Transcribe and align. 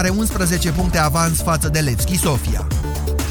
are 0.00 0.08
11 0.08 0.70
puncte 0.72 0.98
avans 0.98 1.42
față 1.42 1.68
de 1.68 1.78
Levski 1.78 2.18
Sofia. 2.18 2.66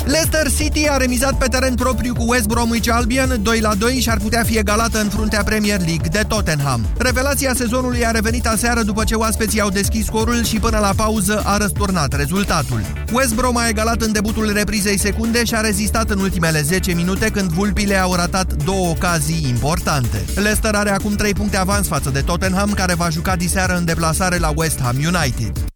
Leicester 0.05 0.51
City 0.57 0.87
a 0.89 0.97
remizat 0.97 1.37
pe 1.37 1.47
teren 1.47 1.75
propriu 1.75 2.13
cu 2.13 2.25
West 2.27 2.47
Bromwich 2.47 2.89
Albion 2.91 3.39
2 3.41 3.59
la 3.59 3.75
2 3.75 3.99
și 3.99 4.09
ar 4.09 4.17
putea 4.17 4.43
fi 4.43 4.57
egalată 4.57 4.99
în 4.99 5.09
fruntea 5.09 5.43
Premier 5.43 5.79
League 5.79 6.09
de 6.11 6.23
Tottenham. 6.27 6.85
Revelația 6.97 7.53
sezonului 7.53 8.05
a 8.05 8.11
revenit 8.11 8.47
aseară 8.47 8.81
după 8.81 9.03
ce 9.03 9.15
oaspeții 9.15 9.59
au 9.59 9.69
deschis 9.69 10.05
scorul 10.05 10.43
și 10.43 10.59
până 10.59 10.77
la 10.77 10.93
pauză 10.95 11.41
a 11.45 11.57
răsturnat 11.57 12.15
rezultatul. 12.15 12.81
West 13.13 13.35
Brom 13.35 13.57
a 13.57 13.67
egalat 13.67 14.01
în 14.01 14.11
debutul 14.11 14.53
reprizei 14.53 14.99
secunde 14.99 15.43
și 15.43 15.55
a 15.55 15.61
rezistat 15.61 16.09
în 16.09 16.19
ultimele 16.19 16.61
10 16.61 16.93
minute 16.93 17.29
când 17.29 17.49
vulpile 17.51 17.95
au 17.95 18.13
ratat 18.13 18.53
două 18.63 18.89
ocazii 18.89 19.45
importante. 19.47 20.25
Leicester 20.35 20.75
are 20.75 20.89
acum 20.89 21.15
3 21.15 21.33
puncte 21.33 21.57
avans 21.57 21.87
față 21.87 22.09
de 22.09 22.21
Tottenham, 22.21 22.73
care 22.73 22.93
va 22.93 23.09
juca 23.09 23.35
diseară 23.35 23.75
în 23.77 23.85
deplasare 23.85 24.37
la 24.37 24.51
West 24.55 24.79
Ham 24.81 24.95
United. 24.95 25.68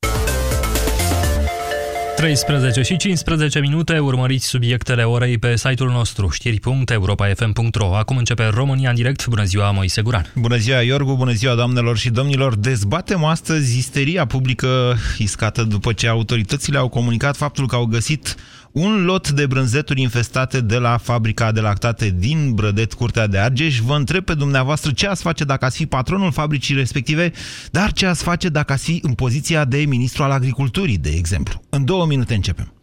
13 2.23 2.81
și 2.81 2.97
15 2.97 3.59
minute, 3.59 4.00
urmăriți 4.00 4.47
subiectele 4.47 5.04
orei 5.04 5.37
pe 5.37 5.57
site-ul 5.57 5.89
nostru, 5.89 6.29
știri.europa.fm.ro. 6.29 7.95
Acum 7.95 8.18
începe 8.18 8.45
România 8.45 8.89
în 8.89 8.95
direct. 8.95 9.27
Bună 9.27 9.43
ziua, 9.43 9.71
Moise 9.71 10.01
Guran. 10.01 10.31
Bună 10.36 10.57
ziua, 10.57 10.81
Iorgu, 10.81 11.15
bună 11.15 11.31
ziua, 11.31 11.55
doamnelor 11.55 11.97
și 11.97 12.09
domnilor. 12.09 12.55
Dezbatem 12.55 13.23
astăzi 13.23 13.78
isteria 13.78 14.25
publică 14.25 14.97
iscată 15.17 15.64
după 15.64 15.93
ce 15.93 16.07
autoritățile 16.07 16.78
au 16.78 16.87
comunicat 16.87 17.36
faptul 17.36 17.67
că 17.67 17.75
au 17.75 17.86
găsit 17.86 18.36
un 18.73 19.05
lot 19.05 19.29
de 19.29 19.45
brânzeturi 19.45 20.01
infestate 20.01 20.61
de 20.61 20.77
la 20.77 20.97
fabrica 20.97 21.51
de 21.51 21.59
lactate 21.59 22.15
din 22.18 22.54
Brădet, 22.54 22.93
Curtea 22.93 23.27
de 23.27 23.37
Argeș. 23.37 23.79
Vă 23.79 23.95
întreb 23.95 24.23
pe 24.23 24.33
dumneavoastră 24.33 24.91
ce 24.91 25.07
ați 25.07 25.21
face 25.21 25.43
dacă 25.43 25.65
ați 25.65 25.77
fi 25.77 25.86
patronul 25.86 26.31
fabricii 26.31 26.75
respective, 26.75 27.31
dar 27.71 27.91
ce 27.91 28.05
ați 28.05 28.23
face 28.23 28.50
dacă 28.50 28.73
ați 28.73 28.83
fi 28.83 29.00
în 29.04 29.14
poziția 29.14 29.65
de 29.65 29.78
ministru 29.78 30.23
al 30.23 30.31
agriculturii, 30.31 30.97
de 30.97 31.09
exemplu. 31.09 31.61
În 31.69 31.86
două 31.86 32.05
minute 32.05 32.33
începem. 32.33 32.73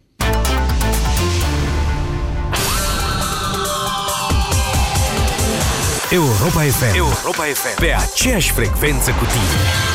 Europa 6.11 6.61
FM. 6.61 6.95
Europa 6.95 7.43
FM. 7.53 7.79
Pe 7.79 7.93
aceeași 7.93 8.51
frecvență 8.51 9.11
cu 9.11 9.25
tine. 9.25 9.90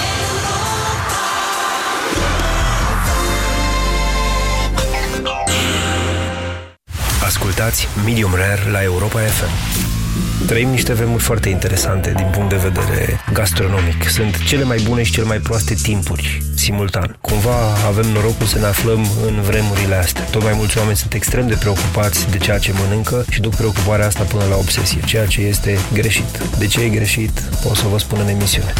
Ascultați 7.27 7.89
Medium 8.05 8.35
Rare 8.35 8.71
la 8.71 8.83
Europa 8.83 9.21
FM. 9.21 9.51
Trăim 10.47 10.69
niște 10.69 10.93
vremuri 10.93 11.23
foarte 11.23 11.49
interesante 11.49 12.13
din 12.17 12.27
punct 12.33 12.49
de 12.49 12.57
vedere 12.57 13.21
gastronomic. 13.33 14.09
Sunt 14.09 14.45
cele 14.45 14.65
mai 14.65 14.79
bune 14.85 15.03
și 15.03 15.13
cele 15.13 15.27
mai 15.27 15.39
proaste 15.39 15.75
timpuri, 15.75 16.43
simultan. 16.55 17.17
Cumva 17.21 17.73
avem 17.87 18.07
norocul 18.13 18.47
să 18.47 18.59
ne 18.59 18.67
aflăm 18.67 19.07
în 19.27 19.41
vremurile 19.41 19.95
astea. 19.95 20.23
Tot 20.23 20.43
mai 20.43 20.53
mulți 20.57 20.79
oameni 20.79 20.97
sunt 20.97 21.13
extrem 21.13 21.47
de 21.49 21.55
preocupați 21.55 22.31
de 22.31 22.37
ceea 22.37 22.59
ce 22.59 22.73
mănâncă 22.73 23.25
și 23.31 23.41
duc 23.41 23.55
preocuparea 23.55 24.07
asta 24.07 24.23
până 24.23 24.45
la 24.51 24.57
obsesie, 24.57 25.01
ceea 25.05 25.27
ce 25.27 25.41
este 25.41 25.79
greșit. 25.93 26.39
De 26.59 26.67
ce 26.67 26.81
e 26.81 26.89
greșit, 26.89 27.43
o 27.71 27.75
să 27.75 27.87
vă 27.87 27.99
spun 27.99 28.19
în 28.21 28.29
emisiune. 28.29 28.73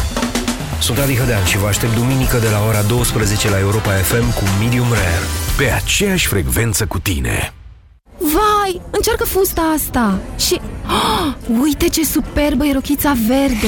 Sunt 0.79 0.97
Adi 0.97 1.15
Hădean 1.15 1.45
și 1.45 1.57
vă 1.57 1.67
aștept 1.67 1.95
duminică 1.95 2.37
de 2.37 2.49
la 2.49 2.65
ora 2.67 2.81
12 2.81 3.49
la 3.49 3.59
Europa 3.59 3.91
FM 3.91 4.33
cu 4.33 4.43
Medium 4.59 4.91
Rare. 4.91 5.25
Pe 5.57 5.71
aceeași 5.71 6.27
frecvență 6.27 6.85
cu 6.85 6.99
tine. 6.99 7.51
Vai, 8.17 8.81
încearcă 8.89 9.23
fusta 9.23 9.61
asta. 9.61 10.19
Și... 10.37 10.61
Oh, 10.87 11.33
uite 11.61 11.87
ce 11.87 12.03
superbă 12.03 12.65
e 12.65 12.73
rochița 12.73 13.15
verde 13.27 13.67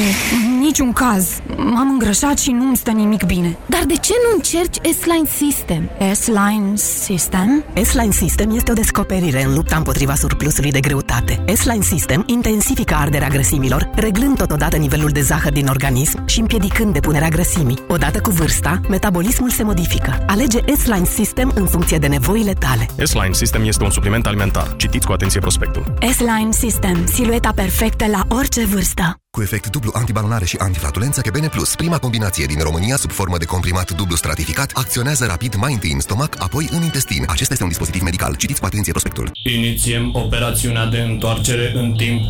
Niciun 0.59 0.93
caz 0.93 1.41
M-am 1.57 1.89
îngrășat 1.89 2.39
și 2.39 2.52
nu-mi 2.52 2.77
stă 2.77 2.91
nimic 2.91 3.23
bine 3.23 3.57
Dar 3.65 3.83
de 3.88 3.93
ce 3.93 4.13
nu 4.27 4.35
încerci 4.35 4.75
S-Line 4.75 5.27
System? 5.35 5.89
S-Line 6.13 6.75
System? 6.75 7.63
S-Line 7.83 8.11
System 8.11 8.55
este 8.55 8.71
o 8.71 8.73
descoperire 8.73 9.43
în 9.43 9.53
lupta 9.53 9.75
împotriva 9.75 10.15
surplusului 10.15 10.71
de 10.71 10.80
greutate 10.80 11.43
S-Line 11.53 11.81
System 11.81 12.23
intensifică 12.25 12.95
arderea 12.95 13.27
grăsimilor 13.27 13.89
Reglând 13.95 14.37
totodată 14.37 14.77
nivelul 14.77 15.09
de 15.09 15.21
zahăr 15.21 15.52
din 15.52 15.67
organism 15.67 16.27
Și 16.27 16.39
împiedicând 16.39 16.93
depunerea 16.93 17.30
grăsimii 17.30 17.80
Odată 17.87 18.20
cu 18.20 18.30
vârsta, 18.30 18.81
metabolismul 18.89 19.49
se 19.49 19.64
modifică 19.64 20.23
Alege 20.27 20.59
S-Line 20.77 21.05
System 21.05 21.52
în 21.55 21.65
funcție 21.65 21.97
de 21.97 22.08
nevoile 22.08 22.53
tale 22.53 22.87
S-Line 23.03 23.33
System 23.33 23.64
este 23.64 23.83
un 23.83 23.89
supliment 23.91 24.26
alimentar. 24.26 24.76
Citiți 24.77 25.05
cu 25.05 25.11
atenție 25.11 25.39
prospectul. 25.39 25.93
S-Line 26.11 26.52
System. 26.52 27.05
Silueta 27.05 27.52
perfectă 27.55 28.05
la 28.08 28.36
orice 28.36 28.65
vârstă. 28.65 29.20
Cu 29.31 29.41
efect 29.41 29.69
dublu 29.69 29.91
antibalonare 29.93 30.45
și 30.45 30.57
antiflatulență 30.57 31.21
Kebene 31.21 31.47
Plus, 31.47 31.75
prima 31.75 31.97
combinație 31.97 32.45
din 32.45 32.59
România 32.59 32.95
sub 32.95 33.11
formă 33.11 33.37
de 33.37 33.45
comprimat 33.45 33.91
dublu 33.91 34.15
stratificat, 34.15 34.71
acționează 34.73 35.25
rapid 35.25 35.55
mai 35.55 35.73
întâi 35.73 35.91
în 35.91 35.99
stomac, 35.99 36.35
apoi 36.39 36.67
în 36.71 36.81
intestin. 36.81 37.23
Acesta 37.27 37.51
este 37.51 37.63
un 37.63 37.69
dispozitiv 37.69 38.01
medical. 38.01 38.35
Citiți 38.35 38.59
cu 38.59 38.65
atenție 38.65 38.91
prospectul. 38.91 39.31
Inițiem 39.43 40.09
operațiunea 40.13 40.85
de 40.85 40.97
întoarcere 40.97 41.71
în 41.75 41.93
timp 41.93 42.21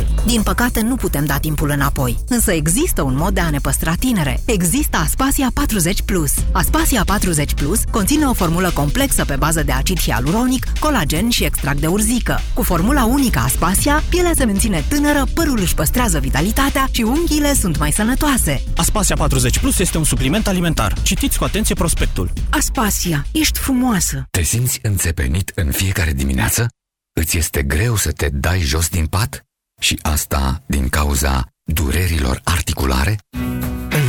2014-2013. 0.00 0.24
Din 0.26 0.42
păcate 0.42 0.80
nu 0.80 0.96
putem 0.96 1.24
da 1.24 1.38
timpul 1.38 1.70
înapoi, 1.70 2.18
însă 2.28 2.52
există 2.52 3.02
un 3.02 3.16
mod 3.16 3.34
de 3.34 3.40
a 3.40 3.50
ne 3.50 3.58
păstra 3.58 3.94
tinere. 3.94 4.40
Există 4.44 4.96
Aspasia 4.96 5.50
40 5.54 6.02
Plus. 6.02 6.32
Aspasia 6.52 7.02
40 7.06 7.54
Plus 7.54 7.80
conține 7.90 8.24
o 8.24 8.32
formulă 8.32 8.70
complexă 8.74 9.24
pe 9.24 9.36
bază 9.36 9.62
de 9.62 9.72
acid 9.72 10.00
hialuronic, 10.00 10.66
colagen 10.80 11.28
și 11.28 11.44
extract 11.44 11.80
de 11.80 11.86
urzică. 11.86 12.40
Cu 12.54 12.62
formula 12.62 13.04
unică 13.04 13.38
Aspasia, 13.38 14.02
pielea 14.18 14.36
se 14.36 14.44
menține 14.44 14.84
tânără, 14.88 15.24
părul 15.34 15.58
își 15.60 15.74
păstrează 15.74 16.18
vitalitatea 16.18 16.88
și 16.90 17.02
unghiile 17.02 17.52
sunt 17.52 17.78
mai 17.78 17.92
sănătoase. 17.92 18.62
Aspasia 18.76 19.16
40 19.16 19.58
Plus 19.58 19.78
este 19.78 19.98
un 19.98 20.04
supliment 20.04 20.46
alimentar. 20.46 20.92
Citiți 21.02 21.38
cu 21.38 21.44
atenție 21.44 21.74
prospectul. 21.74 22.32
Aspasia, 22.50 23.26
ești 23.32 23.58
frumoasă! 23.58 24.26
Te 24.30 24.42
simți 24.42 24.78
înțepenit 24.82 25.52
în 25.54 25.70
fiecare 25.70 26.12
dimineață? 26.12 26.66
Îți 27.12 27.36
este 27.36 27.62
greu 27.62 27.96
să 27.96 28.12
te 28.12 28.28
dai 28.28 28.60
jos 28.60 28.88
din 28.88 29.06
pat? 29.06 29.44
Și 29.80 29.98
asta 30.02 30.62
din 30.66 30.88
cauza 30.88 31.46
durerilor 31.64 32.40
articulare? 32.44 33.18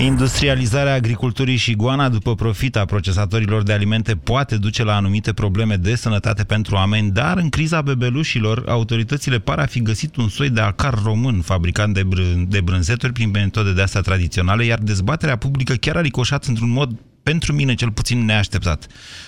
Industrializarea 0.00 0.94
agriculturii 0.94 1.56
și 1.56 1.76
goana 1.76 2.08
după 2.08 2.34
profit 2.34 2.76
a 2.76 2.84
procesatorilor 2.84 3.62
de 3.62 3.72
alimente 3.72 4.14
poate 4.14 4.56
duce 4.56 4.84
la 4.84 4.96
anumite 4.96 5.32
probleme 5.32 5.76
de 5.76 5.94
sănătate 5.94 6.44
pentru 6.44 6.74
oameni, 6.74 7.10
dar 7.10 7.36
în 7.36 7.48
criza 7.48 7.82
bebelușilor, 7.82 8.64
autoritățile 8.68 9.38
par 9.38 9.58
a 9.58 9.66
fi 9.66 9.82
găsit 9.82 10.16
un 10.16 10.28
soi 10.28 10.50
de 10.50 10.60
acar 10.60 11.02
român 11.04 11.40
fabricant 11.40 11.94
de, 11.94 12.02
br- 12.02 12.48
de 12.48 12.60
brânzeturi 12.60 13.12
prin 13.12 13.30
metode 13.30 13.72
de 13.72 13.82
astea 13.82 14.00
tradiționale, 14.00 14.64
iar 14.64 14.78
dezbaterea 14.78 15.36
publică 15.36 15.74
chiar 15.74 15.96
a 15.96 16.00
ricoșat 16.00 16.44
într-un 16.44 16.70
mod 16.70 16.90
pentru 17.22 17.52
mine 17.52 17.74
cel 17.74 17.90
puțin 17.90 18.24
neașteptat. 18.24 18.86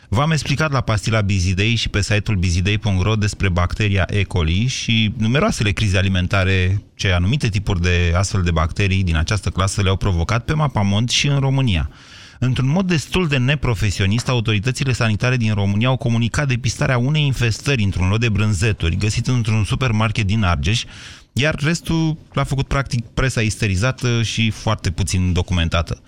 V-am 0.09 0.31
explicat 0.31 0.73
la 0.73 0.81
pastila 0.81 1.21
Bizidei 1.21 1.75
și 1.75 1.89
pe 1.89 2.03
site-ul 2.03 2.37
bizidei.ro 2.37 3.15
despre 3.15 3.49
bacteria 3.49 4.06
E. 4.11 4.23
coli 4.23 4.67
și 4.67 5.12
numeroasele 5.17 5.71
crize 5.71 5.99
alimentare 5.99 6.83
ce 6.94 7.11
anumite 7.11 7.49
tipuri 7.49 7.81
de 7.81 8.12
astfel 8.17 8.43
de 8.43 8.50
bacterii 8.50 9.05
din 9.05 9.17
această 9.17 9.49
clasă 9.49 9.83
le-au 9.83 9.97
provocat 9.97 10.44
pe 10.44 10.53
mapamont 10.53 11.11
și 11.11 11.27
în 11.27 11.39
România. 11.39 11.91
Într-un 12.39 12.69
mod 12.69 12.87
destul 12.87 13.29
de 13.29 13.37
neprofesionist, 13.37 14.29
autoritățile 14.29 14.93
sanitare 14.93 15.37
din 15.37 15.55
România 15.55 15.89
au 15.89 15.97
comunicat 15.97 16.49
depistarea 16.49 16.99
unei 16.99 17.27
infestări 17.27 17.83
într-un 17.83 18.09
lot 18.09 18.21
de 18.21 18.29
brânzeturi 18.29 18.97
găsit 18.97 19.27
într-un 19.27 19.65
supermarket 19.65 20.27
din 20.27 20.43
Argeș, 20.43 20.85
iar 21.33 21.55
restul 21.55 22.17
l-a 22.33 22.44
făcut 22.44 22.67
practic 22.67 23.05
presa 23.05 23.41
isterizată 23.41 24.23
și 24.23 24.50
foarte 24.50 24.91
puțin 24.91 25.33
documentată. 25.33 26.03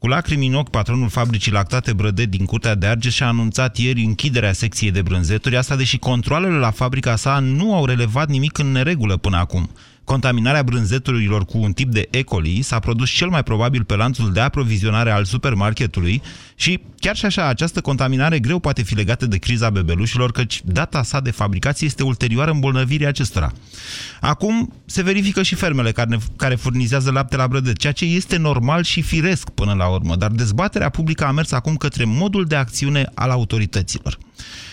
Cu 0.00 0.06
lacrimi 0.06 0.46
în 0.46 0.54
ochi, 0.54 0.68
patronul 0.70 1.08
fabricii 1.08 1.52
Lactate 1.52 1.92
Brădet 1.92 2.30
din 2.30 2.44
Curtea 2.44 2.74
de 2.74 2.86
Argeș 2.86 3.14
și-a 3.14 3.26
anunțat 3.26 3.76
ieri 3.76 4.02
închiderea 4.02 4.52
secției 4.52 4.90
de 4.90 5.02
brânzeturi, 5.02 5.56
asta 5.56 5.76
deși 5.76 5.98
controlele 5.98 6.56
la 6.56 6.70
fabrica 6.70 7.16
sa 7.16 7.38
nu 7.38 7.74
au 7.74 7.84
relevat 7.84 8.28
nimic 8.28 8.58
în 8.58 8.72
neregulă 8.72 9.16
până 9.16 9.36
acum. 9.36 9.70
Contaminarea 10.10 10.62
brânzeturilor 10.62 11.44
cu 11.44 11.58
un 11.58 11.72
tip 11.72 11.90
de 11.92 12.08
E. 12.10 12.22
coli 12.22 12.62
s-a 12.62 12.78
produs 12.78 13.10
cel 13.10 13.28
mai 13.28 13.42
probabil 13.42 13.84
pe 13.84 13.96
lanțul 13.96 14.32
de 14.32 14.40
aprovizionare 14.40 15.10
al 15.10 15.24
supermarketului 15.24 16.22
și 16.54 16.80
chiar 16.96 17.16
și 17.16 17.24
așa, 17.24 17.46
această 17.46 17.80
contaminare 17.80 18.38
greu 18.38 18.58
poate 18.58 18.82
fi 18.82 18.94
legată 18.94 19.26
de 19.26 19.36
criza 19.36 19.70
bebelușilor, 19.70 20.32
căci 20.32 20.60
data 20.64 21.02
sa 21.02 21.20
de 21.20 21.30
fabricație 21.30 21.86
este 21.86 22.02
ulterioară 22.02 22.50
îmbolnăvirii 22.50 23.06
acestora. 23.06 23.52
Acum 24.20 24.72
se 24.86 25.02
verifică 25.02 25.42
și 25.42 25.54
fermele 25.54 25.92
care, 25.92 26.18
care 26.36 26.54
furnizează 26.54 27.10
lapte 27.10 27.36
la 27.36 27.46
brădet, 27.46 27.76
ceea 27.76 27.92
ce 27.92 28.04
este 28.04 28.36
normal 28.36 28.82
și 28.82 29.02
firesc 29.02 29.48
până 29.50 29.72
la 29.72 29.86
urmă, 29.86 30.16
dar 30.16 30.30
dezbaterea 30.30 30.88
publică 30.88 31.24
a 31.24 31.30
mers 31.30 31.52
acum 31.52 31.76
către 31.76 32.04
modul 32.04 32.44
de 32.44 32.56
acțiune 32.56 33.10
al 33.14 33.30
autorităților. 33.30 34.18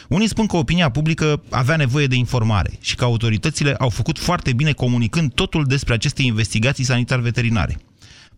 Unii 0.08 0.28
spun 0.28 0.46
că 0.46 0.58
opinia 0.58 0.90
publică 0.90 1.42
avea 1.50 1.76
nevoie 1.76 2.08
de 2.08 2.16
informare 2.16 2.72
și 2.82 2.96
că 2.96 3.04
autoritățile 3.04 3.74
au 3.74 3.90
făcut 3.90 4.20
foarte 4.20 4.54
bine 4.54 4.72
comunicând 4.72 5.34
totul 5.34 5.66
despre 5.66 5.94
aceste 5.94 6.22
investigații 6.22 6.84
sanitar-veterinare. 6.84 7.78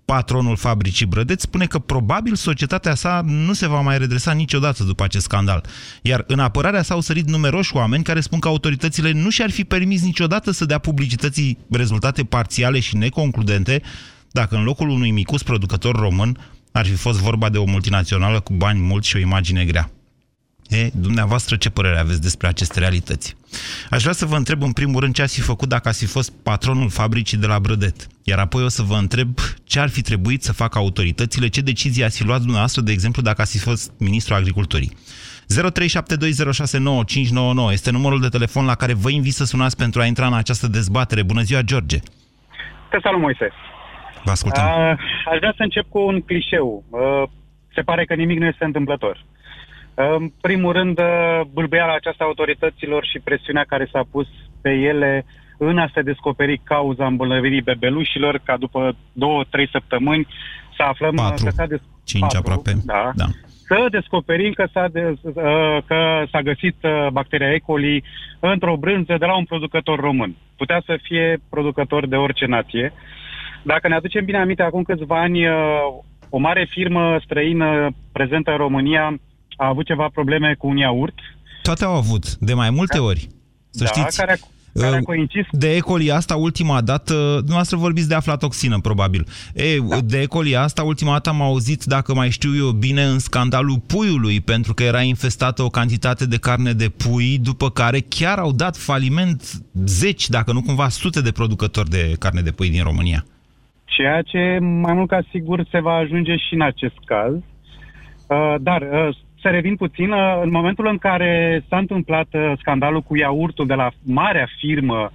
Patronul 0.06 0.56
fabricii 0.56 1.06
Brădeț 1.06 1.42
spune 1.42 1.66
că 1.66 1.80
probabil 1.80 2.36
societatea 2.36 2.96
sa 2.96 3.22
nu 3.26 3.54
se 3.54 3.68
va 3.68 3.82
mai 3.82 3.98
redresa 3.98 4.32
niciodată 4.32 4.84
după 4.84 5.04
acest 5.04 5.24
scandal. 5.24 5.66
Iar 6.02 6.24
în 6.28 6.40
apărarea 6.40 6.82
s-au 6.82 7.00
sărit 7.02 7.28
numeroși 7.28 7.76
oameni 7.76 8.04
care 8.04 8.20
spun 8.20 8.40
că 8.40 8.48
autoritățile 8.48 9.12
nu 9.12 9.30
și-ar 9.30 9.50
fi 9.50 9.64
permis 9.64 10.02
niciodată 10.02 10.52
să 10.52 10.66
dea 10.66 10.78
publicității 10.78 11.58
rezultate 11.72 12.24
parțiale 12.24 12.80
și 12.80 12.98
neconcludente 12.98 13.82
dacă 14.32 14.56
în 14.56 14.64
locul 14.64 14.90
unui 14.90 15.12
micus 15.12 15.44
producător 15.44 15.96
român 15.96 16.38
ar 16.72 16.86
fi 16.86 16.96
fost 16.96 17.20
vorba 17.20 17.50
de 17.50 17.58
o 17.58 17.66
multinațională 17.66 18.40
cu 18.40 18.54
bani 18.54 18.80
mulți 18.80 19.08
și 19.08 19.16
o 19.16 19.20
imagine 19.20 19.66
grea. 19.66 19.92
E, 20.70 20.90
dumneavoastră, 20.94 21.56
ce 21.56 21.70
părere 21.70 22.00
aveți 22.00 22.22
despre 22.22 22.48
aceste 22.48 22.80
realități? 22.80 23.36
Aș 23.90 24.02
vrea 24.02 24.14
să 24.14 24.26
vă 24.26 24.36
întreb 24.36 24.64
în 24.64 24.72
primul 24.72 25.00
rând 25.00 25.14
ce 25.14 25.22
ați 25.22 25.36
fi 25.36 25.42
făcut 25.42 25.70
dacă 25.70 25.88
ați 25.88 26.06
fi 26.06 26.12
fost 26.12 26.44
patronul 26.44 26.90
fabricii 26.90 27.38
de 27.38 27.48
la 27.48 27.60
Brădet. 27.60 28.08
Iar 28.24 28.40
apoi 28.40 28.64
o 28.64 28.68
să 28.68 28.82
vă 28.82 28.96
întreb 28.96 29.30
ce 29.64 29.80
ar 29.80 29.90
fi 29.90 30.02
trebuit 30.02 30.44
să 30.44 30.54
facă 30.54 30.78
autoritățile, 30.78 31.48
ce 31.48 31.62
decizii 31.62 32.04
ați 32.04 32.18
fi 32.18 32.26
luat 32.26 32.40
dumneavoastră, 32.40 32.82
de 32.82 32.92
exemplu, 32.92 33.22
dacă 33.22 33.42
ați 33.42 33.58
fi 33.58 33.64
fost 33.64 33.92
ministrul 34.00 34.38
agriculturii. 34.38 34.92
0372069599 35.50 37.72
este 37.72 37.92
numărul 37.92 38.22
de 38.22 38.28
telefon 38.28 38.66
la 38.66 38.76
care 38.76 38.94
vă 38.94 39.10
invit 39.10 39.34
să 39.34 39.46
sunați 39.46 39.78
pentru 39.78 40.02
a 40.02 40.06
intra 40.06 40.26
în 40.26 40.34
această 40.34 40.68
dezbatere. 40.68 41.24
Bună 41.24 41.42
ziua, 41.42 41.62
George! 41.62 41.98
Te 42.90 42.98
salut, 43.02 43.22
Moise! 43.22 43.52
Vă 44.24 44.32
ascultăm. 44.32 44.64
Uh, 44.64 44.70
aș 45.32 45.38
vrea 45.38 45.54
să 45.58 45.64
încep 45.64 45.90
cu 45.90 46.00
un 46.00 46.22
clișeu. 46.22 46.84
Uh, 46.90 47.24
se 47.74 47.82
pare 47.82 48.06
că 48.06 48.14
nimic 48.14 48.40
nu 48.40 48.46
este 48.46 48.66
întâmplător. 48.66 49.26
În 50.02 50.32
primul 50.42 50.74
rând, 50.74 51.00
uh, 51.00 51.42
bâlbâiala 51.54 51.94
aceasta 51.94 52.24
autorităților 52.24 53.06
și 53.06 53.20
presiunea 53.20 53.64
care 53.68 53.90
s-a 53.92 54.02
pus 54.12 54.28
pe 54.62 54.70
ele 54.70 55.26
în 55.58 55.78
a 55.78 55.90
se 55.94 56.02
descoperi 56.02 56.62
cauza 56.64 57.06
îmbolnăvirii 57.06 57.62
bebelușilor, 57.62 58.42
ca 58.44 58.58
după 58.58 58.96
două, 59.14 59.44
trei 59.50 59.70
săptămâni 59.72 60.28
să 60.76 60.84
aflăm 60.84 61.16
Patru. 61.16 61.44
că 61.46 61.50
s-a 61.50 61.66
des- 61.66 61.82
Cinci 62.04 62.22
patru, 62.22 62.38
aproape. 62.38 62.72
Da, 62.86 63.12
da. 63.16 63.26
să 63.68 63.88
descoperim 63.92 64.52
că 64.52 64.68
s-a, 64.74 64.88
de, 64.92 65.14
uh, 65.22 65.78
că 65.86 66.24
s-a 66.32 66.42
găsit 66.42 66.76
uh, 66.84 67.08
bacteria 67.12 67.54
E. 67.54 67.60
coli 67.60 68.04
într-o 68.40 68.76
brânză 68.78 69.16
de 69.20 69.26
la 69.26 69.38
un 69.38 69.46
producător 69.46 70.00
român. 70.00 70.36
Putea 70.58 70.82
să 70.86 71.00
fie 71.02 71.42
producător 71.50 72.08
de 72.08 72.16
orice 72.16 72.46
nație. 72.46 72.94
Dacă 73.64 73.88
ne 73.88 73.96
aducem 73.96 74.26
bine 74.26 74.38
aminte, 74.38 74.64
acum 74.64 74.84
câțiva 74.84 75.20
ani, 75.22 75.40
o 76.30 76.38
mare 76.38 76.66
firmă 76.70 77.20
străină 77.24 77.90
prezentă 78.12 78.52
în 78.52 78.58
România 78.58 79.20
a 79.60 79.68
avut 79.68 79.86
ceva 79.86 80.08
probleme 80.14 80.56
cu 80.58 80.68
un 80.68 80.78
iaurt. 80.78 81.16
Toate 81.64 81.86
au 81.86 81.96
avut, 81.96 82.36
de 82.36 82.54
mai 82.54 82.70
multe 82.70 82.98
Da. 82.98 83.04
ori. 83.04 83.28
Să 83.70 83.84
da, 83.84 83.90
știți. 83.90 84.18
care, 84.18 84.40
care 84.74 84.96
a 84.96 84.98
Uh, 84.98 85.04
coincis 85.04 85.46
De 85.52 85.76
E. 85.76 85.80
coli 85.80 86.12
asta 86.12 86.36
ultima 86.36 86.82
dată, 86.82 87.14
dumneavoastră 87.14 87.78
vorbiți 87.78 88.08
de 88.08 88.16
aflatoxină, 88.16 88.80
probabil. 88.80 89.28
E, 89.54 89.64
da. 89.90 90.00
de 90.00 90.22
E. 90.22 90.26
coli 90.26 90.56
asta 90.56 90.84
ultima 90.84 91.12
dată 91.12 91.30
am 91.30 91.42
auzit, 91.42 91.84
dacă 91.84 92.14
mai 92.14 92.30
știu 92.30 92.56
eu 92.56 92.70
bine, 92.72 93.04
în 93.04 93.20
scandalul 93.20 93.80
puiului, 93.88 94.42
pentru 94.42 94.74
că 94.74 94.84
era 94.84 95.02
infestată 95.02 95.64
o 95.64 95.70
cantitate 95.70 96.26
de 96.26 96.38
carne 96.38 96.72
de 96.72 96.90
pui, 96.90 97.38
după 97.38 97.70
care 97.70 98.00
chiar 98.00 98.38
au 98.40 98.52
dat 98.52 98.78
faliment 98.78 99.44
zeci, 99.86 100.30
dacă 100.30 100.52
nu 100.52 100.62
cumva 100.62 100.90
sute 100.90 101.22
de 101.22 101.32
producători 101.32 101.90
de 101.90 102.16
carne 102.20 102.42
de 102.42 102.52
pui 102.52 102.70
din 102.70 102.84
România. 102.84 103.26
ceea 103.86 104.22
ce 104.22 104.58
mai 104.62 104.94
mult 104.94 105.10
ca 105.10 105.22
sigur 105.32 105.66
se 105.72 105.80
va 105.80 105.94
ajunge 105.94 106.36
și 106.36 106.54
în 106.54 106.62
acest 106.62 106.96
caz. 107.06 107.34
Uh, 107.34 108.56
dar 108.62 108.82
uh, 108.82 109.16
să 109.42 109.50
revin 109.50 109.76
puțin, 109.76 110.12
uh, 110.12 110.40
în 110.44 110.52
momentul 110.52 110.88
în 110.88 110.98
care 110.98 111.64
s-a 111.70 111.78
întâmplat 111.78 112.28
uh, 112.32 112.54
scandalul 112.58 113.02
cu 113.02 113.16
iaurtul 113.16 113.68
de 113.68 113.74
la 113.74 113.90
marea 114.04 114.48
firmă 114.58 115.12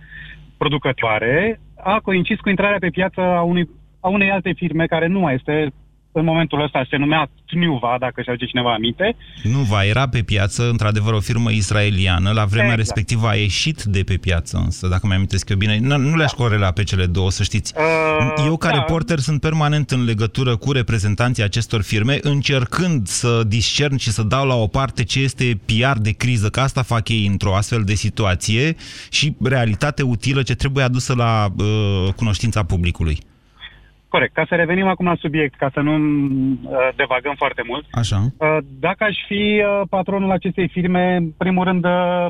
producătoare, 0.56 1.60
a 1.76 2.00
coincis 2.00 2.38
cu 2.40 2.48
intrarea 2.48 2.78
pe 2.78 2.90
piață 2.90 3.20
a, 3.20 3.42
unui, 3.42 3.68
a 4.00 4.08
unei 4.08 4.30
alte 4.30 4.52
firme 4.52 4.86
care 4.86 5.06
nu 5.06 5.20
mai 5.20 5.34
este 5.34 5.72
în 6.14 6.24
momentul 6.24 6.62
ăsta 6.62 6.86
se 6.90 6.96
numea 6.96 7.30
Tnuva, 7.46 7.96
dacă 8.00 8.22
și 8.22 8.28
aduce 8.28 8.46
cineva 8.46 8.72
aminte. 8.72 9.16
Nu 9.42 9.58
va, 9.58 9.84
era 9.84 10.08
pe 10.08 10.22
piață, 10.22 10.68
într-adevăr, 10.68 11.12
o 11.12 11.20
firmă 11.20 11.50
israeliană. 11.50 12.30
La 12.30 12.44
vremea 12.44 12.72
Exact. 12.72 12.78
respectivă 12.78 13.28
a 13.28 13.34
ieșit 13.34 13.82
de 13.82 14.02
pe 14.02 14.16
piață, 14.16 14.56
însă, 14.64 14.88
dacă 14.88 15.06
mi-amintesc 15.06 15.48
eu 15.48 15.56
bine. 15.56 15.78
Nu, 15.78 15.96
nu 15.96 16.16
le-aș 16.16 16.32
corela 16.32 16.70
pe 16.70 16.82
cele 16.82 17.06
două, 17.06 17.30
să 17.30 17.42
știți. 17.42 17.74
Uh, 17.76 18.44
Eu, 18.46 18.56
ca 18.56 18.68
da. 18.68 18.74
reporter, 18.74 19.18
sunt 19.18 19.40
permanent 19.40 19.90
în 19.90 20.04
legătură 20.04 20.56
cu 20.56 20.72
reprezentanții 20.72 21.42
acestor 21.42 21.82
firme, 21.82 22.18
încercând 22.22 23.06
să 23.06 23.42
discern 23.46 23.96
și 23.96 24.10
să 24.10 24.22
dau 24.22 24.46
la 24.46 24.54
o 24.54 24.66
parte 24.66 25.04
ce 25.04 25.20
este 25.20 25.60
PR 25.64 25.98
de 25.98 26.10
criză, 26.10 26.48
că 26.48 26.60
asta 26.60 26.82
fac 26.82 27.08
ei 27.08 27.26
într-o 27.26 27.54
astfel 27.54 27.82
de 27.82 27.94
situație, 27.94 28.76
și 29.10 29.36
realitate 29.42 30.02
utilă 30.02 30.42
ce 30.42 30.54
trebuie 30.54 30.84
adusă 30.84 31.14
la 31.14 31.46
uh, 31.56 32.12
cunoștința 32.16 32.62
publicului. 32.62 33.18
Corect. 34.14 34.34
Ca 34.34 34.44
să 34.48 34.54
revenim 34.54 34.86
acum 34.86 35.06
la 35.06 35.16
subiect, 35.24 35.54
ca 35.54 35.70
să 35.74 35.80
nu 35.80 35.94
uh, 35.94 36.88
devagăm 36.96 37.34
foarte 37.36 37.62
mult. 37.66 37.84
Așa. 37.90 38.18
Uh, 38.38 38.56
Dacă 38.86 39.04
aș 39.04 39.16
fi 39.26 39.42
uh, 39.62 39.80
patronul 39.88 40.30
acestei 40.30 40.68
firme, 40.68 41.16
în 41.16 41.30
primul 41.30 41.64
rând 41.64 41.84
uh, 41.84 42.26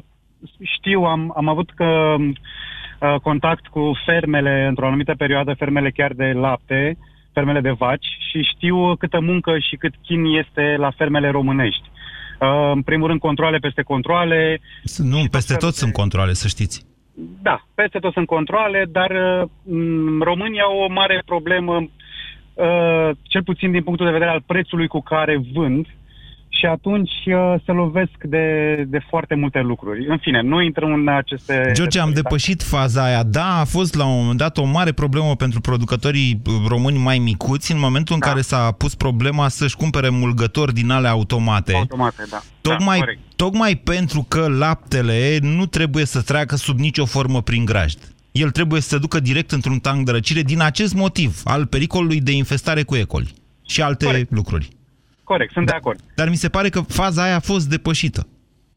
știu, 0.77 1.01
am, 1.03 1.33
am 1.37 1.49
avut 1.49 1.71
că, 1.75 2.17
uh, 2.19 3.15
contact 3.23 3.67
cu 3.67 3.93
fermele 4.07 4.67
într-o 4.69 4.87
anumită 4.87 5.15
perioadă, 5.19 5.55
fermele 5.59 5.91
chiar 5.91 6.13
de 6.13 6.25
lapte, 6.25 6.97
fermele 7.33 7.61
de 7.61 7.71
vaci 7.71 8.07
și 8.31 8.43
știu 8.55 8.97
câtă 8.97 9.21
muncă 9.21 9.59
și 9.59 9.77
cât 9.77 9.95
chin 10.03 10.25
este 10.25 10.75
la 10.79 10.91
fermele 10.91 11.31
românești. 11.31 11.91
Uh, 12.41 12.71
În 12.75 12.83
primul 12.83 13.07
rând, 13.07 13.21
controle 13.21 13.59
peste 13.59 13.83
controle. 13.83 14.61
Nu, 14.97 15.25
peste 15.31 15.55
tot 15.55 15.75
sunt 15.75 15.93
controle, 15.93 16.33
să 16.33 16.49
știți. 16.49 16.94
Da, 17.17 17.65
peste 17.75 17.99
tot 17.99 18.13
sunt 18.13 18.27
controle, 18.27 18.85
dar 18.91 19.11
uh, 19.11 19.49
m, 19.63 20.23
România 20.23 20.63
au 20.63 20.79
o 20.79 20.93
mare 20.93 21.23
problemă, 21.27 21.75
uh, 21.75 23.11
cel 23.23 23.43
puțin 23.45 23.71
din 23.71 23.83
punctul 23.83 24.07
de 24.07 24.13
vedere 24.13 24.31
al 24.31 24.43
prețului 24.47 24.87
cu 24.87 25.01
care 25.01 25.43
vând, 25.53 25.87
și 26.59 26.67
atunci 26.67 27.11
uh, 27.27 27.55
se 27.65 27.73
lovesc 27.73 28.17
de, 28.23 28.47
de 28.89 28.99
foarte 29.09 29.35
multe 29.35 29.61
lucruri. 29.61 30.07
În 30.09 30.19
fine, 30.19 30.41
nu 30.43 30.63
intrăm 30.63 30.93
în 30.93 31.09
aceste... 31.09 31.71
George, 31.75 32.01
am 32.01 32.13
depășit 32.13 32.63
faza 32.63 33.05
aia. 33.05 33.23
Da, 33.23 33.61
a 33.61 33.65
fost 33.65 33.95
la 33.95 34.07
un 34.07 34.17
moment 34.21 34.39
dat 34.39 34.59
o 34.59 34.65
mare 34.65 34.93
problemă 34.93 35.37
pentru 35.37 35.61
producătorii 35.61 36.43
uh, 36.47 36.53
români 36.69 36.99
mai 36.99 37.19
micuți 37.19 37.73
în 37.73 37.79
momentul 37.79 38.15
în 38.15 38.21
Da. 38.21 38.27
care 38.29 38.41
s-a 38.41 38.71
pus 38.73 38.95
problema 38.95 39.49
să-și 39.49 39.77
cumpere 39.77 40.09
mulgători 40.09 40.75
din 40.75 40.91
ale 40.91 41.09
automate. 41.09 41.75
Automate, 41.75 42.23
da. 42.31 42.41
Tocmai, 42.61 42.99
da, 42.99 43.05
corect. 43.05 43.21
tocmai 43.37 43.75
pentru 43.77 44.27
că 44.29 44.49
laptele 44.49 45.39
nu 45.43 45.67
trebuie 45.67 46.05
să 46.05 46.23
treacă 46.23 46.57
sub 46.57 46.79
nicio 46.79 47.05
formă 47.05 47.43
prin 47.43 47.65
grajd. 47.65 47.99
El 48.33 48.51
trebuie 48.51 48.81
să 48.81 48.89
se 48.89 48.99
ducă 48.99 49.21
direct 49.21 49.51
într-un 49.53 49.79
tank 49.79 50.05
de 50.05 50.11
răcire 50.11 50.43
din 50.43 50.61
acest 50.61 50.95
motiv, 50.95 51.41
al 51.45 51.67
pericolului 51.67 52.21
de 52.21 52.33
infestare 52.33 52.83
cu 52.83 52.97
ecoli 52.97 53.33
și 53.67 53.83
alte 53.83 54.05
Corect. 54.05 54.31
lucruri. 54.31 54.69
Corect, 55.25 55.53
sunt 55.53 55.67
Da. 55.67 55.71
de 55.73 55.77
acord. 55.79 56.01
Dar 56.15 56.29
mi 56.29 56.35
se 56.37 56.49
pare 56.49 56.69
că 56.69 56.81
faza 56.81 57.23
aia 57.23 57.37
a 57.37 57.41
fost 57.41 57.69
depășită. 57.69 58.27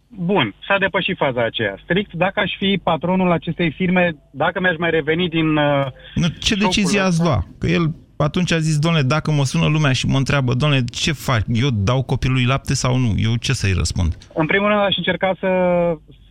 Bun, 0.09 0.55
s-a 0.67 0.77
depășit 0.79 1.17
faza 1.17 1.45
aceea. 1.45 1.75
Strict, 1.83 2.13
dacă 2.13 2.39
aș 2.39 2.51
fi 2.57 2.79
patronul 2.83 3.31
acestei 3.31 3.71
firme, 3.71 4.15
dacă 4.31 4.59
mi-aș 4.59 4.77
mai 4.77 4.89
reveni 4.89 5.29
din... 5.29 5.55
Uh, 5.55 5.85
Nu, 6.15 6.27
ce 6.27 6.53
șocul 6.53 6.63
decizie 6.65 6.99
ați 6.99 7.09
ăsta- 7.09 7.23
lua? 7.23 7.47
Că 7.59 7.67
el 7.67 7.95
atunci 8.17 8.51
a 8.51 8.57
zis, 8.59 8.79
domnule, 8.79 9.03
dacă 9.03 9.31
mă 9.31 9.45
sună 9.45 9.65
lumea 9.67 9.91
și 9.93 10.05
mă 10.05 10.17
întreabă, 10.17 10.53
domnule, 10.53 10.83
ce 10.91 11.11
fac? 11.11 11.43
Eu 11.47 11.69
dau 11.71 12.03
copilului 12.03 12.45
lapte 12.45 12.73
sau 12.73 12.97
nu? 12.97 13.13
Eu 13.17 13.35
ce 13.35 13.53
să-i 13.53 13.73
răspund? 13.73 14.17
În 14.33 14.45
primul 14.45 14.67
rând, 14.67 14.81
aș 14.81 14.97
încerca 14.97 15.31
să, 15.39 15.49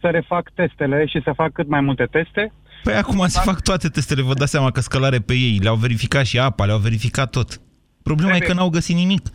să 0.01 0.07
refac 0.09 0.51
testele 0.55 1.07
și 1.07 1.21
să 1.25 1.33
fac 1.37 1.53
cât 1.53 1.69
mai 1.69 1.81
multe 1.81 2.05
teste. 2.11 2.53
Păi 2.83 2.95
acum 2.95 3.27
se 3.27 3.41
fac 3.45 3.63
toate 3.63 3.89
testele, 3.89 4.23
vă 4.23 4.35
dați 4.35 4.51
seama 4.51 4.71
că 4.71 4.81
scălare 4.81 5.19
pe 5.19 5.33
ei, 5.33 5.59
le-au 5.63 5.75
verificat 5.77 6.25
și 6.27 6.39
apa, 6.39 6.65
le-au 6.65 6.79
verificat 6.79 7.31
tot. 7.31 7.61
Problema 8.03 8.37
e 8.37 8.39
că 8.39 8.53
n-au 8.53 8.69
găsit 8.69 8.97
nimic. 8.97 9.27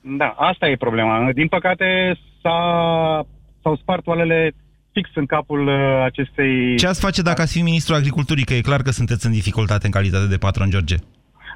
Da, 0.00 0.34
asta 0.36 0.68
e 0.68 0.76
problema. 0.76 1.32
Din 1.32 1.48
păcate, 1.48 2.18
s-a, 2.42 3.26
s-au 3.62 3.76
spart 3.76 4.06
oalele 4.06 4.52
fix 4.92 5.10
în 5.14 5.26
capul 5.26 5.66
uh, 5.66 6.02
acestei... 6.04 6.76
Ce 6.76 6.86
ați 6.86 7.00
face 7.00 7.22
dacă 7.22 7.42
ați 7.42 7.52
fi 7.52 7.62
ministrul 7.62 7.96
agriculturii? 7.96 8.44
Că 8.44 8.54
e 8.54 8.60
clar 8.60 8.82
că 8.82 8.90
sunteți 8.90 9.26
în 9.26 9.32
dificultate 9.32 9.86
în 9.86 9.92
calitate 9.92 10.26
de 10.26 10.36
patron, 10.36 10.70
George. 10.70 10.94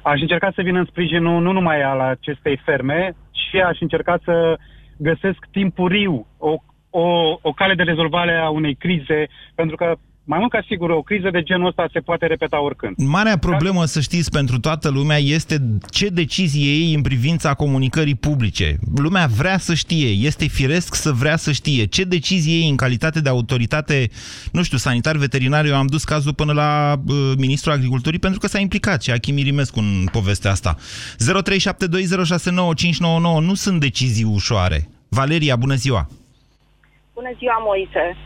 aș 0.03 0.21
încerca 0.21 0.51
să 0.55 0.61
vin 0.61 0.75
în 0.75 0.85
sprijinul 0.89 1.41
nu 1.41 1.51
numai 1.51 1.81
al 1.81 1.99
acestei 1.99 2.61
ferme, 2.65 3.15
ci 3.31 3.55
aș 3.55 3.77
încerca 3.79 4.19
să 4.23 4.57
găsesc 4.97 5.37
timpuriu 5.51 6.27
o, 6.37 6.55
o, 6.89 7.37
o 7.41 7.51
cale 7.51 7.73
de 7.73 7.83
rezolvare 7.83 8.35
a 8.35 8.49
unei 8.49 8.75
crize, 8.75 9.27
pentru 9.55 9.75
că 9.75 9.95
mai 10.27 10.39
mult 10.39 10.51
ca 10.51 10.63
sigur, 10.67 10.89
o 10.89 11.01
criză 11.01 11.29
de 11.29 11.43
genul 11.43 11.67
ăsta 11.67 11.87
se 11.91 11.99
poate 11.99 12.25
repeta 12.25 12.61
oricând. 12.61 12.95
Marea 12.97 13.37
problemă, 13.37 13.85
să 13.85 13.99
știți, 13.99 14.31
pentru 14.31 14.59
toată 14.59 14.89
lumea 14.89 15.17
este 15.17 15.55
ce 15.89 16.07
decizie 16.07 16.71
ei 16.71 16.93
în 16.93 17.01
privința 17.01 17.53
comunicării 17.53 18.15
publice. 18.15 18.77
Lumea 18.95 19.27
vrea 19.37 19.57
să 19.57 19.73
știe, 19.73 20.07
este 20.07 20.47
firesc 20.47 20.95
să 20.95 21.11
vrea 21.11 21.35
să 21.35 21.51
știe 21.51 21.85
ce 21.85 22.03
decizie 22.03 22.53
ei 22.53 22.69
în 22.69 22.75
calitate 22.75 23.21
de 23.21 23.29
autoritate, 23.29 24.09
nu 24.51 24.63
știu, 24.63 24.77
sanitar 24.77 25.15
veterinar. 25.15 25.65
Eu 25.65 25.75
am 25.75 25.87
dus 25.87 26.03
cazul 26.03 26.33
până 26.33 26.53
la 26.53 26.93
uh, 27.07 27.15
Ministrul 27.37 27.73
Agriculturii 27.73 28.19
pentru 28.19 28.39
că 28.39 28.47
s-a 28.47 28.59
implicat 28.59 29.01
și 29.01 29.11
Achim 29.11 29.37
Irimescu 29.37 29.79
în 29.79 30.05
povestea 30.11 30.51
asta. 30.51 30.75
0372069599 30.75 30.77
nu 33.41 33.53
sunt 33.53 33.79
decizii 33.79 34.29
ușoare. 34.33 34.87
Valeria, 35.09 35.55
bună 35.55 35.75
ziua! 35.75 36.07
Bună 37.13 37.31
ziua, 37.37 37.57
Moise! 37.65 38.17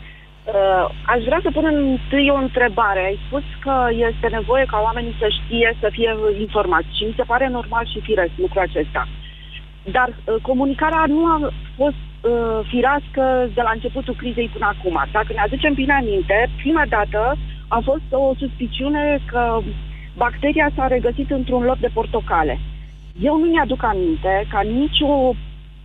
Uh, 0.54 0.90
aș 1.06 1.22
vrea 1.24 1.40
să 1.44 1.52
pun 1.52 1.66
întâi 1.66 2.30
o 2.30 2.36
întrebare. 2.36 3.00
Ai 3.00 3.20
spus 3.26 3.44
că 3.60 3.76
este 4.10 4.28
nevoie 4.32 4.66
ca 4.66 4.80
oamenii 4.84 5.16
să 5.20 5.28
știe, 5.40 5.78
să 5.80 5.88
fie 5.92 6.12
informați 6.40 6.98
și 6.98 7.04
mi 7.04 7.14
se 7.18 7.24
pare 7.32 7.48
normal 7.48 7.86
și 7.86 8.00
firesc 8.08 8.32
lucrul 8.36 8.62
acesta. 8.62 9.08
Dar 9.92 10.10
uh, 10.10 10.36
comunicarea 10.42 11.04
nu 11.08 11.26
a 11.26 11.52
fost 11.76 12.04
uh, 12.22 12.60
firească 12.70 13.50
de 13.54 13.62
la 13.62 13.72
începutul 13.74 14.16
crizei 14.16 14.50
până 14.54 14.68
acum. 14.74 15.04
Dacă 15.12 15.34
ne 15.34 15.42
aducem 15.42 15.74
bine 15.74 15.94
aminte, 15.94 16.50
prima 16.58 16.84
dată 16.90 17.38
a 17.68 17.80
fost 17.84 18.08
o 18.10 18.34
suspiciune 18.38 19.20
că 19.32 19.60
bacteria 20.18 20.70
s-a 20.76 20.88
regăsit 20.88 21.32
într-un 21.32 21.64
lot 21.64 21.80
de 21.80 21.90
portocale. 21.94 22.60
Eu 23.22 23.38
nu 23.38 23.46
mi-aduc 23.46 23.84
aminte 23.84 24.48
ca 24.50 24.62
nicio 24.62 25.34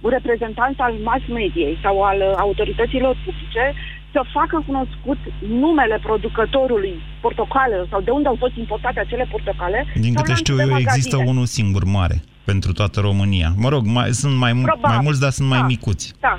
reprezentant 0.02 0.80
al 0.80 0.94
mass 1.02 1.22
mediei 1.28 1.78
sau 1.82 2.02
al 2.02 2.20
autorităților 2.36 3.16
publice 3.24 3.74
să 4.14 4.20
facă 4.38 4.56
cunoscut 4.66 5.20
numele 5.64 5.96
producătorului 6.08 6.94
portocalelor 7.24 7.86
sau 7.90 8.00
de 8.00 8.10
unde 8.10 8.28
au 8.28 8.36
fost 8.44 8.56
importate 8.64 8.98
acele 9.00 9.26
portocale. 9.34 9.78
Din 10.06 10.14
câte 10.14 10.34
știu 10.34 10.56
eu, 10.60 10.76
există 10.84 11.16
unul 11.16 11.46
singur 11.58 11.84
mare 11.98 12.16
pentru 12.50 12.72
toată 12.72 13.00
România. 13.08 13.48
Mă 13.64 13.68
rog, 13.74 13.82
mai, 13.96 14.08
sunt 14.20 14.36
mai, 14.44 14.52
mai 14.92 14.98
mulți, 15.02 15.20
dar 15.20 15.30
sunt 15.30 15.48
da. 15.48 15.54
mai 15.54 15.64
micuți. 15.72 16.06
Da. 16.20 16.34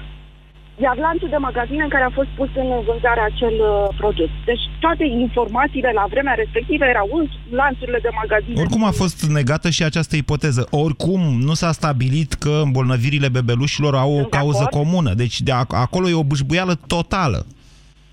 Iar 0.86 0.98
lanțul 0.98 1.30
de 1.30 1.40
magazine 1.50 1.84
în 1.84 1.90
care 1.90 2.04
a 2.04 2.18
fost 2.20 2.28
pus 2.40 2.50
în 2.56 2.70
vânzare 2.88 3.22
acel 3.32 3.56
uh, 3.60 3.96
produs. 3.98 4.32
Deci 4.46 4.64
toate 4.80 5.06
informațiile 5.26 5.92
la 5.94 6.06
vremea 6.10 6.34
respectivă 6.34 6.86
erau 6.86 7.08
în 7.18 7.26
lanțurile 7.62 8.00
de 8.02 8.10
magazine. 8.22 8.62
Oricum 8.62 8.84
a 8.86 8.92
fost 8.92 9.18
negată 9.40 9.70
și 9.70 9.84
această 9.84 10.16
ipoteză. 10.16 10.68
Oricum 10.70 11.22
nu 11.48 11.54
s-a 11.54 11.72
stabilit 11.72 12.34
că 12.34 12.62
îmbolnăvirile 12.64 13.30
bebelușilor 13.30 13.96
au 13.96 14.14
sunt 14.14 14.26
o 14.26 14.38
cauză 14.38 14.68
comună. 14.70 15.14
Deci 15.14 15.42
de 15.42 15.52
acolo 15.86 16.10
e 16.10 16.14
o 16.14 16.30
bâșbuială 16.32 16.76
totală. 16.88 17.46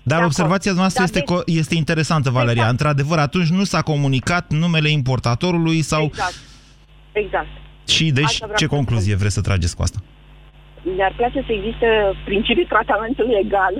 Dar 0.03 0.19
de 0.19 0.25
observația 0.25 0.71
noastră 0.71 1.03
este, 1.03 1.23
deci... 1.27 1.57
este 1.57 1.75
interesantă, 1.75 2.29
Valeria. 2.29 2.61
Exact. 2.61 2.71
Într-adevăr, 2.71 3.17
atunci 3.17 3.47
nu 3.47 3.63
s-a 3.63 3.81
comunicat 3.81 4.51
numele 4.51 4.89
importatorului 4.89 5.81
sau... 5.81 6.03
Exact. 6.03 6.33
Exact. 7.11 7.47
Și 7.87 8.11
deci 8.11 8.39
ce 8.55 8.65
concluzie 8.65 9.15
vreți 9.15 9.33
să 9.33 9.41
trageți 9.41 9.75
cu 9.75 9.81
asta? 9.81 9.99
Mi-ar 10.95 11.13
place 11.15 11.39
să 11.47 11.51
existe 11.51 11.87
principiul 12.25 12.65
tratamentului 12.69 13.35
egal. 13.45 13.75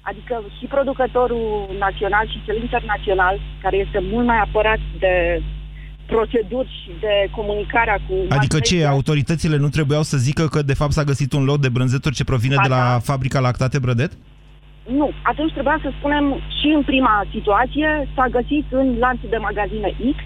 Adică 0.00 0.34
și 0.58 0.66
producătorul 0.66 1.76
național 1.78 2.26
și 2.32 2.42
cel 2.44 2.62
internațional, 2.62 3.40
care 3.62 3.76
este 3.76 3.98
mult 4.12 4.26
mai 4.26 4.38
apărat 4.38 4.78
de 4.98 5.42
proceduri 6.06 6.68
și 6.82 6.90
de 7.00 7.14
comunicarea 7.30 7.98
cu... 8.08 8.14
Adică 8.28 8.60
ce, 8.60 8.84
autoritățile 8.84 9.56
nu 9.56 9.68
trebuiau 9.68 10.02
să 10.02 10.16
zică 10.16 10.46
că 10.46 10.62
de 10.62 10.74
fapt 10.74 10.92
s-a 10.92 11.04
găsit 11.04 11.32
un 11.32 11.44
lot 11.44 11.60
de 11.60 11.68
brânzeturi 11.68 12.14
ce 12.14 12.24
provine 12.24 12.54
ba, 12.54 12.62
de 12.62 12.68
la 12.68 12.76
da. 12.76 12.98
fabrica 12.98 13.40
Lactate 13.40 13.78
Brădet? 13.78 14.12
Nu, 14.96 15.10
atunci 15.22 15.52
trebuia 15.52 15.78
să 15.82 15.90
spunem 15.98 16.24
și 16.60 16.68
în 16.76 16.82
prima 16.82 17.24
situație 17.30 18.08
s-a 18.14 18.26
găsit 18.30 18.66
în 18.70 18.98
lanțul 18.98 19.28
de 19.28 19.36
magazine 19.36 19.96
X 20.16 20.18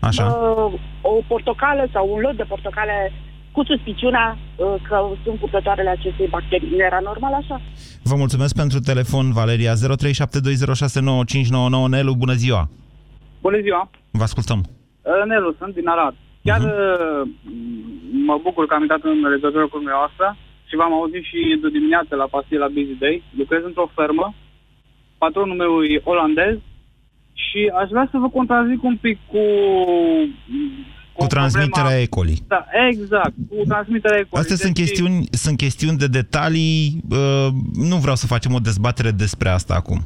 Așa. 0.00 0.24
Uh, 0.24 0.72
o 1.00 1.22
portocală 1.26 1.88
sau 1.92 2.14
un 2.14 2.20
lot 2.20 2.36
de 2.36 2.42
portocale 2.42 3.12
cu 3.52 3.64
suspiciunea 3.64 4.38
uh, 4.56 4.74
că 4.88 5.08
sunt 5.24 5.38
purtătoarele 5.38 5.88
acestei 5.88 6.26
bacterii. 6.26 6.70
Nu 6.70 6.76
era 6.76 6.98
normal 7.02 7.32
așa? 7.32 7.60
Vă 8.02 8.14
mulțumesc 8.16 8.54
pentru 8.54 8.78
telefon, 8.78 9.32
Valeria. 9.32 9.72
0372069599. 9.72 9.78
Nelu, 11.88 12.14
bună 12.14 12.32
ziua! 12.32 12.68
Bună 13.40 13.58
ziua! 13.60 13.90
Vă 14.10 14.22
ascultăm. 14.22 14.58
Uh, 15.02 15.22
Nelu, 15.26 15.54
sunt 15.58 15.74
din 15.74 15.88
Arad. 15.88 16.14
Chiar 16.42 16.60
uh-huh. 16.60 17.22
mă 18.26 18.38
bucur 18.42 18.66
că 18.66 18.74
am 18.74 18.80
intrat 18.82 19.02
în 19.02 19.28
legătură 19.28 19.66
cu 19.68 19.76
dumneavoastră 19.76 20.36
și 20.70 20.76
v-am 20.76 20.92
auzit 20.92 21.24
și 21.30 21.58
de 21.62 21.68
dimineață 21.78 22.12
la 22.14 22.26
pastie 22.34 22.58
la 22.58 22.68
Busy 22.74 22.96
Day. 23.04 23.22
Lucrez 23.40 23.62
într-o 23.64 23.90
fermă, 23.94 24.34
patronul 25.18 25.56
meu 25.56 25.82
e 25.82 26.00
olandez 26.04 26.56
și 27.44 27.60
aș 27.80 27.88
vrea 27.88 28.08
să 28.10 28.16
vă 28.18 28.28
contrazic 28.28 28.82
un 28.82 28.96
pic 28.96 29.18
cu... 29.26 29.44
Cu, 31.12 31.26
cu 31.26 31.26
transmiterea 31.26 31.90
problema... 31.90 32.02
E. 32.02 32.16
coli. 32.16 32.36
Da, 32.48 32.64
exact, 32.88 33.34
cu 33.48 33.56
transmiterea 33.68 34.18
E. 34.18 34.26
coli. 34.28 34.40
Astea 34.42 34.56
deci... 34.56 34.64
sunt, 34.64 34.74
chestiuni, 34.74 35.18
sunt 35.30 35.56
chestiuni 35.56 35.98
de 35.98 36.06
detalii, 36.06 36.78
uh, 37.10 37.48
nu 37.90 37.96
vreau 37.96 38.16
să 38.16 38.26
facem 38.34 38.52
o 38.54 38.66
dezbatere 38.68 39.10
despre 39.10 39.48
asta 39.48 39.74
acum. 39.74 40.00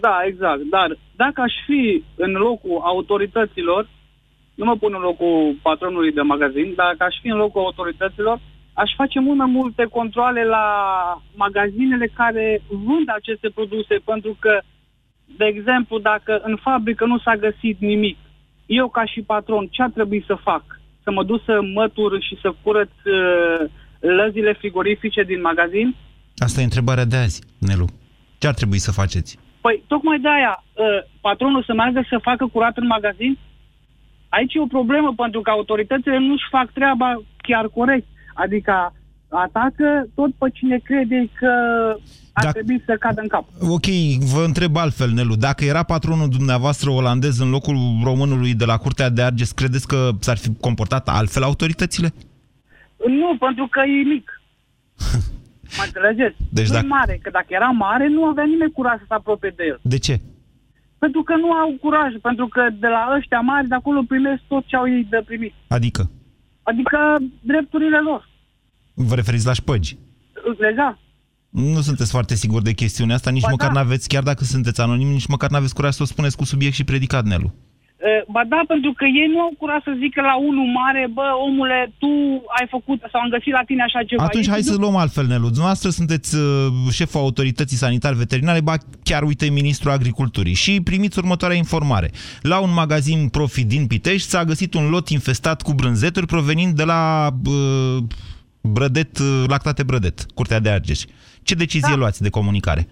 Da, 0.00 0.16
exact, 0.26 0.62
dar 0.70 0.98
dacă 1.16 1.40
aș 1.40 1.52
fi 1.66 2.02
în 2.16 2.32
locul 2.32 2.80
autorităților, 2.82 3.88
nu 4.54 4.64
mă 4.64 4.76
pun 4.76 4.92
în 4.94 5.00
locul 5.00 5.56
patronului 5.62 6.12
de 6.12 6.20
magazin, 6.20 6.72
dar 6.76 6.86
dacă 6.86 7.04
aș 7.04 7.16
fi 7.22 7.28
în 7.28 7.36
locul 7.36 7.60
autorităților, 7.60 8.40
aș 8.82 8.90
face 8.96 9.20
mult 9.20 9.38
mai 9.38 9.50
multe 9.50 9.84
controle 9.84 10.44
la 10.44 10.66
magazinele 11.34 12.06
care 12.06 12.62
vând 12.68 13.06
aceste 13.18 13.48
produse, 13.48 13.94
pentru 14.04 14.36
că, 14.38 14.60
de 15.38 15.44
exemplu, 15.44 15.98
dacă 15.98 16.40
în 16.42 16.56
fabrică 16.56 17.04
nu 17.04 17.18
s-a 17.18 17.36
găsit 17.36 17.76
nimic, 17.80 18.16
eu 18.66 18.88
ca 18.88 19.04
și 19.04 19.20
patron, 19.22 19.66
ce 19.66 19.82
ar 19.82 19.90
trebui 19.90 20.24
să 20.26 20.34
fac? 20.34 20.64
Să 21.02 21.10
mă 21.10 21.22
duc 21.24 21.42
să 21.44 21.60
mătur 21.74 22.22
și 22.22 22.38
să 22.42 22.54
curăț 22.62 22.90
uh, 23.04 23.70
lăzile 24.00 24.52
frigorifice 24.52 25.22
din 25.22 25.40
magazin? 25.40 25.94
Asta 26.36 26.60
e 26.60 26.70
întrebarea 26.70 27.04
de 27.04 27.16
azi, 27.16 27.42
Nelu. 27.58 27.86
Ce 28.38 28.46
ar 28.46 28.54
trebui 28.54 28.78
să 28.78 28.92
faceți? 28.92 29.38
Păi, 29.60 29.82
tocmai 29.86 30.18
de 30.18 30.28
aia, 30.28 30.64
uh, 30.64 30.84
patronul 31.20 31.62
să 31.62 31.72
meargă 31.74 32.04
să 32.08 32.18
facă 32.22 32.46
curat 32.46 32.76
în 32.76 32.86
magazin? 32.86 33.38
Aici 34.28 34.54
e 34.54 34.60
o 34.60 34.66
problemă, 34.66 35.12
pentru 35.16 35.40
că 35.40 35.50
autoritățile 35.50 36.18
nu-și 36.18 36.46
fac 36.50 36.70
treaba 36.72 37.22
chiar 37.36 37.68
corect. 37.68 38.06
Adică 38.36 38.92
atacă 39.28 40.08
tot 40.14 40.34
pe 40.34 40.50
cine 40.52 40.78
crede 40.78 41.30
că 41.38 41.52
ar 42.32 42.44
Dacă... 42.44 42.52
trebui 42.52 42.82
să 42.86 42.96
cadă 42.98 43.20
în 43.20 43.28
cap. 43.28 43.44
Ok, 43.60 43.86
vă 44.34 44.42
întreb 44.44 44.76
altfel, 44.76 45.10
Nelu. 45.10 45.34
Dacă 45.36 45.64
era 45.64 45.82
patronul 45.82 46.28
dumneavoastră 46.28 46.90
olandez 46.90 47.38
în 47.38 47.50
locul 47.50 47.76
românului 48.04 48.54
de 48.54 48.64
la 48.64 48.76
Curtea 48.76 49.10
de 49.10 49.22
Arges, 49.22 49.52
credeți 49.52 49.86
că 49.86 50.10
s-ar 50.20 50.36
fi 50.36 50.54
comportat 50.60 51.08
altfel 51.08 51.42
autoritățile? 51.42 52.12
Nu, 53.06 53.36
pentru 53.38 53.66
că 53.70 53.80
e 53.80 54.02
mic. 54.14 54.40
mă 55.76 55.82
înțelegeți? 55.86 56.36
Deci 56.50 56.66
nu 56.66 56.72
dacă... 56.72 56.86
mare, 56.86 57.18
că 57.22 57.30
dacă 57.30 57.46
era 57.48 57.66
mare, 57.66 58.08
nu 58.08 58.24
avea 58.24 58.44
nimeni 58.44 58.72
curaj 58.72 58.98
să 58.98 59.04
se 59.08 59.14
apropie 59.14 59.52
de 59.56 59.64
el. 59.66 59.78
De 59.82 59.98
ce? 59.98 60.20
Pentru 60.98 61.22
că 61.22 61.36
nu 61.36 61.52
au 61.52 61.76
curaj, 61.80 62.12
pentru 62.22 62.46
că 62.46 62.62
de 62.80 62.86
la 62.86 63.12
ăștia 63.16 63.40
mari, 63.40 63.68
de 63.68 63.74
acolo 63.74 64.02
primesc 64.02 64.42
tot 64.48 64.66
ce 64.66 64.76
au 64.76 64.88
ei 64.88 65.06
de 65.10 65.22
primit. 65.26 65.52
Adică? 65.68 66.10
Adică 66.70 66.98
drepturile 67.40 68.00
lor. 68.00 68.28
Vă 68.94 69.14
referiți 69.14 69.46
la 69.46 69.52
șpăgi? 69.52 69.96
Exact. 70.70 70.98
Nu 71.48 71.80
sunteți 71.80 72.10
foarte 72.10 72.34
sigur 72.34 72.62
de 72.62 72.72
chestiunea 72.72 73.14
asta, 73.14 73.30
nici 73.30 73.42
ba 73.42 73.50
măcar 73.50 73.72
da. 73.72 73.80
n-aveți, 73.80 74.08
chiar 74.08 74.22
dacă 74.22 74.44
sunteți 74.44 74.80
anonim, 74.80 75.08
nici 75.08 75.26
măcar 75.26 75.50
n-aveți 75.50 75.74
curaj 75.74 75.94
să 75.94 76.02
o 76.02 76.06
spuneți 76.06 76.36
cu 76.36 76.44
subiect 76.44 76.74
și 76.74 76.84
predicat, 76.84 77.24
Nelu. 77.24 77.54
Ba 78.34 78.42
da, 78.48 78.60
pentru 78.66 78.92
că 78.98 79.04
ei 79.04 79.28
nu 79.34 79.40
au 79.40 79.52
curaj 79.58 79.82
să 79.82 79.92
zică 80.02 80.20
la 80.20 80.36
unul 80.48 80.68
mare, 80.80 81.08
bă, 81.12 81.26
omule, 81.46 81.92
tu 81.98 82.12
ai 82.58 82.66
făcut 82.70 82.98
sau 83.12 83.20
am 83.20 83.28
găsit 83.28 83.52
la 83.52 83.62
tine 83.66 83.82
așa 83.82 84.02
ceva. 84.02 84.24
Atunci 84.24 84.46
ei 84.46 84.52
hai 84.52 84.62
să 84.62 84.76
luăm 84.78 84.96
altfel, 84.96 85.26
Nelu. 85.26 85.46
Dumneavoastră 85.56 85.90
sunteți 85.90 86.36
uh, 86.36 86.42
șeful 86.92 87.20
autorității 87.20 87.76
sanitar-veterinare, 87.76 88.60
ba 88.60 88.74
chiar, 89.02 89.22
uite, 89.22 89.46
ministrul 89.48 89.92
agriculturii 89.92 90.54
și 90.54 90.80
primiți 90.80 91.18
următoarea 91.18 91.56
informare. 91.56 92.10
La 92.40 92.58
un 92.60 92.72
magazin 92.72 93.28
Profit 93.28 93.66
din 93.66 93.86
Pitești 93.86 94.28
s-a 94.28 94.44
găsit 94.44 94.74
un 94.74 94.88
lot 94.88 95.08
infestat 95.08 95.62
cu 95.62 95.72
brânzeturi 95.72 96.26
provenind 96.26 96.74
de 96.74 96.84
la 96.84 97.30
uh, 97.46 98.02
Brădet, 98.60 99.18
uh, 99.18 99.44
Lactate 99.46 99.82
Brădet, 99.82 100.26
Curtea 100.34 100.60
de 100.60 100.70
Argeș. 100.70 101.00
Ce 101.42 101.54
decizie 101.54 101.92
da. 101.92 101.96
luați 101.96 102.22
de 102.22 102.30
comunicare? 102.30 102.88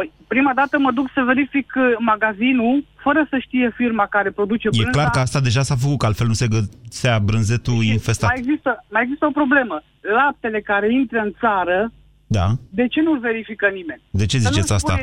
Păi, 0.00 0.12
prima 0.26 0.52
dată 0.54 0.78
mă 0.78 0.90
duc 0.92 1.06
să 1.14 1.22
verific 1.22 1.72
uh, 1.76 1.82
magazinul, 1.98 2.84
fără 3.04 3.26
să 3.30 3.36
știe 3.38 3.72
firma 3.76 4.06
care 4.06 4.30
produce 4.30 4.68
brânza. 4.68 4.88
E 4.88 4.92
clar 4.92 5.10
că 5.10 5.18
asta 5.18 5.40
deja 5.40 5.62
s-a 5.62 5.76
făcut, 5.82 5.98
că 5.98 6.06
altfel 6.06 6.26
nu 6.26 6.32
se 6.32 6.48
găsea 6.56 7.18
brânzetul 7.18 7.80
și 7.82 7.90
infestat. 7.90 8.28
Mai 8.30 8.38
există, 8.38 8.84
mai 8.90 9.02
există 9.02 9.26
o 9.26 9.30
problemă. 9.40 9.82
Laptele 10.00 10.60
care 10.60 10.92
intră 10.92 11.18
în 11.18 11.32
țară, 11.40 11.92
da. 12.26 12.46
de 12.70 12.86
ce 12.86 13.00
nu-l 13.00 13.18
verifică 13.18 13.66
nimeni? 13.78 14.02
De 14.10 14.26
ce 14.26 14.38
ziceți 14.38 14.72
asta? 14.72 14.94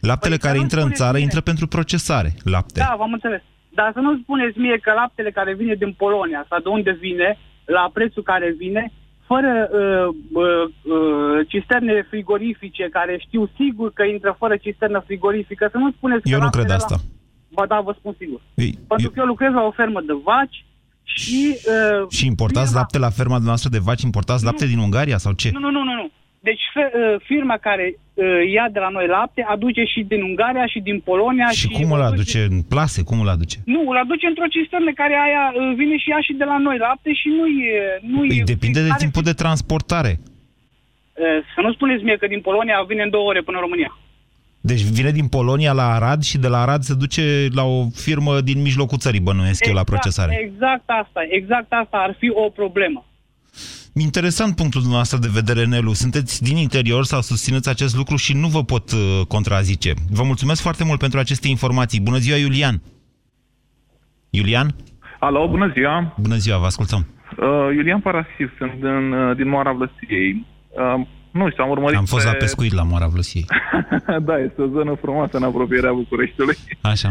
Laptele 0.00 0.36
păi 0.36 0.44
care 0.46 0.58
intră 0.58 0.80
în 0.80 0.90
țară 0.90 1.12
mine. 1.12 1.22
intră 1.22 1.40
pentru 1.40 1.66
procesare, 1.66 2.30
lapte. 2.44 2.80
Da, 2.80 2.94
v-am 2.98 3.12
înțeles. 3.12 3.42
Dar 3.68 3.90
să 3.94 4.00
nu 4.00 4.18
spuneți 4.22 4.58
mie 4.58 4.78
că 4.78 4.92
laptele 4.92 5.30
care 5.30 5.54
vine 5.54 5.74
din 5.74 5.92
Polonia 5.92 6.46
sau 6.48 6.58
de 6.60 6.68
unde 6.68 6.92
vine, 7.00 7.38
la 7.64 7.90
prețul 7.92 8.22
care 8.22 8.54
vine, 8.58 8.92
fără 9.30 9.52
uh, 9.80 10.06
uh, 10.42 10.64
uh, 10.94 11.46
cisterne 11.48 12.06
frigorifice, 12.12 12.84
care 12.98 13.14
știu 13.26 13.50
sigur 13.60 13.88
că 13.92 14.02
intră 14.04 14.36
fără 14.38 14.56
cisternă 14.56 15.02
frigorifică, 15.06 15.68
să 15.72 15.78
nu 15.78 15.90
spuneți 15.96 16.22
că 16.22 16.28
Eu 16.28 16.38
nu 16.38 16.42
laptele 16.44 16.64
cred 16.64 16.76
asta. 16.76 16.94
La... 16.98 17.02
Ba 17.56 17.66
da, 17.66 17.80
vă 17.80 17.94
spun 17.98 18.14
sigur. 18.18 18.40
Ei, 18.54 18.78
Pentru 18.88 19.10
că 19.10 19.18
eu 19.20 19.26
lucrez 19.26 19.52
la 19.52 19.62
o 19.62 19.70
fermă 19.70 20.00
de 20.00 20.12
vaci 20.24 20.64
și... 21.02 21.56
Uh, 22.02 22.08
Și 22.10 22.26
importați 22.26 22.70
firma- 22.72 22.78
lapte 22.78 22.98
la 22.98 23.10
ferma 23.10 23.38
noastră 23.38 23.68
de 23.70 23.78
vaci? 23.78 24.02
Importați 24.02 24.44
lapte 24.44 24.66
din 24.66 24.78
Ungaria 24.78 25.18
sau 25.18 25.32
ce? 25.32 25.50
Nu, 25.52 25.58
nu, 25.60 25.70
nu, 25.70 25.82
nu, 25.84 25.92
nu. 25.94 26.10
Deci 26.40 26.60
fe- 26.74 26.92
uh, 26.98 27.20
firma 27.30 27.56
care 27.56 27.86
uh, 28.14 28.24
ia 28.54 28.66
de 28.72 28.78
la 28.78 28.88
noi 28.88 29.06
lapte 29.06 29.42
aduce 29.48 29.82
și 29.92 30.00
din 30.10 30.22
Ungaria 30.22 30.66
și 30.66 30.80
din 30.80 31.00
Polonia 31.00 31.48
Și 31.50 31.68
cum 31.68 31.92
îl 31.92 32.02
aduce? 32.02 32.40
În 32.50 32.62
plase? 32.62 33.02
Cum 33.02 33.20
îl 33.20 33.28
aduce? 33.28 33.56
Nu, 33.64 33.80
îl 33.90 33.96
aduce 33.96 34.26
într-o 34.26 34.46
cisternă 34.56 34.90
care 34.92 35.14
aia 35.26 35.44
uh, 35.54 35.74
vine 35.76 35.96
și 36.02 36.08
ia 36.08 36.20
și 36.20 36.32
de 36.32 36.44
la 36.44 36.58
noi 36.58 36.78
lapte 36.78 37.12
și 37.12 37.28
nu 37.28 37.46
e... 37.46 37.72
Nu 38.12 38.18
Păi 38.26 38.38
e 38.38 38.42
depinde 38.54 38.80
de 38.80 38.88
are- 38.90 38.98
timpul 39.04 39.22
de 39.22 39.32
transportare. 39.42 40.12
Uh, 40.20 41.24
Să 41.54 41.60
nu 41.60 41.72
spuneți 41.72 42.02
mie 42.04 42.16
că 42.16 42.26
din 42.26 42.40
Polonia 42.40 42.84
vine 42.88 43.02
în 43.02 43.10
două 43.10 43.26
ore 43.28 43.40
până 43.42 43.56
în 43.56 43.62
România. 43.62 43.98
Deci 44.60 44.80
vine 44.82 45.10
din 45.10 45.28
Polonia 45.28 45.72
la 45.72 45.86
Arad 45.94 46.22
și 46.22 46.38
de 46.38 46.48
la 46.48 46.60
Arad 46.60 46.82
se 46.82 46.94
duce 46.94 47.22
la 47.54 47.64
o 47.64 47.78
firmă 47.94 48.40
din 48.40 48.62
mijlocul 48.62 48.98
țării, 48.98 49.20
bănuiesc 49.20 49.66
eu, 49.66 49.74
la 49.74 49.84
procesare. 49.84 50.40
Exact 50.44 50.82
asta, 50.86 51.20
exact 51.28 51.72
asta 51.72 51.96
ar 52.06 52.16
fi 52.18 52.30
o 52.30 52.48
problemă. 52.48 53.04
Interesant 54.00 54.56
punctul 54.56 54.80
dumneavoastră 54.80 55.18
de 55.18 55.28
vedere, 55.32 55.64
Nelu. 55.64 55.92
Sunteți 55.92 56.42
din 56.42 56.56
interior 56.56 57.04
sau 57.04 57.20
susțineți 57.20 57.68
acest 57.68 57.96
lucru 57.96 58.16
și 58.16 58.36
nu 58.36 58.48
vă 58.48 58.64
pot 58.64 58.92
uh, 58.92 59.26
contrazice. 59.28 59.92
Vă 60.10 60.22
mulțumesc 60.22 60.62
foarte 60.62 60.84
mult 60.84 60.98
pentru 60.98 61.18
aceste 61.18 61.48
informații. 61.48 62.00
Bună 62.00 62.16
ziua, 62.16 62.36
Iulian! 62.36 62.82
Iulian? 64.30 64.74
Alo, 65.18 65.48
bună 65.48 65.70
ziua! 65.74 66.14
Bună 66.20 66.36
ziua, 66.36 66.58
vă 66.58 66.64
ascultăm. 66.64 67.06
Uh, 67.38 67.46
Iulian 67.74 68.00
Parasiv, 68.00 68.52
sunt 68.58 68.72
din, 68.72 69.12
uh, 69.12 69.36
din 69.36 69.48
Moara 69.48 69.72
Vlăsiei. 69.72 70.46
Uh, 70.68 71.06
nu 71.30 71.50
știu, 71.50 71.64
am 71.64 71.70
urmărit 71.70 71.98
Am 71.98 72.04
fost 72.04 72.24
pe... 72.24 72.30
la 72.30 72.36
pescuit 72.36 72.72
la 72.72 72.82
Moara 72.82 73.06
Vlăsiei. 73.06 73.44
da, 74.28 74.38
este 74.38 74.62
o 74.62 74.66
zonă 74.66 74.94
frumoasă 75.00 75.36
în 75.36 75.42
apropierea 75.42 75.92
Bucureștiului. 75.92 76.56
Așa. 76.80 77.08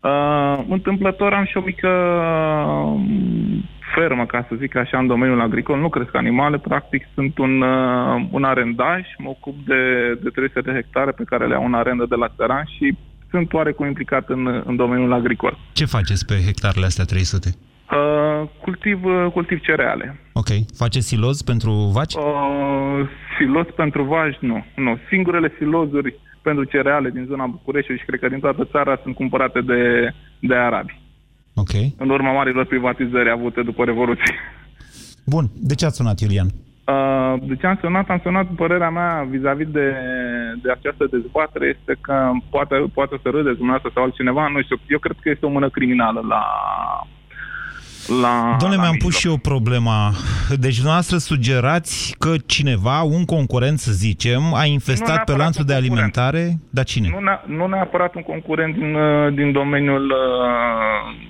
Uh, 0.00 0.64
întâmplător 0.68 1.32
am 1.32 1.44
și 1.44 1.56
o 1.56 1.60
mică 1.60 1.88
uh, 1.88 3.00
fermă, 3.94 4.26
ca 4.26 4.46
să 4.48 4.54
zic 4.58 4.76
așa, 4.76 4.98
în 4.98 5.06
domeniul 5.06 5.40
agricol. 5.40 5.78
Nu 5.78 5.88
cresc 5.88 6.14
animale, 6.14 6.58
practic 6.58 7.06
sunt 7.14 7.38
un, 7.38 7.60
uh, 7.60 8.26
un 8.30 8.44
arendaj, 8.44 9.02
mă 9.18 9.28
ocup 9.28 9.56
de, 9.66 10.14
de 10.22 10.28
300 10.28 10.60
de 10.60 10.72
hectare 10.72 11.10
pe 11.10 11.24
care 11.24 11.46
le 11.46 11.54
au 11.54 11.64
în 11.64 11.74
arendă 11.74 12.06
de 12.08 12.14
la 12.14 12.28
țăran 12.36 12.64
și 12.76 12.96
sunt 13.30 13.52
oarecum 13.52 13.86
implicat 13.86 14.28
în, 14.28 14.62
în 14.66 14.76
domeniul 14.76 15.12
agricol. 15.12 15.58
Ce 15.72 15.84
faceți 15.84 16.26
pe 16.26 16.34
hectarele 16.46 16.86
astea 16.86 17.04
300? 17.04 17.48
Uh, 17.90 18.48
cultiv, 18.60 19.04
uh, 19.04 19.26
cultiv 19.32 19.60
cereale. 19.60 20.20
Ok. 20.32 20.46
Faceți 20.76 21.06
siloz 21.06 21.42
pentru 21.42 21.70
vaci? 21.70 22.14
Uh, 22.14 23.08
siloz 23.38 23.66
pentru 23.76 24.02
vaci, 24.02 24.36
nu. 24.40 24.64
nu. 24.76 24.98
Singurele 25.08 25.52
silozuri 25.58 26.14
pentru 26.42 26.64
cereale 26.64 27.10
din 27.10 27.24
zona 27.28 27.46
Bucureștiului 27.46 28.00
și 28.00 28.06
cred 28.08 28.20
că 28.20 28.28
din 28.28 28.40
toată 28.40 28.68
țara 28.70 29.00
sunt 29.02 29.14
cumpărate 29.14 29.60
de, 29.60 30.12
de 30.40 30.54
arabi. 30.54 31.00
Ok. 31.62 31.72
În 31.98 32.08
urma 32.10 32.32
marilor 32.32 32.66
privatizări 32.66 33.30
avute 33.30 33.60
după 33.62 33.84
Revoluție. 33.84 34.34
Bun. 35.26 35.44
De 35.54 35.74
ce 35.74 35.84
ați 35.86 35.96
sunat, 35.96 36.18
Iulian? 36.20 36.46
Uh, 36.46 37.34
de 37.48 37.56
ce 37.56 37.66
am 37.66 37.78
sunat? 37.80 38.08
Am 38.08 38.20
sunat 38.22 38.46
părerea 38.56 38.90
mea 38.90 39.26
vis-a-vis 39.30 39.66
de, 39.78 39.86
de 40.62 40.70
această 40.70 41.04
dezbatere 41.10 41.76
este 41.78 41.92
că 42.00 42.30
poate, 42.50 42.74
poate 42.94 43.14
să 43.22 43.28
râdeți 43.28 43.56
dumneavoastră 43.56 43.90
sau 43.94 44.02
altcineva, 44.02 44.48
nu 44.48 44.62
știu, 44.62 44.76
eu 44.88 44.98
cred 44.98 45.16
că 45.20 45.28
este 45.30 45.46
o 45.46 45.54
mână 45.56 45.68
criminală 45.70 46.20
la... 46.28 46.42
la 48.22 48.56
Doamne, 48.58 48.76
la 48.76 48.82
mi-am 48.82 48.92
mijloc. 48.92 49.10
pus 49.10 49.18
și 49.18 49.26
eu 49.26 49.36
problema. 49.36 50.12
Deci 50.64 50.74
dumneavoastră 50.74 51.16
sugerați 51.16 52.14
că 52.18 52.32
cineva, 52.46 53.02
un 53.02 53.24
concurent 53.24 53.78
să 53.78 53.92
zicem, 53.92 54.42
a 54.54 54.64
Nu 54.64 54.70
infestat 54.72 55.06
pe 55.08 55.12
neapărat 55.14 55.38
lanțul 55.40 55.60
un 55.60 55.66
de 55.66 55.72
concurent. 55.72 56.16
alimentare? 56.16 56.58
Dar 56.70 56.84
cine? 56.84 57.08
Nu, 57.12 57.20
ne- 57.20 57.56
nu 57.56 57.66
neapărat 57.66 58.14
un 58.14 58.22
concurent 58.22 58.74
din, 58.74 58.94
uh, 58.94 59.34
din 59.34 59.52
domeniul 59.52 60.04
uh, 60.10 61.28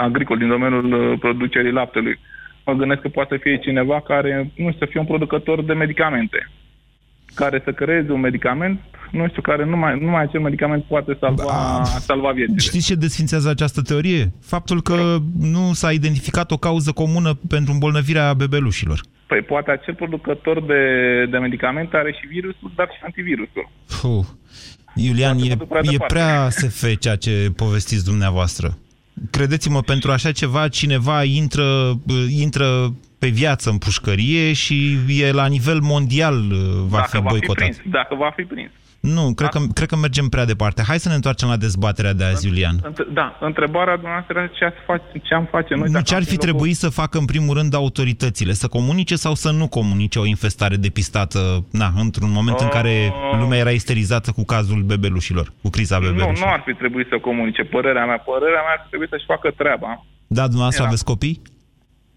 agricol, 0.00 0.38
din 0.38 0.48
domeniul 0.48 0.92
uh, 0.92 1.18
producerii 1.18 1.72
laptelui. 1.72 2.18
Mă 2.66 2.72
gândesc 2.72 3.00
că 3.00 3.08
poate 3.08 3.34
să 3.34 3.40
fie 3.42 3.58
cineva 3.58 4.00
care, 4.00 4.52
nu 4.56 4.70
știu, 4.70 4.84
să 4.84 4.90
fie 4.90 5.00
un 5.00 5.06
producător 5.06 5.62
de 5.62 5.72
medicamente, 5.72 6.50
care 7.34 7.60
să 7.64 7.72
creeze 7.72 8.12
un 8.12 8.20
medicament, 8.20 8.80
nu 9.10 9.28
știu, 9.28 9.42
care 9.42 9.64
numai, 9.64 9.98
numai 10.00 10.22
acel 10.22 10.40
medicament 10.40 10.84
poate 10.84 11.16
salva, 11.20 11.82
salva 11.84 12.30
viețile. 12.30 12.58
Știți 12.58 12.86
ce 12.86 12.94
desfințează 12.94 13.48
această 13.48 13.82
teorie? 13.82 14.32
Faptul 14.40 14.82
că 14.82 15.16
nu 15.38 15.72
s-a 15.72 15.90
identificat 15.92 16.50
o 16.50 16.56
cauză 16.56 16.92
comună 16.92 17.38
pentru 17.48 17.72
îmbolnăvirea 17.72 18.34
bebelușilor. 18.34 19.00
Păi 19.26 19.42
poate 19.42 19.70
acel 19.70 19.94
producător 19.94 20.62
de, 20.62 20.82
de 21.30 21.38
medicamente 21.38 21.96
are 21.96 22.12
și 22.12 22.26
virusul, 22.26 22.72
dar 22.76 22.88
și 22.92 23.00
antivirusul. 23.02 23.70
Puh. 24.00 24.24
Iulian, 24.94 25.38
e, 25.38 25.56
prea 25.68 25.80
e 25.82 25.90
departe. 25.90 26.14
prea 26.14 26.48
SF 26.48 26.98
ceea 26.98 27.16
ce 27.16 27.50
povestiți 27.56 28.04
dumneavoastră. 28.04 28.78
Credeți-mă, 29.30 29.80
pentru 29.80 30.10
așa 30.10 30.32
ceva, 30.32 30.68
cineva 30.68 31.24
intră, 31.24 32.00
intră 32.28 32.94
pe 33.18 33.28
viață 33.28 33.70
în 33.70 33.78
pușcărie 33.78 34.52
și 34.52 34.98
e 35.08 35.32
la 35.32 35.46
nivel 35.46 35.80
mondial 35.80 36.34
uh, 36.34 36.58
va 36.86 36.96
dacă 36.96 37.16
fi 37.16 37.22
va 37.22 37.28
fi 37.28 37.28
boicotat. 37.28 37.68
prins, 37.68 37.80
dacă 37.84 38.14
va 38.14 38.32
fi 38.36 38.42
prins. 38.42 38.70
Nu, 39.12 39.32
cred 39.34 39.48
că, 39.48 39.58
cred 39.74 39.88
că 39.88 39.96
mergem 39.96 40.28
prea 40.28 40.44
departe. 40.44 40.82
Hai 40.86 40.98
să 40.98 41.08
ne 41.08 41.14
întoarcem 41.14 41.48
la 41.48 41.56
dezbaterea 41.56 42.12
de 42.12 42.24
azi, 42.24 42.46
Iulian. 42.46 42.76
Înt- 42.76 43.12
Da, 43.12 43.36
întrebarea 43.40 43.94
dumneavoastră 43.94 44.50
ce, 44.58 44.64
ați 44.64 44.76
face, 44.86 45.04
ce 45.22 45.34
am 45.34 45.48
face 45.50 45.74
noi 45.74 45.86
Nu 45.86 45.92
dacă 45.92 46.04
ce 46.04 46.14
ar 46.14 46.18
am 46.20 46.24
fi 46.24 46.30
fi 46.30 46.36
locul- 46.36 46.48
trebuit 46.50 46.76
să 46.76 46.88
facă 46.88 47.18
în 47.18 47.24
primul 47.24 47.54
rând 47.56 47.74
autoritățile? 47.74 48.52
Să 48.52 48.66
comunice 48.68 49.16
sau 49.16 49.34
să 49.34 49.50
nu 49.50 49.68
comunice 49.68 50.18
o 50.18 50.26
infestare 50.26 50.76
depistată, 50.76 51.64
na, 51.70 51.92
într-un 51.96 52.30
moment 52.32 52.60
în 52.60 52.68
care 52.68 53.12
Uh. 53.32 53.38
lumea 53.40 53.58
era 53.58 53.70
isterizată 53.70 54.32
cu 54.32 54.44
cazul 54.44 54.82
bebelușilor, 54.82 55.52
cu 55.62 55.68
criza 55.70 55.98
Nu, 55.98 56.04
bebelușilor? 56.04 56.38
nu 56.48 56.52
ar 56.52 56.62
fi 56.66 56.72
trebuit 56.74 57.06
să 57.10 57.18
comunice. 57.18 57.62
Părerea 57.62 58.04
mea, 58.06 58.18
părerea 58.18 58.62
mea 58.66 58.72
ar 58.76 58.80
fi 58.82 58.88
trebuit 58.88 59.08
să-și 59.10 59.24
facă 59.26 59.50
treaba. 59.56 60.06
Da, 60.26 60.42
dumneavoastră 60.42 60.82
Era. 60.82 60.90
aveți 60.90 61.04
copii? 61.04 61.42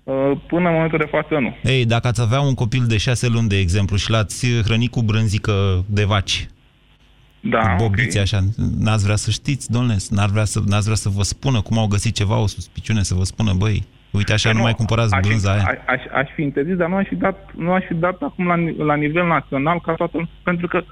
Uh, 0.04 0.13
Până 0.47 0.67
în 0.67 0.73
momentul 0.73 0.97
de 0.97 1.08
față, 1.12 1.34
nu. 1.39 1.56
Ei, 1.63 1.86
dacă 1.86 2.08
ați 2.08 2.21
avea 2.21 2.39
un 2.39 2.54
copil 2.54 2.84
de 2.88 2.97
șase 2.97 3.28
luni, 3.28 3.47
de 3.47 3.58
exemplu, 3.58 3.95
și 3.97 4.10
l-ați 4.12 4.47
hrănit 4.65 4.91
cu 4.91 5.02
brânzică 5.02 5.84
de 5.86 6.04
vaci, 6.04 6.47
Da, 7.49 7.75
cu 7.75 7.83
bobițe 7.83 8.19
așa, 8.19 8.39
n-ați 8.77 9.03
vrea 9.03 9.15
să 9.15 9.31
știți, 9.31 9.71
domnule, 9.71 9.97
n-ați 10.10 10.31
vrea 10.31 10.45
să, 10.45 10.60
n-ați 10.65 10.83
vrea 10.83 10.95
să 10.95 11.10
vă 11.10 11.23
spună 11.23 11.62
cum 11.62 11.77
au 11.77 11.88
găsit 11.88 12.15
ceva, 12.15 12.38
o 12.38 12.47
suspiciune, 12.47 13.03
să 13.03 13.13
vă 13.13 13.23
spună, 13.23 13.53
băi, 13.53 13.83
uite 14.12 14.33
așa, 14.33 14.51
nu, 14.51 14.62
mai 14.62 14.73
cumpărați 14.73 15.13
aș, 15.13 15.19
fi- 15.21 15.27
brânza 15.27 15.51
aia. 15.51 15.63
Aș, 15.67 15.77
aș, 15.88 16.01
aș 16.13 16.29
fi 16.36 16.41
interzis, 16.41 16.75
dar 16.75 16.89
nu 16.89 16.95
aș 16.95 17.07
fi 17.07 17.15
dat, 17.15 17.49
nu 17.55 17.71
aș 17.71 17.83
fi 17.88 17.93
dat 17.93 18.21
acum 18.21 18.45
la, 18.47 18.55
ni- 18.55 18.75
la 18.77 18.95
nivel 18.95 19.27
național 19.27 19.81
ca 19.81 19.93
toată 19.93 20.12
lumea, 20.13 20.29
pentru 20.43 20.67
că 20.67 20.83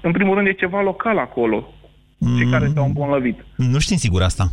în 0.00 0.12
primul 0.12 0.34
rând 0.34 0.46
e 0.46 0.52
ceva 0.52 0.82
local 0.82 1.18
acolo. 1.18 1.68
Cei 2.36 2.50
care 2.50 2.70
s-au 2.74 2.84
îmbolnăvit. 2.84 3.44
Nu 3.56 3.78
știm 3.78 3.96
sigur 3.96 4.22
asta. 4.22 4.52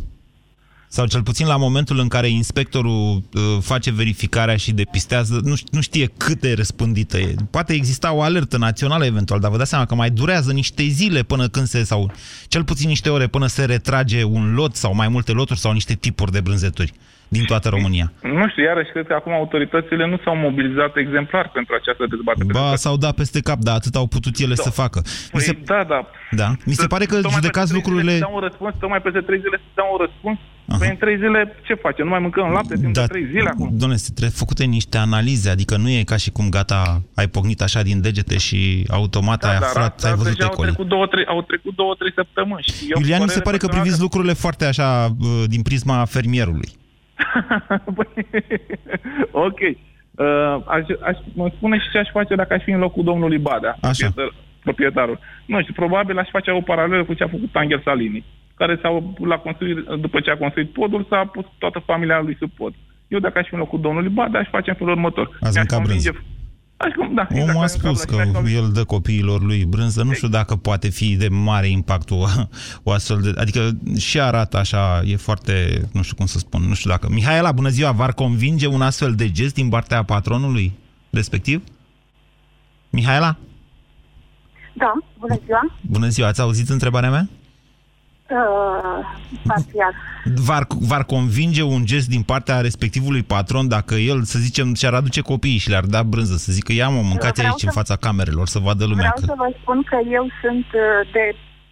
Sau 0.96 1.06
cel 1.06 1.22
puțin 1.22 1.46
la 1.46 1.56
momentul 1.56 1.98
în 1.98 2.08
care 2.08 2.28
inspectorul 2.28 3.14
uh, 3.14 3.42
face 3.60 3.92
verificarea 3.92 4.56
și 4.56 4.72
depistează, 4.72 5.40
nu, 5.44 5.54
ș- 5.54 5.70
nu 5.70 5.80
știe 5.80 6.06
cât 6.16 6.40
de 6.40 6.52
răspândită 6.54 7.18
e. 7.18 7.34
Poate 7.50 7.72
exista 7.72 8.14
o 8.14 8.22
alertă 8.22 8.56
națională 8.58 9.04
eventual, 9.04 9.40
dar 9.40 9.50
vă 9.50 9.56
dați 9.56 9.70
seama 9.70 9.84
că 9.84 9.94
mai 9.94 10.10
durează 10.10 10.52
niște 10.52 10.82
zile 10.82 11.22
până 11.22 11.48
când 11.48 11.66
se, 11.66 11.84
sau 11.84 12.10
cel 12.48 12.64
puțin 12.64 12.88
niște 12.88 13.08
ore 13.10 13.26
până 13.26 13.46
se 13.46 13.64
retrage 13.64 14.24
un 14.24 14.54
lot 14.54 14.74
sau 14.74 14.94
mai 14.94 15.08
multe 15.08 15.32
loturi 15.32 15.58
sau 15.58 15.72
niște 15.72 15.94
tipuri 15.94 16.32
de 16.32 16.40
brânzeturi 16.40 16.92
din 17.28 17.44
toată 17.44 17.68
România. 17.68 18.12
Nu 18.22 18.48
știu, 18.48 18.62
iarăși 18.62 18.90
cred 18.90 19.06
că 19.06 19.14
acum 19.14 19.32
autoritățile 19.32 20.06
nu 20.08 20.18
s-au 20.24 20.36
mobilizat 20.36 20.96
exemplar 20.96 21.50
pentru 21.54 21.74
această 21.80 22.06
dezbatere. 22.10 22.52
Ba, 22.52 22.76
s-au 22.76 22.96
dat 22.96 23.14
peste 23.14 23.40
cap, 23.40 23.58
dar 23.58 23.74
atât 23.74 23.94
au 23.94 24.06
putut 24.06 24.38
ele 24.38 24.54
să 24.54 24.70
facă. 24.70 24.98
Mi 25.04 25.30
Păi, 25.32 25.40
se, 25.40 25.58
da, 25.64 25.84
da. 25.88 26.00
da. 26.30 26.48
Mi 26.64 26.72
se 26.72 26.86
pare 26.86 27.04
că 27.04 27.14
Tocmai 27.14 27.32
judecați 27.34 27.72
peste 27.72 27.80
trei 27.80 27.80
lucrurile... 27.80 28.12
Zile 28.12 28.24
să 28.24 28.28
dau 28.28 28.34
un 28.40 28.44
răspuns, 28.48 28.74
tocmai 28.80 29.02
peste 29.02 29.20
trei 29.20 29.40
zile 29.44 29.56
să 29.56 29.68
dau 29.74 29.88
un 29.94 29.98
răspuns. 30.06 30.38
Păi 30.78 30.88
în 30.88 30.96
trei 30.96 31.16
zile 31.16 31.54
ce 31.66 31.74
facem? 31.74 32.04
Nu 32.04 32.10
mai 32.10 32.18
mâncăm 32.20 32.48
lapte 32.50 32.74
timp 32.74 32.94
de 32.94 33.04
trei 33.08 33.26
zile 33.26 33.48
acum? 33.48 33.68
Doamne, 33.72 33.96
se 33.96 34.10
trebuie 34.14 34.30
făcute 34.42 34.64
niște 34.64 34.98
analize, 34.98 35.50
adică 35.50 35.76
nu 35.76 35.88
e 35.90 36.02
ca 36.02 36.16
și 36.16 36.30
cum 36.30 36.48
gata, 36.48 37.02
ai 37.14 37.26
pocnit 37.28 37.60
așa 37.62 37.82
din 37.82 38.00
degete 38.00 38.38
și 38.38 38.86
automat 38.90 39.44
ai 39.44 39.52
dar 39.52 39.62
aflat, 39.62 39.94
asta 39.94 40.08
ai 40.08 40.14
văzut 40.14 40.32
deja 40.36 40.46
au 40.46 40.52
ecoli. 40.52 40.68
trecut, 40.68 40.88
două, 40.88 41.06
trei, 41.06 41.24
au 41.26 41.42
trecut 41.42 41.74
două, 41.74 41.94
trei 41.98 42.12
săptămâni. 42.14 42.62
Și 42.62 42.84
eu, 42.90 43.00
Iulian, 43.00 43.20
mi 43.22 43.28
se 43.28 43.40
părerea 43.40 43.42
pare 43.42 43.56
că 43.56 43.66
personală- 43.66 43.80
priviți 43.82 44.00
lucrurile 44.00 44.32
foarte 44.32 44.64
așa, 44.64 44.88
uh, 45.20 45.42
din 45.46 45.62
prisma 45.62 46.04
fermierului. 46.04 46.68
ok. 49.48 49.60
Uh, 50.14 50.26
aș, 50.66 50.84
aș, 51.08 51.16
mă 51.34 51.50
spune 51.56 51.78
și 51.78 51.90
ce 51.92 51.98
aș 51.98 52.08
face 52.12 52.34
dacă 52.34 52.54
aș 52.54 52.62
fi 52.62 52.70
în 52.70 52.78
locul 52.78 53.04
domnului 53.04 53.38
Badea, 53.38 53.76
Așa. 53.80 54.06
proprietar- 54.06 54.34
proprietarul. 54.62 55.18
Nu 55.46 55.60
știu, 55.60 55.72
probabil 55.72 56.18
aș 56.18 56.28
face 56.30 56.50
o 56.50 56.60
paralelă 56.60 57.04
cu 57.04 57.14
ce 57.14 57.24
a 57.24 57.28
făcut 57.28 57.48
Angel 57.52 57.80
Salini, 57.84 58.24
care 58.54 58.78
s-a, 58.82 59.02
la 59.26 59.36
construit, 59.38 59.76
după 60.00 60.20
ce 60.20 60.30
a 60.30 60.36
construit 60.36 60.72
podul, 60.72 61.06
s-a 61.08 61.24
pus 61.32 61.44
toată 61.58 61.82
familia 61.86 62.20
lui 62.20 62.36
sub 62.38 62.50
pod. 62.50 62.74
Eu 63.08 63.18
dacă 63.18 63.38
aș 63.38 63.46
fi 63.46 63.54
în 63.54 63.60
locul 63.60 63.80
domnului 63.80 64.08
Badea, 64.08 64.40
aș 64.40 64.48
face 64.50 64.70
în 64.70 64.76
felul 64.76 64.92
următor. 64.92 65.26
Ați 65.26 65.38
Mi-aș 65.40 65.54
mâncat 65.54 65.78
convinge- 65.78 66.10
brânză. 66.10 66.26
Da, 67.14 67.26
Omul 67.30 67.42
exact, 67.48 67.62
a 67.62 67.66
spus 67.66 68.04
că 68.04 68.22
exact. 68.24 68.46
el 68.48 68.70
dă 68.72 68.84
copiilor 68.84 69.42
lui 69.42 69.64
brânză. 69.64 70.02
Nu 70.02 70.12
știu 70.12 70.28
dacă 70.28 70.56
poate 70.56 70.88
fi 70.88 71.16
de 71.16 71.28
mare 71.28 71.68
impact 71.68 72.10
o, 72.10 72.16
o 72.82 72.90
astfel 72.90 73.20
de... 73.20 73.32
Adică 73.36 73.70
și 73.98 74.20
arată 74.20 74.56
așa, 74.58 75.02
e 75.04 75.16
foarte... 75.16 75.80
Nu 75.92 76.02
știu 76.02 76.16
cum 76.16 76.26
să 76.26 76.38
spun, 76.38 76.62
nu 76.68 76.74
știu 76.74 76.90
dacă... 76.90 77.08
Mihaela, 77.10 77.52
bună 77.52 77.68
ziua! 77.68 77.90
V-ar 77.92 78.12
convinge 78.12 78.66
un 78.66 78.82
astfel 78.82 79.14
de 79.14 79.30
gest 79.30 79.54
din 79.54 79.68
partea 79.68 80.02
patronului 80.02 80.72
respectiv? 81.10 81.62
Mihaela? 82.90 83.36
Da, 84.72 84.92
bună 85.18 85.36
ziua. 85.44 85.60
Bună 85.80 86.08
ziua! 86.08 86.28
Ați 86.28 86.40
auzit 86.40 86.68
întrebarea 86.68 87.10
mea? 87.10 87.28
Uh, 87.28 87.41
parțial. 89.46 89.92
V-ar, 90.46 90.66
v-ar 90.68 91.04
convinge 91.04 91.62
un 91.62 91.84
gest 91.84 92.08
din 92.08 92.22
partea 92.22 92.60
respectivului 92.60 93.22
patron 93.22 93.68
dacă 93.68 93.94
el, 93.94 94.22
să 94.22 94.38
zicem, 94.38 94.74
și-ar 94.74 94.94
aduce 94.94 95.20
copiii 95.20 95.58
și 95.58 95.68
le-ar 95.68 95.84
da 95.84 96.02
brânză, 96.02 96.36
să 96.36 96.52
zică, 96.52 96.72
ia 96.72 96.88
mă, 96.88 97.00
mâncați 97.02 97.32
Vreau 97.40 97.50
aici 97.50 97.60
să- 97.60 97.66
în 97.66 97.72
fața 97.72 97.96
camerelor, 97.96 98.46
să 98.46 98.58
vadă 98.58 98.84
lumea 98.84 99.12
Vreau 99.14 99.14
că... 99.20 99.24
să 99.24 99.34
vă 99.36 99.48
spun 99.60 99.82
că 99.90 99.96
eu 100.18 100.24
sunt 100.42 100.66
uh, 100.74 101.10
de 101.12 101.24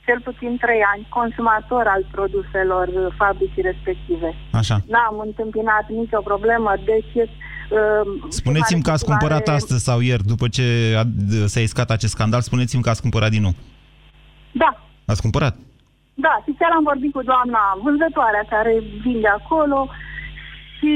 cel 0.07 0.21
puțin 0.25 0.57
trei 0.65 0.83
ani 0.95 1.07
consumator 1.19 1.85
al 1.95 2.03
produselor 2.11 2.87
uh, 2.89 3.15
fabricii 3.17 3.63
respective. 3.71 4.35
Așa. 4.61 4.77
N-am 4.95 5.17
întâmpinat 5.27 5.85
nicio 6.01 6.21
problemă, 6.31 6.73
deci 6.93 7.15
uh, 7.25 8.31
Spuneți-mi 8.41 8.83
că 8.83 8.91
ați 8.91 9.05
cumpărat 9.05 9.47
mare- 9.47 9.59
astăzi 9.59 9.85
sau 9.85 10.01
ieri, 10.01 10.25
după 10.27 10.49
ce 10.49 10.65
a, 11.01 11.03
d- 11.05 11.45
s-a 11.45 11.61
iscat 11.61 11.91
acest 11.91 12.13
scandal, 12.13 12.41
spuneți-mi 12.41 12.83
că 12.83 12.91
ați 12.91 13.01
cumpărat 13.01 13.31
din 13.31 13.43
nou. 13.43 13.55
Da, 14.53 14.71
Ați 15.05 15.21
cumpărat? 15.21 15.57
Da, 16.27 16.35
și 16.45 16.53
chiar 16.59 16.73
am 16.75 16.85
vorbit 16.91 17.13
cu 17.17 17.23
doamna 17.33 17.63
vânzătoarea 17.85 18.45
care 18.55 18.73
vinde 19.05 19.31
acolo 19.39 19.79
și 20.77 20.91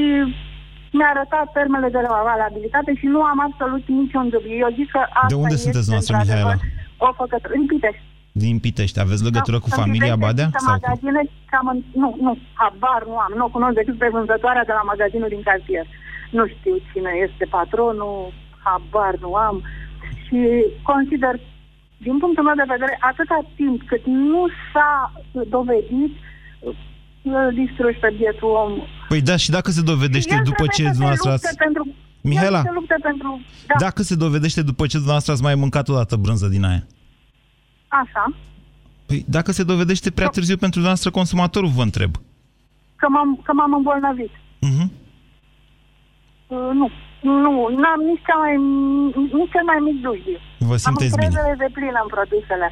mi-a 0.96 1.10
arătat 1.14 1.46
termele 1.58 1.88
de 1.94 2.00
valabilitate 2.32 2.90
și 3.00 3.06
nu 3.14 3.20
am 3.32 3.38
absolut 3.48 3.84
niciun 4.00 4.26
dubiu. 4.34 4.56
Eu 4.64 4.70
zic 4.78 4.88
că 4.94 5.00
asta 5.20 5.32
De 5.32 5.40
unde 5.44 5.56
este, 5.58 5.64
sunteți 5.64 5.86
dumneavoastră, 5.86 6.16
într-adevăr, 6.16 6.56
Mihaela? 6.56 7.06
O 7.06 7.08
făcătură. 7.22 7.52
În 7.60 7.66
Pitești. 7.72 8.02
Din 8.44 8.56
Pitești. 8.64 9.00
Aveți 9.04 9.26
legătură 9.28 9.58
cu 9.64 9.70
Da, 9.70 9.76
familia 9.82 10.14
în 10.14 10.20
Pitești 10.20 10.24
Badea? 10.26 10.46
există 10.46 10.64
Sau 10.66 10.74
cu... 10.74 10.80
magazine 10.80 11.20
cam 11.52 11.66
în... 11.72 11.78
Nu, 12.02 12.08
nu, 12.26 12.32
habar 12.62 13.02
nu 13.10 13.16
am. 13.24 13.32
Nu 13.38 13.44
o 13.48 13.54
cunosc 13.54 13.74
decât 13.80 13.96
pe 13.98 14.08
vânzătoarea 14.16 14.64
de 14.68 14.74
la 14.78 14.84
magazinul 14.90 15.30
din 15.34 15.42
cartier. 15.48 15.86
Nu 16.36 16.44
știu 16.54 16.74
cine 16.90 17.12
este 17.26 17.44
patronul, 17.56 18.32
habar 18.64 19.14
nu 19.24 19.30
am. 19.48 19.56
Și 20.24 20.38
consider, 20.90 21.34
din 22.06 22.16
punctul 22.22 22.44
meu 22.48 22.56
de 22.62 22.72
vedere, 22.74 22.94
atâta 23.10 23.38
timp 23.56 23.78
cât 23.90 24.04
nu 24.06 24.42
s-a 24.72 24.92
dovedit, 25.56 26.12
îl 27.22 27.46
distrugi 27.60 27.98
pe 28.04 28.10
bietul 28.18 28.50
om. 28.64 28.72
Păi 29.08 29.20
da, 29.30 29.36
și 29.36 29.50
dacă 29.50 29.70
se 29.70 29.82
dovedește 29.82 30.34
El 30.34 30.40
după 30.50 30.64
trebuie 30.64 30.76
ce 30.78 30.82
să 30.82 30.88
se 30.88 30.94
dumneavoastră 30.96 31.30
lupte 31.30 31.46
ați... 31.48 31.56
Pentru... 31.64 31.82
Mihaela. 32.20 32.58
El 32.58 32.64
să 32.64 32.68
se 32.70 32.78
lupte 32.80 32.96
pentru... 33.02 33.40
Da, 33.66 33.74
Dacă 33.78 34.02
se 34.02 34.14
dovedește 34.14 34.62
după 34.62 34.82
ce 34.86 34.96
dumneavoastră 35.02 35.32
ați 35.32 35.42
mai 35.42 35.54
mâncat 35.54 35.88
o 35.88 35.94
dată 35.94 36.16
brânză 36.16 36.46
din 36.46 36.64
aia. 36.64 36.82
așa. 37.88 38.24
Păi 39.06 39.24
dacă 39.28 39.52
se 39.52 39.62
dovedește 39.62 40.10
prea 40.10 40.28
târziu 40.28 40.56
pentru 40.56 40.80
dumneavoastră 40.80 41.10
consumatorul, 41.10 41.68
vă 41.68 41.82
întreb. 41.82 42.12
Că 42.96 43.06
m-am, 43.08 43.40
că 43.44 43.52
m-am 43.52 43.72
îmbolnăvit. 43.74 44.30
Mhm. 44.60 44.92
Uh, 46.46 46.70
nu, 46.72 46.90
nu, 47.44 47.52
n-am 47.82 48.00
nici, 48.10 48.22
cea 48.28 48.38
mai, 48.44 48.54
nici 49.38 49.52
cel 49.54 49.64
mai 49.70 49.78
mic 49.86 49.96
dubiu. 50.06 50.38
Vă 50.70 50.76
simteți 50.84 51.14
Am 51.14 51.20
bine. 51.20 51.26
încredere 51.26 51.54
de 51.64 51.68
plină 51.76 51.98
în 52.04 52.10
produsele. 52.16 52.66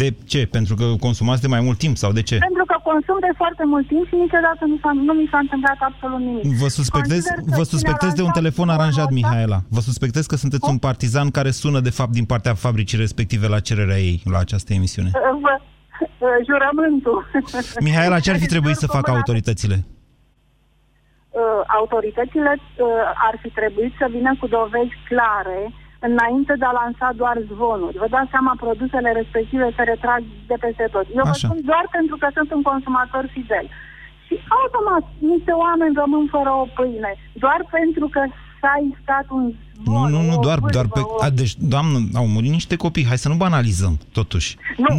De 0.00 0.08
ce? 0.32 0.40
Pentru 0.56 0.74
că 0.80 0.84
consumați 1.06 1.42
de 1.44 1.50
mai 1.54 1.62
mult 1.66 1.78
timp 1.84 1.94
sau 2.02 2.10
de 2.18 2.22
ce? 2.28 2.36
Pentru 2.48 2.64
că 2.70 2.76
consum 2.90 3.18
de 3.26 3.32
foarte 3.42 3.64
mult 3.72 3.86
timp 3.92 4.04
și 4.10 4.14
niciodată 4.24 4.62
nu, 4.70 4.76
s-a, 4.82 4.90
nu 5.08 5.12
mi 5.20 5.28
s-a 5.32 5.40
întâmplat 5.44 5.78
absolut 5.88 6.20
nimic. 6.28 6.44
Vă 6.62 6.68
suspectez, 6.78 7.20
Consider 7.24 7.38
că 7.48 7.54
vă 7.58 7.64
cine 7.64 7.72
suspectez 7.74 8.10
de 8.18 8.22
un 8.26 8.30
lansat 8.30 8.38
telefon 8.40 8.64
planul 8.66 8.80
aranjat, 8.82 9.08
ăsta- 9.08 9.16
Mihaela. 9.18 9.58
Vă 9.76 9.80
suspectez 9.88 10.24
că 10.30 10.36
sunteți 10.42 10.66
un 10.74 10.78
partizan 10.88 11.28
care 11.38 11.50
sună, 11.62 11.78
de 11.88 11.94
fapt, 11.98 12.12
din 12.18 12.26
partea 12.32 12.54
fabricii 12.66 12.98
respective 13.04 13.46
la 13.54 13.60
cererea 13.68 13.98
ei, 14.10 14.16
la 14.34 14.38
această 14.44 14.70
emisiune. 14.78 15.10
Uh, 15.14 15.20
Vă, 15.44 15.52
uh, 15.60 16.28
jurământul. 16.48 17.18
Mihaela, 17.86 18.18
ce 18.24 18.30
ar 18.30 18.38
fi 18.38 18.46
trebuit 18.54 18.76
să 18.76 18.86
facă 18.86 19.08
Jur 19.10 19.16
autoritățile? 19.16 19.76
Uh, 21.34 21.60
autoritățile 21.78 22.52
uh, 22.56 22.86
ar 23.28 23.34
fi 23.42 23.48
trebuit 23.58 23.92
să 24.00 24.06
vină 24.16 24.32
cu 24.40 24.46
dovezi 24.46 24.96
clare 25.08 25.60
înainte 26.08 26.54
de 26.60 26.66
a 26.68 26.76
lansa 26.80 27.08
doar 27.22 27.36
zvonuri. 27.50 28.00
Vă 28.02 28.08
dați 28.14 28.32
seama, 28.34 28.62
produsele 28.64 29.10
respective 29.12 29.66
se 29.76 29.82
retrag 29.82 30.22
de 30.50 30.56
peste 30.64 30.86
tot. 30.94 31.06
Eu 31.18 31.24
vă 31.30 31.36
Așa. 31.36 31.46
spun 31.46 31.60
doar 31.70 31.84
pentru 31.96 32.16
că 32.20 32.26
sunt 32.36 32.50
un 32.56 32.62
consumator 32.70 33.24
fidel. 33.34 33.66
Și 34.26 34.34
automat, 34.60 35.04
niște 35.32 35.52
oameni 35.64 35.98
rămân 36.02 36.24
fără 36.34 36.50
o 36.62 36.66
pâine. 36.76 37.12
Doar 37.44 37.60
pentru 37.76 38.06
că 38.14 38.22
s-a 38.64 38.74
iscat 38.92 39.26
un 39.38 39.44
Nu, 39.84 39.92
zvon, 39.92 40.10
nu, 40.14 40.20
nu, 40.28 40.34
o 40.38 40.40
doar, 40.46 40.58
vârfă, 40.58 40.72
doar 40.76 40.86
pe... 40.94 41.00
o- 41.02 41.22
A, 41.26 41.28
deci, 41.40 41.54
doamnă, 41.74 41.98
au 42.20 42.26
murit 42.34 42.50
niște 42.58 42.76
copii. 42.84 43.06
Hai 43.10 43.18
să 43.24 43.28
nu 43.28 43.34
banalizăm, 43.44 43.94
totuși. 44.18 44.50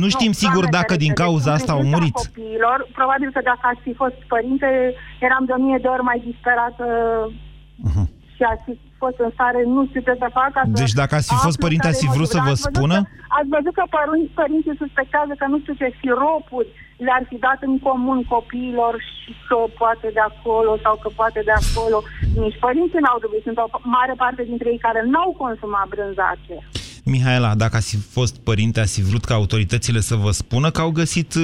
Nu, 0.01 0.07
știm 0.15 0.31
sigur 0.43 0.63
doamne 0.65 0.77
dacă 0.79 0.93
din 1.03 1.11
ferește, 1.13 1.21
cauza 1.23 1.51
deci 1.51 1.59
asta 1.59 1.71
au 1.71 1.81
neglijența 1.81 1.99
murit. 1.99 2.15
Copiilor, 2.25 2.77
probabil 2.99 3.29
că 3.35 3.41
dacă 3.51 3.63
aș 3.71 3.77
fi 3.87 3.93
fost 4.01 4.17
părinte, 4.33 4.67
eram 5.27 5.43
de 5.47 5.51
o 5.57 5.59
mie 5.65 5.79
de 5.81 5.87
ori 5.95 6.03
mai 6.09 6.19
disperată 6.29 6.85
și 8.35 8.43
aș 8.51 8.59
fi 8.65 8.73
fost 9.03 9.17
în 9.25 9.29
stare, 9.35 9.59
nu 9.75 9.81
știu 9.89 10.01
ce 10.07 10.13
să 10.23 10.27
fac. 10.39 10.49
ca 10.55 10.61
să 10.65 10.71
Deci 10.81 10.95
dacă 11.01 11.13
ați 11.15 11.29
fi 11.31 11.37
fost 11.47 11.55
aflu 11.57 11.65
părinte, 11.65 11.85
care 11.87 11.95
ați 11.95 12.03
fi 12.05 12.09
e 12.11 12.15
vrut 12.17 12.29
să 12.35 12.37
motivul. 12.37 12.51
vă 12.51 12.55
Ați 12.55 12.63
văzut 12.65 12.75
spună? 12.77 12.97
Că, 13.01 13.09
ați 13.37 13.49
văzut 13.55 13.73
că 13.79 13.83
părin- 13.95 14.31
părinții 14.41 14.79
suspectează 14.83 15.33
că 15.41 15.45
nu 15.51 15.57
știu 15.61 15.73
ce 15.81 15.87
siropuri 15.99 16.69
le-ar 17.05 17.23
fi 17.29 17.37
dat 17.47 17.59
în 17.69 17.75
comun 17.87 18.19
copiilor 18.35 18.93
și 19.11 19.31
că 19.47 19.57
poate 19.81 20.07
de 20.17 20.23
acolo 20.31 20.71
sau 20.85 20.95
că 21.03 21.09
poate 21.19 21.39
de 21.49 21.53
acolo. 21.61 21.97
Nici 22.43 22.57
părinții 22.65 23.03
n-au 23.05 23.19
dubit. 23.23 23.41
Sunt 23.47 23.57
o 23.63 23.67
mare 23.97 24.13
parte 24.23 24.41
dintre 24.51 24.67
ei 24.73 24.81
care 24.87 25.01
n-au 25.13 25.29
consumat 25.43 25.85
brânza 25.93 26.25
aceea. 26.35 26.65
Mihaela, 27.13 27.55
dacă 27.63 27.75
ați 27.75 27.89
fi 27.95 28.01
fost 28.17 28.43
părinte, 28.43 28.79
ați 28.79 28.95
fi 28.97 29.07
vrut 29.09 29.25
ca 29.25 29.33
autoritățile 29.33 29.99
să 29.99 30.15
vă 30.15 30.31
spună 30.31 30.67
că 30.71 30.81
au 30.81 30.91
găsit 31.01 31.33
uh, 31.35 31.43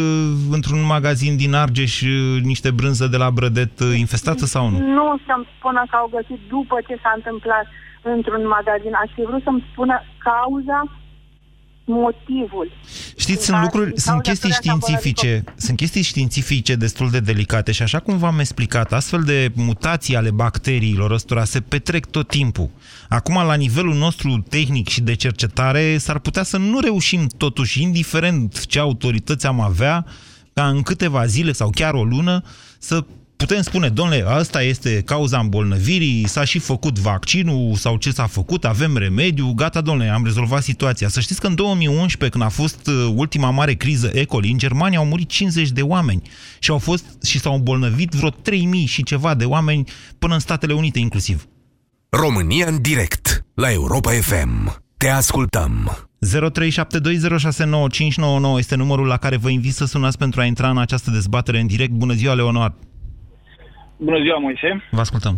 într-un 0.58 0.84
magazin 0.96 1.34
din 1.44 1.54
Argeș 1.54 2.02
uh, 2.02 2.42
niște 2.52 2.70
brânză 2.72 3.06
de 3.08 3.18
la 3.24 3.30
Brădet 3.38 3.80
uh, 3.80 3.94
infestată 4.06 4.46
sau 4.46 4.64
nu? 4.70 4.78
Nu 4.98 5.08
să-mi 5.28 5.48
spună 5.58 5.82
că 5.90 5.96
au 6.02 6.08
găsit 6.18 6.40
după 6.56 6.78
ce 6.88 6.96
s-a 7.04 7.14
întâmplat 7.16 7.66
într-un 8.02 8.44
magazin. 8.58 8.94
Aș 9.04 9.10
fi 9.16 9.24
vrut 9.30 9.44
să-mi 9.44 9.66
spună 9.72 9.96
cauza, 10.28 10.80
motivul. 11.86 12.72
Știți, 13.18 13.44
sunt 13.44 13.56
Dar 13.56 13.64
lucruri, 13.64 13.88
din 13.90 13.98
sunt 13.98 14.14
cauza 14.14 14.30
chestii 14.30 14.50
căreia 14.50 14.78
s-a 14.80 14.88
științifice, 14.88 15.44
sunt 15.56 15.78
chestii 15.78 16.02
științifice 16.02 16.76
destul 16.76 17.10
de 17.10 17.20
delicate 17.20 17.72
și 17.72 17.82
așa 17.82 18.00
cum 18.00 18.18
v-am 18.18 18.40
explicat, 18.40 18.94
astfel 18.94 19.22
de 19.22 19.52
mutații 19.56 20.16
ale 20.16 20.32
bacteriilor 20.32 21.12
ăstora 21.12 21.44
se 21.44 21.62
petrec 21.62 22.06
tot 22.06 22.28
timpul. 22.28 22.70
Acum, 23.10 23.34
la 23.34 23.54
nivelul 23.54 23.96
nostru 23.96 24.46
tehnic 24.50 24.88
și 24.88 25.02
de 25.02 25.16
cercetare, 25.16 25.98
s-ar 25.98 26.20
putea 26.20 26.44
să 26.44 26.58
nu 26.58 26.80
reușim 26.80 27.28
totuși, 27.38 27.82
indiferent 27.82 28.66
ce 28.66 28.80
autorități 28.80 29.46
am 29.46 29.60
avea, 29.60 30.06
ca 30.54 30.68
în 30.68 30.82
câteva 30.82 31.26
zile 31.26 31.52
sau 31.52 31.70
chiar 31.70 31.94
o 31.94 32.04
lună, 32.04 32.44
să 32.80 33.06
putem 33.42 33.62
spune, 33.62 33.90
domnule, 33.90 34.24
asta 34.28 34.62
este 34.62 35.02
cauza 35.06 35.40
îmbolnăvirii, 35.40 36.28
s-a 36.28 36.44
și 36.44 36.60
făcut 36.60 37.00
vaccinul 37.00 37.76
sau 37.76 37.98
ce 37.98 38.12
s-a 38.12 38.28
făcut, 38.28 38.66
avem 38.66 38.98
remediu, 38.98 39.54
gata, 39.54 39.82
domnule, 39.82 40.10
am 40.10 40.24
rezolvat 40.24 40.64
situația. 40.64 41.08
Să 41.08 41.20
știți 41.20 41.40
că 41.40 41.48
în 41.48 41.56
2011, 41.56 42.38
când 42.38 42.44
a 42.44 42.50
fost 42.50 42.88
uh, 42.88 43.14
ultima 43.16 43.50
mare 43.50 43.74
criză 43.74 44.12
E. 44.14 44.26
coli, 44.26 44.52
în 44.52 44.58
Germania 44.58 44.98
au 44.98 45.06
murit 45.06 45.30
50 45.30 45.70
de 45.70 45.82
oameni 45.82 46.22
și 46.60 46.72
au 46.72 46.78
fost 46.78 47.06
și 47.24 47.40
s-au 47.40 47.54
îmbolnăvit 47.54 48.12
vreo 48.12 48.30
3000 48.30 48.86
și 48.86 49.04
ceva 49.04 49.34
de 49.34 49.46
oameni 49.46 49.84
până 50.20 50.34
în 50.34 50.40
Statele 50.40 50.74
Unite 50.74 51.00
inclusiv. 51.00 51.48
România 52.10 52.68
în 52.68 52.82
direct 52.82 53.46
la 53.54 53.72
Europa 53.72 54.12
FM. 54.12 54.82
Te 54.98 55.08
ascultăm. 55.08 55.98
0372069599 56.26 56.30
este 58.58 58.76
numărul 58.76 59.08
la 59.08 59.18
care 59.18 59.38
vă 59.38 59.50
invit 59.50 59.74
să 59.74 59.86
sunați 59.86 60.18
pentru 60.18 60.42
a 60.42 60.46
intra 60.46 60.70
în 60.70 60.78
această 60.78 61.12
dezbatere 61.12 61.60
în 61.60 61.68
direct. 61.68 61.92
Bună 61.92 62.14
ziua, 62.14 62.34
Leonard! 62.34 62.74
Bună 64.08 64.20
ziua, 64.22 64.38
Moise. 64.38 64.70
Vă 64.92 65.00
ascultăm. 65.00 65.36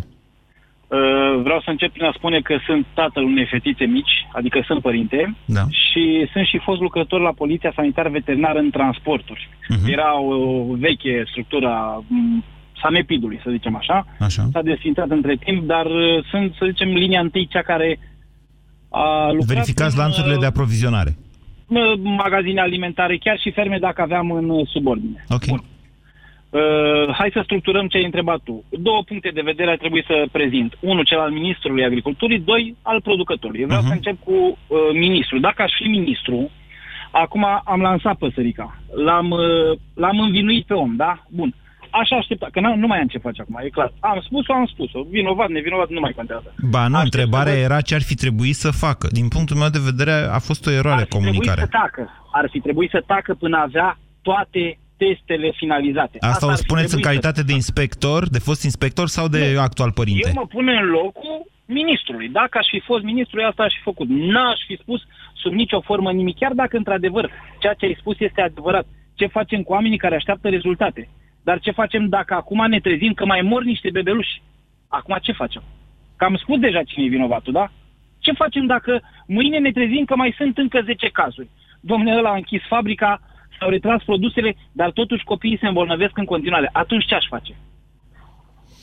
Uh, 0.88 1.42
Vreau 1.42 1.60
să 1.64 1.70
încep 1.70 1.92
prin 1.92 2.04
a 2.04 2.12
spune 2.16 2.40
că 2.40 2.54
sunt 2.66 2.86
tatăl 2.94 3.22
unei 3.24 3.46
fetițe 3.50 3.84
mici, 3.84 4.14
adică 4.32 4.62
sunt 4.66 4.80
părinte, 4.82 5.34
Da. 5.44 5.60
și 5.82 6.28
sunt 6.32 6.46
și 6.46 6.58
fost 6.58 6.80
lucrător 6.80 7.20
la 7.20 7.32
Poliția 7.32 7.72
Sanitar 7.74 8.08
Veterinară 8.08 8.58
în 8.58 8.70
transporturi. 8.70 9.48
Mhm. 9.68 9.88
Era 9.90 10.20
o 10.20 10.64
veche 10.74 11.24
structură 11.30 11.68
a 11.68 12.04
m, 12.08 12.44
Sanepidului, 12.82 13.40
să 13.44 13.50
zicem 13.50 13.76
așa. 13.76 14.06
Așa. 14.20 14.48
S-a 14.52 14.62
desfințat 14.62 15.10
între 15.10 15.36
timp, 15.44 15.66
dar 15.66 15.86
uh, 15.86 16.24
sunt, 16.30 16.54
să 16.58 16.66
zicem, 16.70 16.88
linia 16.88 17.20
întâi 17.20 17.46
cea 17.46 17.62
care 17.62 17.98
a 18.88 19.30
lucrat 19.30 19.46
Verificați 19.46 19.96
în, 19.96 20.02
lanțurile 20.02 20.34
uh, 20.34 20.40
de 20.40 20.46
aprovizionare. 20.46 21.16
uh, 21.66 21.78
magazine 22.02 22.60
alimentare, 22.60 23.16
chiar 23.16 23.38
și 23.38 23.50
ferme 23.50 23.78
dacă 23.78 24.02
aveam 24.02 24.30
în 24.30 24.48
uh, 24.48 24.68
subordine. 24.68 25.24
Ok. 25.28 25.46
Bun. 25.46 25.62
Uh, 26.54 27.14
hai 27.18 27.30
să 27.32 27.40
structurăm 27.44 27.86
ce 27.88 27.96
ai 27.96 28.04
întrebat 28.04 28.40
tu. 28.44 28.64
Două 28.70 29.02
puncte 29.02 29.30
de 29.34 29.40
vedere 29.50 29.70
ar 29.70 29.76
trebui 29.76 30.04
să 30.06 30.26
prezint. 30.32 30.70
Unul, 30.80 31.04
cel 31.04 31.18
al 31.18 31.30
Ministrului 31.30 31.84
Agriculturii, 31.84 32.38
doi, 32.40 32.76
al 32.82 33.00
producătorului. 33.00 33.60
Eu 33.60 33.66
vreau 33.66 33.82
Mhm. 33.82 33.90
uh-huh. 33.90 33.94
să 33.94 34.00
încep 34.00 34.24
cu 34.24 34.32
uh, 34.66 34.78
ministrul. 34.92 35.40
Dacă 35.40 35.62
aș 35.62 35.72
fi 35.76 35.88
ministru, 35.88 36.50
acum 37.10 37.44
am 37.64 37.80
lansat 37.80 38.16
păsărica. 38.16 38.78
L-am, 39.04 39.30
uh, 39.30 39.78
l-am 39.94 40.18
învinuit 40.20 40.66
pe 40.66 40.74
om, 40.74 40.96
da? 40.96 41.22
Bun. 41.28 41.54
Așa 41.90 42.16
aștepta, 42.16 42.48
că 42.52 42.60
n- 42.60 42.76
nu 42.78 42.86
mai 42.86 42.98
am 43.00 43.06
ce 43.06 43.18
face 43.18 43.40
acum, 43.40 43.60
e 43.64 43.68
clar. 43.68 43.92
Am 44.00 44.20
spus-o, 44.24 44.52
am 44.52 44.66
spus-o. 44.66 45.02
Vinovat, 45.10 45.48
nevinovat, 45.48 45.88
nu 45.88 46.00
mai 46.00 46.12
contează. 46.16 46.54
Ba 46.70 46.86
nu, 46.88 46.96
Aștept 46.96 47.04
întrebarea 47.14 47.52
să 47.52 47.58
văd. 47.58 47.70
era 47.70 47.80
ce 47.80 47.94
ar 47.94 48.02
fi 48.02 48.14
trebuit 48.14 48.54
să 48.54 48.70
facă. 48.70 49.08
Din 49.12 49.28
punctul 49.28 49.56
meu 49.56 49.68
de 49.68 49.78
vedere 49.84 50.12
a 50.30 50.38
fost 50.38 50.66
o 50.66 50.70
eroare 50.70 51.00
Ar 51.00 51.02
fi 51.02 51.08
trebuit 51.08 51.30
comunicare. 51.30 51.60
să 51.60 51.66
tacă. 51.66 52.08
Ar 52.32 52.48
fi 52.50 52.60
trebuit 52.60 52.90
să 52.90 53.02
tacă 53.06 53.34
până 53.34 53.56
avea 53.58 53.98
toate 54.22 54.78
testele 55.04 55.50
finalizate. 55.56 56.16
Asta 56.20 56.46
o 56.46 56.48
ar 56.48 56.56
fi 56.56 56.62
spuneți 56.62 56.94
în 56.94 57.00
trebuit 57.00 57.04
să- 57.04 57.10
calitate 57.10 57.42
de 57.48 57.52
inspector, 57.52 58.28
de 58.28 58.38
fost 58.38 58.62
inspector 58.64 59.06
sau 59.16 59.26
de 59.28 59.56
actual 59.68 59.92
părinte? 59.92 60.28
Eu 60.28 60.40
mă 60.40 60.46
pun 60.46 60.68
în 60.68 60.84
locul 60.98 61.36
ministrului. 61.66 62.28
Dacă 62.28 62.58
aș 62.58 62.66
fi 62.70 62.80
fost 62.80 63.02
ministrul, 63.04 63.44
asta 63.44 63.62
aș 63.62 63.74
fi 63.76 63.82
făcut. 63.82 64.08
N-aș 64.08 64.60
fi 64.66 64.76
spus 64.80 65.00
sub 65.42 65.52
nicio 65.52 65.80
formă 65.80 66.12
nimic, 66.12 66.36
chiar 66.38 66.52
dacă 66.52 66.76
într-adevăr 66.76 67.30
ceea 67.60 67.74
ce 67.74 67.86
ai 67.86 67.96
spus 68.00 68.16
este 68.20 68.40
adevărat. 68.40 68.86
Ce 69.14 69.26
facem 69.26 69.62
cu 69.62 69.72
oamenii 69.72 69.98
care 69.98 70.14
așteaptă 70.14 70.48
rezultate? 70.48 71.08
Dar 71.42 71.58
ce 71.60 71.70
facem 71.70 72.08
dacă 72.08 72.34
acum 72.34 72.66
ne 72.68 72.80
trezim 72.80 73.12
că 73.12 73.24
mai 73.26 73.40
mor 73.40 73.62
niște 73.64 73.88
bebeluși? 73.92 74.42
Acum 74.88 75.18
ce 75.22 75.32
facem? 75.32 75.62
Că 76.16 76.24
am 76.24 76.36
spus 76.36 76.58
deja 76.58 76.82
cine 76.82 77.04
e 77.04 77.08
vinovatul, 77.08 77.52
da? 77.52 77.70
Ce 78.18 78.32
facem 78.32 78.66
dacă 78.66 79.00
mâine 79.26 79.58
ne 79.58 79.70
trezim 79.72 80.04
că 80.04 80.16
mai 80.16 80.34
sunt 80.36 80.58
încă 80.58 80.80
10 80.84 81.08
cazuri? 81.08 81.48
Domnule, 81.80 82.18
ăla 82.18 82.30
a 82.30 82.34
închis 82.34 82.62
fabrica, 82.68 83.20
s-au 83.64 83.72
retras 83.72 84.02
produsele, 84.04 84.56
dar 84.72 84.90
totuși 84.90 85.24
copiii 85.24 85.58
se 85.60 85.66
îmbolnăvesc 85.66 86.18
în 86.18 86.24
continuare. 86.24 86.68
Atunci 86.72 87.04
ce 87.06 87.14
aș 87.14 87.24
face? 87.28 87.52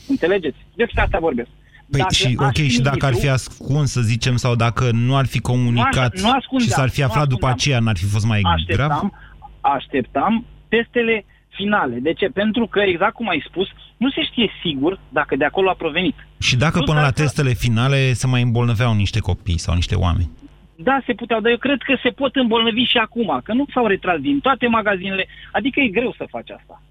Înțelegeți? 0.08 0.56
Despre 0.74 1.00
asta 1.00 1.18
vorbesc. 1.18 1.48
Păi 1.90 2.00
Dacă 2.00 2.14
și, 2.14 2.26
aș 2.26 2.46
ok, 2.46 2.52
fi 2.56 2.68
și 2.68 2.80
dacă 2.80 3.04
ar 3.06 3.12
ministru- 3.12 3.20
fi 3.20 3.28
ascuns, 3.34 3.90
să 3.90 4.00
zicem, 4.00 4.36
sau 4.36 4.54
dacă 4.54 4.90
nu 4.92 5.16
ar 5.16 5.26
fi 5.26 5.38
comunicat 5.40 6.20
Nu 6.20 6.30
ascundeam, 6.30 6.68
și 6.68 6.74
s-ar 6.78 6.88
fi 6.90 7.00
nu 7.00 7.06
aflat 7.06 7.28
după 7.28 7.46
ascundeam. 7.46 7.52
aceea, 7.54 7.78
n-ar 7.80 7.96
fi 7.96 8.04
fost 8.04 8.26
mai 8.26 8.40
grav? 8.40 8.90
așteptam, 8.90 9.12
așteptam 9.60 10.44
testele 10.68 11.24
finale. 11.48 11.96
De 11.96 12.12
ce? 12.12 12.26
Pentru 12.26 12.66
că, 12.66 12.80
exact 12.80 13.14
cum 13.14 13.28
ai 13.28 13.44
spus, 13.48 13.68
nu 13.96 14.10
se 14.10 14.22
știe 14.22 14.50
sigur 14.62 14.98
dacă 15.08 15.36
de 15.36 15.44
acolo 15.44 15.68
a 15.70 15.74
provenit. 15.74 16.14
Și 16.38 16.56
dacă 16.56 16.78
Nu 16.78 16.84
până 16.84 16.98
la 17.00 17.04
dacă- 17.04 17.20
testele 17.22 17.52
finale 17.52 18.12
se 18.12 18.26
mai 18.26 18.42
îmbolnăveau 18.42 18.94
niște 18.94 19.18
copii 19.18 19.58
sau 19.58 19.74
niște 19.74 19.94
oameni? 19.94 20.30
Da, 20.76 21.00
se 21.06 21.12
puteau, 21.12 21.40
dar 21.40 21.50
eu 21.50 21.58
cred 21.58 21.80
că 21.82 21.94
se 22.02 22.08
pot 22.10 22.36
îmbolnăvi 22.36 22.82
și 22.84 22.96
acum, 22.98 23.40
că 23.44 23.52
nu 23.52 23.64
s-au 23.74 23.86
retras 23.86 24.18
din 24.20 24.40
toate 24.40 24.66
magazinele. 24.66 25.26
Adică 25.52 25.80
e 25.80 25.86
greu 25.88 26.14
să 26.16 26.24
faci 26.28 26.50
asta. 26.50 26.82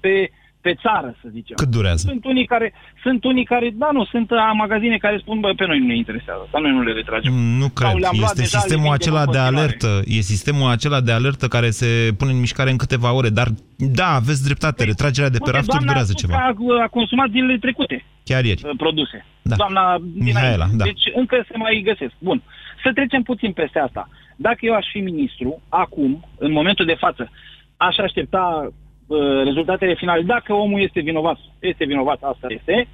Pe, 0.00 0.30
pe 0.60 0.74
țară, 0.74 1.16
să 1.22 1.28
zicem. 1.32 1.56
Cât 1.56 1.68
durează? 1.68 2.06
Sunt 2.08 2.24
unii 2.24 2.46
care, 2.46 2.72
sunt 3.02 3.24
unii 3.24 3.44
care, 3.44 3.70
da, 3.74 3.88
nu, 3.92 4.04
sunt 4.04 4.30
uh, 4.30 4.36
magazine 4.56 4.96
care 4.96 5.18
spun, 5.18 5.40
bă, 5.40 5.52
pe 5.56 5.66
noi 5.66 5.78
nu 5.78 5.86
ne 5.86 5.96
interesează, 5.96 6.48
dar 6.52 6.60
noi 6.60 6.70
nu 6.70 6.82
le 6.82 6.92
retragem. 6.92 7.32
Nu 7.32 7.68
cred. 7.68 7.88
Sau 7.90 7.98
le-am 7.98 8.14
luat 8.18 8.30
Este 8.30 8.40
deja, 8.42 8.56
le 8.56 8.62
sistemul 8.62 8.82
vindem 8.90 9.00
acela 9.00 9.20
în 9.22 9.30
de 9.30 9.38
continuare. 9.38 9.56
alertă. 9.56 10.02
E 10.16 10.20
sistemul 10.20 10.70
acela 10.70 11.00
de 11.00 11.12
alertă 11.12 11.48
care 11.48 11.70
se 11.70 11.86
pune 12.18 12.30
în 12.32 12.38
mișcare 12.40 12.70
în 12.70 12.76
câteva 12.76 13.12
ore. 13.12 13.28
Dar, 13.28 13.48
da, 13.76 14.08
aveți 14.14 14.44
dreptate. 14.44 14.84
Retragerea 14.84 15.30
de 15.30 15.38
pe 15.38 15.42
Uite, 15.44 15.56
rafturi 15.56 15.76
doamna 15.84 15.92
durează 15.92 16.12
a 16.14 16.18
spus 16.18 16.30
ceva. 16.30 16.52
că 16.66 16.72
A, 16.80 16.82
a 16.82 16.88
consumat 16.88 17.28
zilele 17.30 17.58
trecute 17.58 18.04
Chiar 18.24 18.44
ieri. 18.44 18.62
uh, 18.64 18.70
produse. 18.76 19.24
Da. 19.42 19.56
Doamna 19.56 19.84
Mihaela, 20.14 20.50
dinainte. 20.64 20.76
da. 20.76 20.84
Deci 20.84 21.04
încă 21.14 21.44
se 21.50 21.56
mai 21.56 21.82
găsesc. 21.84 22.12
Bun. 22.18 22.42
Să 22.82 22.92
trecem 22.94 23.22
puțin 23.22 23.52
peste 23.52 23.78
asta. 23.78 24.08
Dacă 24.36 24.58
eu 24.60 24.74
aș 24.74 24.86
fi 24.92 24.98
ministru, 24.98 25.62
acum, 25.68 26.24
în 26.38 26.52
momentul 26.52 26.86
de 26.86 26.94
față, 26.94 27.30
aș 27.76 27.96
aștepta 27.96 28.68
uh, 29.06 29.18
rezultatele 29.44 29.94
finale. 29.94 30.22
Dacă 30.22 30.52
omul 30.52 30.82
este 30.82 31.00
vinovat, 31.00 31.38
este 31.58 31.84
vinovat, 31.84 32.18
asta 32.22 32.46
este, 32.48 32.88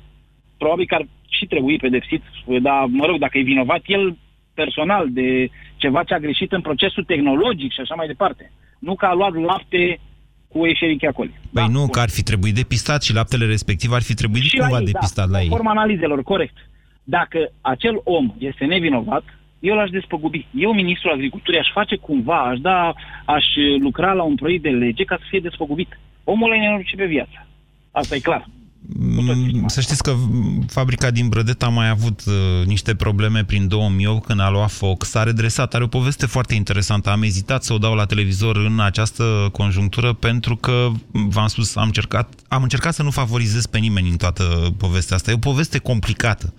probabil 0.59 0.87
că 0.87 0.94
ar 0.94 1.07
și 1.29 1.46
trebui 1.46 1.77
pedepsit, 1.77 2.22
dar, 2.62 2.85
mă 2.88 3.07
rog, 3.07 3.18
dacă 3.18 3.38
e 3.38 3.42
vinovat, 3.42 3.83
el 3.87 4.16
personal 4.55 5.07
de 5.11 5.49
ceva 5.77 6.03
ce 6.05 6.14
a 6.14 6.18
greșit 6.18 6.53
în 6.53 6.61
procesul 6.61 7.05
tehnologic 7.05 7.72
și 7.72 7.81
așa 7.81 7.94
mai 7.94 8.07
departe. 8.07 8.53
Nu 8.79 8.94
că 8.94 9.07
a 9.07 9.12
luat 9.12 9.35
lapte 9.35 10.01
cu 10.49 10.66
Escherichia 10.66 11.12
coli. 11.12 11.40
Păi 11.53 11.66
nu, 11.70 11.87
că 11.88 12.01
ar 12.01 12.09
fi 12.09 12.22
trebuit 12.22 12.55
depistat 12.55 13.03
și 13.03 13.14
laptele 13.14 13.46
respectiv 13.46 13.92
ar 13.92 14.03
fi 14.03 14.14
trebuit 14.14 14.42
cumva 14.59 14.79
ei, 14.79 14.85
depistat 14.85 15.27
da, 15.27 15.33
la 15.33 15.42
ei. 15.42 15.49
Conform 15.49 15.68
analizelor, 15.68 16.22
corect. 16.22 16.57
Dacă 17.05 17.38
acel 17.61 18.01
om 18.05 18.35
este 18.38 18.64
nevinovat, 18.64 19.25
eu 19.61 19.75
l-aș 19.75 19.90
despăgubi. 19.90 20.47
Eu, 20.55 20.73
ministrul 20.73 21.12
agriculturii, 21.12 21.61
aș 21.61 21.69
face 21.73 21.97
cumva, 21.97 22.38
aș 22.38 22.59
da, 22.59 22.95
aș 23.25 23.45
lucra 23.81 24.12
la 24.12 24.23
un 24.23 24.35
proiect 24.35 24.62
de 24.62 24.69
lege 24.69 25.05
ca 25.05 25.16
să 25.16 25.25
fie 25.29 25.40
despăgubit. 25.40 25.99
Omul 26.25 26.51
ăla 26.51 26.57
e 26.57 26.64
nenorocit 26.64 26.97
pe 26.97 27.07
viață. 27.07 27.47
Asta 27.90 28.14
e 28.14 28.19
clar. 28.19 28.49
Mm, 28.88 29.66
Să 29.66 29.81
știți 29.81 30.03
că 30.03 30.14
mm, 30.16 30.64
fabrica 30.69 31.11
din 31.11 31.29
Brădet 31.29 31.62
a 31.62 31.69
mai 31.69 31.88
avut 31.88 32.21
uh, 32.27 32.66
niște 32.66 32.95
probleme 32.95 33.45
prin 33.45 33.69
2008 33.69 34.27
când 34.27 34.40
a 34.40 34.51
luat 34.51 34.71
foc. 34.71 35.05
S-a 35.05 35.23
redresat. 35.23 35.75
Are 35.75 35.85
o 35.85 35.87
poveste 35.87 36.27
foarte 36.27 36.55
interesantă. 36.55 37.11
Am 37.11 37.23
ezitat 37.23 37.64
să 37.64 37.73
o 37.73 37.79
dau 37.79 37.95
la 37.95 38.05
televizor 38.05 38.57
în 38.57 38.81
această 38.81 39.49
conjunctură 39.53 40.12
pentru 40.12 40.57
că, 40.57 40.88
m, 41.12 41.29
v-am 41.29 41.47
spus, 41.47 41.77
am 41.77 41.87
încercat, 41.87 42.33
am 42.49 42.62
încercat 42.62 42.95
să 42.95 43.03
nu 43.03 43.11
favorizez 43.11 43.66
pe 43.66 43.79
nimeni 43.79 44.09
în 44.09 44.16
toată 44.16 44.75
povestea 44.79 45.16
asta. 45.16 45.31
E 45.31 45.35
o 45.35 45.38
poveste 45.38 45.79
complicată. 45.79 46.55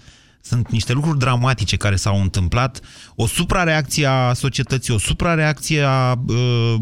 Sunt 0.50 0.70
niște 0.70 0.94
lucruri 0.94 1.18
dramatice 1.18 1.78
care 1.78 1.96
s-au 1.96 2.22
întâmplat, 2.22 2.80
o 3.16 3.26
suprareacție 3.26 4.06
a 4.06 4.34
societății, 4.34 4.94
o 4.94 4.98
suprareacție 4.98 5.82
a, 5.82 6.12
uh, 6.28 6.76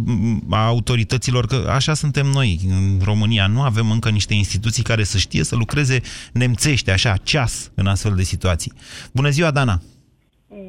a 0.49 0.65
autorităților, 0.65 1.45
că 1.45 1.57
așa 1.69 1.93
suntem 1.93 2.25
noi 2.25 2.59
în 2.69 2.99
România. 3.03 3.47
Nu 3.47 3.61
avem 3.61 3.91
încă 3.91 4.09
niște 4.09 4.33
instituții 4.33 4.83
care 4.83 5.03
să 5.03 5.17
știe 5.17 5.43
să 5.43 5.55
lucreze 5.55 6.01
nemțește, 6.33 6.91
așa, 6.91 7.13
ceas 7.23 7.71
în 7.75 7.87
astfel 7.87 8.13
de 8.15 8.21
situații. 8.23 8.71
Bună 9.13 9.29
ziua, 9.29 9.51
Dana! 9.51 9.81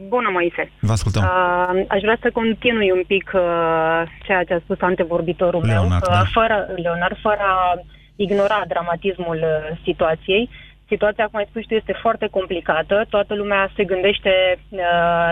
Bună, 0.09 0.29
Moise. 0.33 0.73
Vă 0.81 0.93
ascultăm. 0.93 1.23
Uh, 1.23 1.85
aș 1.89 2.01
vrea 2.01 2.19
să 2.23 2.31
continui 2.33 2.91
un 2.91 3.03
pic 3.07 3.31
uh, 3.35 4.03
ceea 4.27 4.45
ce 4.45 4.55
a 4.55 4.59
spus 4.59 4.81
antevorbitorul 4.81 5.65
Leonard, 5.65 5.91
meu, 5.91 6.17
uh, 6.17 6.23
da. 6.23 6.25
fără, 6.33 6.57
Leonard, 6.77 7.17
fără 7.21 7.41
a 7.41 7.81
ignora 8.17 8.65
dramatismul 8.69 9.37
uh, 9.37 9.79
situației. 9.85 10.51
Situația, 10.89 11.25
cum 11.25 11.39
ai 11.39 11.47
spus 11.49 11.67
tu, 11.67 11.75
este 11.75 11.93
foarte 11.93 12.27
complicată. 12.31 13.05
Toată 13.09 13.35
lumea 13.35 13.71
se 13.77 13.85
gândește 13.85 14.33
uh, 14.59 14.79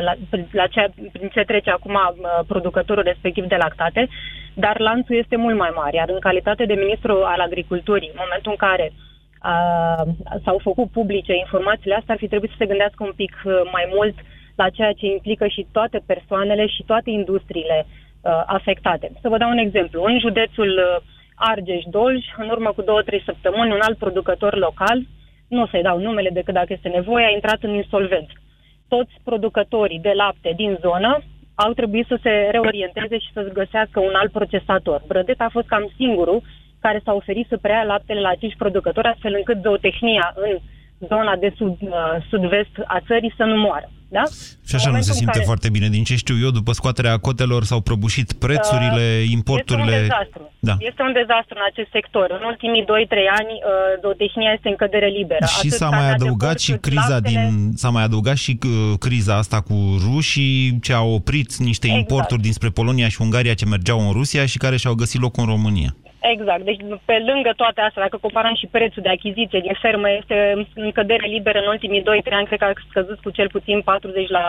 la, 0.06 0.12
la 0.52 0.66
ce, 0.66 0.88
prin 1.12 1.28
ce 1.28 1.40
trece 1.40 1.70
acum 1.70 1.94
uh, 1.94 2.40
producătorul 2.46 3.02
respectiv 3.02 3.44
de 3.44 3.56
lactate, 3.56 4.08
dar 4.54 4.78
lanțul 4.78 5.16
este 5.16 5.36
mult 5.36 5.56
mai 5.56 5.72
mare. 5.74 5.96
Iar 5.96 6.08
în 6.08 6.18
calitate 6.18 6.64
de 6.64 6.74
ministru 6.74 7.12
al 7.12 7.40
agriculturii, 7.40 8.10
în 8.12 8.20
momentul 8.24 8.50
în 8.50 8.66
care 8.68 8.92
uh, 8.92 10.02
s-au 10.44 10.58
făcut 10.62 10.90
publice 10.90 11.34
informațiile 11.36 11.94
astea, 11.94 12.14
ar 12.14 12.20
fi 12.20 12.28
trebuit 12.28 12.50
să 12.50 12.56
se 12.58 12.66
gândească 12.66 13.04
un 13.04 13.12
pic 13.16 13.32
uh, 13.44 13.52
mai 13.72 13.86
mult 13.94 14.14
la 14.54 14.68
ceea 14.68 14.92
ce 14.92 15.06
implică 15.06 15.46
și 15.46 15.66
toate 15.72 16.02
persoanele 16.06 16.66
și 16.66 16.82
toate 16.86 17.10
industriile 17.10 17.86
uh, 17.86 18.42
afectate. 18.46 19.10
Să 19.20 19.28
vă 19.28 19.36
dau 19.36 19.50
un 19.50 19.58
exemplu. 19.58 20.02
În 20.02 20.18
județul 20.18 20.70
uh, 20.78 21.02
Argeș-Dolj, 21.34 22.24
în 22.36 22.48
urmă 22.48 22.70
cu 22.72 22.82
două-trei 22.82 23.22
săptămâni, 23.24 23.72
un 23.72 23.80
alt 23.82 23.98
producător 23.98 24.56
local, 24.56 24.98
nu 25.54 25.62
o 25.62 25.66
să-i 25.66 25.82
dau 25.82 25.98
numele 25.98 26.30
decât 26.32 26.54
dacă 26.54 26.72
este 26.72 26.88
nevoie, 26.88 27.26
a 27.26 27.36
intrat 27.38 27.62
în 27.62 27.74
insolvență. 27.74 28.32
Toți 28.88 29.14
producătorii 29.24 30.04
de 30.06 30.12
lapte 30.14 30.52
din 30.56 30.78
zonă 30.80 31.22
au 31.54 31.72
trebuit 31.72 32.06
să 32.06 32.18
se 32.22 32.48
reorienteze 32.50 33.18
și 33.18 33.32
să-și 33.32 33.52
găsească 33.60 34.00
un 34.00 34.14
alt 34.14 34.32
procesator. 34.32 35.02
Brădet 35.06 35.40
a 35.40 35.48
fost 35.56 35.66
cam 35.66 35.90
singurul 35.96 36.42
care 36.80 37.00
s-a 37.04 37.12
oferit 37.14 37.46
să 37.48 37.56
preia 37.56 37.82
laptele 37.82 38.20
la 38.20 38.28
acești 38.28 38.58
producători, 38.58 39.06
astfel 39.06 39.34
încât 39.34 39.58
zootehnia 39.62 40.32
în 40.34 40.58
zona 41.08 41.36
de 41.40 41.52
sud, 41.56 41.76
uh, 41.80 41.90
sud-vest 42.30 42.74
a 42.86 43.00
țării 43.06 43.34
să 43.36 43.44
nu 43.44 43.56
moară. 43.56 43.88
Da? 44.08 44.22
Și 44.68 44.74
așa 44.74 44.88
În 44.90 44.94
nu 44.96 45.02
se 45.02 45.10
momentul 45.10 45.10
în 45.12 45.20
simte 45.22 45.32
care- 45.32 45.44
foarte 45.44 45.68
bine. 45.70 45.88
Din 45.88 46.04
ce 46.04 46.16
știu 46.16 46.36
eu, 46.44 46.50
după 46.50 46.72
scoaterea 46.72 47.16
cotelor 47.18 47.64
s-au 47.64 47.80
prăbușit 47.80 48.32
prețurile, 48.32 49.04
importurile... 49.38 49.92
Este 49.96 50.02
un 50.02 50.08
dezastru. 50.08 50.52
Da. 50.58 50.74
Este 50.78 51.02
un 51.02 51.12
dezastru 51.12 51.54
în 51.60 51.64
acest 51.70 51.90
sector. 51.90 52.26
În 52.38 52.42
ultimii 52.52 52.84
2-3 52.84 52.86
ani, 53.38 53.52
uh, 53.52 54.00
zootehnia 54.02 54.50
este 54.56 54.68
în 54.68 54.76
cădere 54.76 55.06
liberă. 55.20 55.44
Și 55.46 55.56
Atât 55.58 55.70
s-a 55.70 55.88
mai 55.88 55.98
carnea 55.98 56.16
de 56.16 56.22
adăugat 56.24 56.48
porc, 56.56 56.60
și 56.66 56.70
cât 56.72 56.80
criza 56.80 57.08
laptele. 57.08 57.50
din 57.50 57.70
s-a 57.74 57.90
mai 57.96 58.02
adăugat 58.02 58.36
și 58.36 58.58
uh, 58.64 58.98
criza 58.98 59.34
asta 59.36 59.60
cu 59.60 59.76
rușii 60.06 60.78
ce 60.82 60.92
au 60.92 61.10
oprit 61.12 61.50
niște 61.56 61.86
Exact. 61.86 62.02
importuri 62.02 62.42
dinspre 62.42 62.68
Polonia 62.68 63.08
și 63.08 63.22
Ungaria 63.22 63.54
ce 63.54 63.66
mergeau 63.66 63.98
în 64.06 64.12
Rusia 64.12 64.46
și 64.46 64.58
care 64.58 64.76
și-au 64.76 64.94
găsit 64.94 65.20
loc 65.20 65.36
în 65.36 65.44
România. 65.44 65.96
Exact. 66.32 66.62
Deci, 66.64 66.80
pe 67.04 67.16
lângă 67.28 67.50
toate 67.56 67.80
astea, 67.80 68.02
dacă 68.02 68.16
comparăm 68.26 68.54
și 68.60 68.72
prețul 68.76 69.02
de 69.06 69.14
achiziție 69.16 69.60
din 69.66 69.76
fermă, 69.84 70.08
este 70.20 70.36
în 70.74 70.90
cădere 70.98 71.26
liberă 71.36 71.58
în 71.60 71.68
ultimii 71.74 72.02
2-3 72.02 72.04
ani, 72.38 72.46
cred 72.46 72.58
că 72.58 72.64
a 72.64 72.72
scăzut 72.90 73.18
cu 73.24 73.30
cel 73.30 73.48
puțin 73.56 73.80
40 73.80 74.28
la 74.38 74.44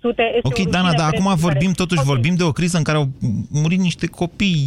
sute. 0.00 0.24
Este 0.36 0.48
Ok, 0.48 0.58
o 0.66 0.70
Dana, 0.70 0.84
rușine 0.84 1.02
dar 1.02 1.08
acum 1.12 1.26
prețul 1.26 1.44
vorbim, 1.46 1.72
care... 1.72 1.82
totuși 1.82 2.08
vorbim 2.12 2.34
de 2.40 2.44
o 2.44 2.56
criză 2.58 2.76
în 2.76 2.86
care 2.88 2.98
au 2.98 3.06
murit 3.62 3.80
niște 3.88 4.06
copii. 4.06 4.62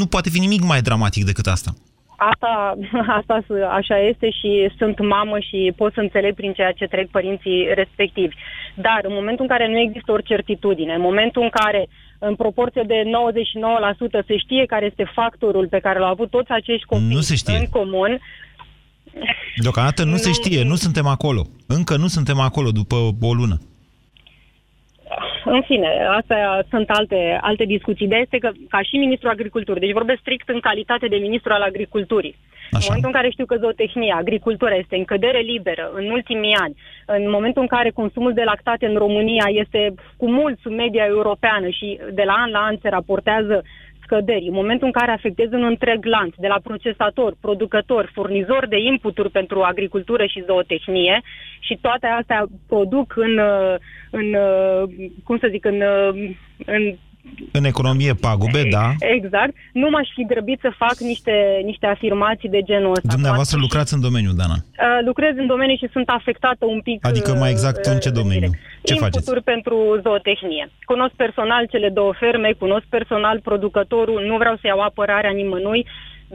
Nu 0.00 0.06
poate 0.06 0.28
fi 0.34 0.38
nimic 0.38 0.62
mai 0.62 0.80
dramatic 0.88 1.24
decât 1.24 1.46
asta. 1.46 1.70
Asta, 2.30 2.76
asta 3.18 3.40
s- 3.48 3.68
așa 3.78 3.98
este 3.98 4.30
și 4.30 4.50
sunt 4.78 4.98
mamă 5.08 5.38
și 5.38 5.72
pot 5.76 5.92
să 5.92 6.00
înțeleg 6.00 6.34
prin 6.34 6.52
ceea 6.52 6.72
ce 6.72 6.84
trec 6.86 7.10
părinții 7.10 7.66
respectivi. 7.74 8.34
Dar 8.74 9.00
în 9.02 9.12
momentul 9.14 9.44
în 9.44 9.50
care 9.56 9.68
nu 9.68 9.78
există 9.78 10.12
o 10.12 10.18
certitudine, 10.30 10.94
în 10.94 11.00
momentul 11.00 11.42
în 11.42 11.48
care 11.60 11.88
în 12.18 12.34
proporție 12.34 12.82
de 12.86 13.02
99% 14.22 14.26
se 14.26 14.36
știe 14.36 14.64
care 14.66 14.84
este 14.84 15.10
factorul 15.14 15.66
pe 15.68 15.78
care 15.78 15.98
l-au 15.98 16.10
avut 16.10 16.30
toți 16.30 16.50
acești 16.50 16.84
copii 16.86 17.14
Nu 17.14 17.20
se 17.20 17.34
știe. 17.34 17.56
în 17.56 17.66
comun, 17.66 18.18
Deocamdată 19.62 20.04
nu 20.04 20.16
se 20.16 20.32
știe, 20.32 20.64
nu 20.64 20.74
suntem 20.74 21.06
acolo. 21.06 21.42
Încă 21.66 21.96
nu 21.96 22.06
suntem 22.06 22.38
acolo 22.40 22.70
după 22.70 22.94
o 23.20 23.32
lună. 23.32 23.58
În 25.44 25.62
fine, 25.62 25.88
astea 26.18 26.64
sunt 26.70 26.90
alte, 26.90 27.38
alte 27.40 27.64
discuții. 27.64 28.06
Ideea 28.06 28.20
este 28.20 28.38
că, 28.38 28.50
ca 28.68 28.82
și 28.82 28.96
ministrul 28.96 29.30
agriculturii, 29.30 29.80
deci 29.80 29.98
vorbesc 30.00 30.20
strict 30.20 30.48
în 30.48 30.60
calitate 30.60 31.06
de 31.06 31.16
ministru 31.16 31.52
al 31.52 31.62
agriculturii, 31.62 32.36
În 32.70 32.80
momentul 32.86 33.10
în 33.12 33.18
care 33.18 33.30
știu 33.30 33.46
că 33.46 33.56
zootehnia, 33.56 34.16
agricultura 34.16 34.74
este 34.74 34.96
în 34.96 35.04
cădere 35.04 35.38
liberă 35.38 35.90
în 35.94 36.10
ultimii 36.10 36.54
ani, 36.54 36.74
în 37.06 37.30
momentul 37.30 37.62
în 37.62 37.68
care 37.68 37.90
consumul 37.90 38.32
de 38.32 38.42
lactate 38.42 38.86
în 38.86 38.96
România 38.96 39.46
este 39.48 39.94
cu 40.16 40.30
mult 40.30 40.58
sub 40.58 40.72
media 40.72 41.04
europeană 41.04 41.68
și 41.68 41.98
de 42.12 42.22
la 42.22 42.32
an 42.32 42.50
la 42.50 42.58
an 42.58 42.76
se 42.82 42.88
raportează 42.88 43.62
scăderi, 44.04 44.46
în 44.46 44.54
momentul 44.54 44.86
în 44.86 44.92
care 44.92 45.10
afectezi 45.10 45.54
un 45.54 45.64
întreg 45.64 46.04
lanț, 46.04 46.34
de 46.38 46.46
la 46.46 46.60
procesator, 46.62 47.34
producător, 47.40 48.10
furnizor 48.12 48.66
de 48.68 48.78
inputuri 48.78 49.30
pentru 49.30 49.62
agricultură 49.62 50.26
și 50.26 50.44
zootehnie 50.46 51.22
și 51.60 51.78
toate 51.80 52.06
astea 52.06 52.46
produc 52.68 53.16
în, 53.16 53.38
uh, 53.38 53.74
în 54.10 54.34
uh, 54.34 54.82
cum 55.24 55.38
să 55.38 55.48
zic, 55.50 55.64
în, 55.64 55.80
uh, 55.80 56.34
în 56.66 56.94
în 57.52 57.64
economie 57.64 58.14
pagube, 58.14 58.62
da. 58.70 58.86
Exact. 58.98 59.52
Nu 59.72 59.88
m-aș 59.90 60.08
fi 60.14 60.24
grăbit 60.32 60.58
să 60.60 60.70
fac 60.76 60.96
niște, 60.98 61.34
niște 61.64 61.86
afirmații 61.86 62.48
de 62.48 62.60
genul 62.70 62.90
ăsta. 62.90 63.08
Dumneavoastră 63.16 63.58
lucrați 63.60 63.94
în 63.94 64.00
domeniu, 64.00 64.32
Dana. 64.32 64.54
Uh, 64.54 64.98
lucrez 65.04 65.34
în 65.36 65.46
domeniu 65.46 65.76
și 65.76 65.88
sunt 65.92 66.08
afectată 66.08 66.64
un 66.74 66.80
pic. 66.80 67.06
Adică 67.06 67.32
mai 67.32 67.50
exact 67.50 67.84
în 67.84 67.98
ce 67.98 68.08
uh, 68.08 68.14
domeniu? 68.14 68.50
direct. 68.50 68.82
Ce 68.82 68.94
faceți? 68.94 69.16
Inputuri 69.18 69.42
pentru 69.52 69.76
zootehnie. 70.02 70.70
Cunosc 70.84 71.14
personal 71.14 71.66
cele 71.70 71.88
două 71.88 72.12
ferme, 72.18 72.50
cunosc 72.58 72.86
personal 72.88 73.40
producătorul, 73.40 74.20
nu 74.30 74.36
vreau 74.36 74.54
să 74.60 74.66
iau 74.66 74.80
apărarea 74.80 75.30
nimănui, 75.30 75.86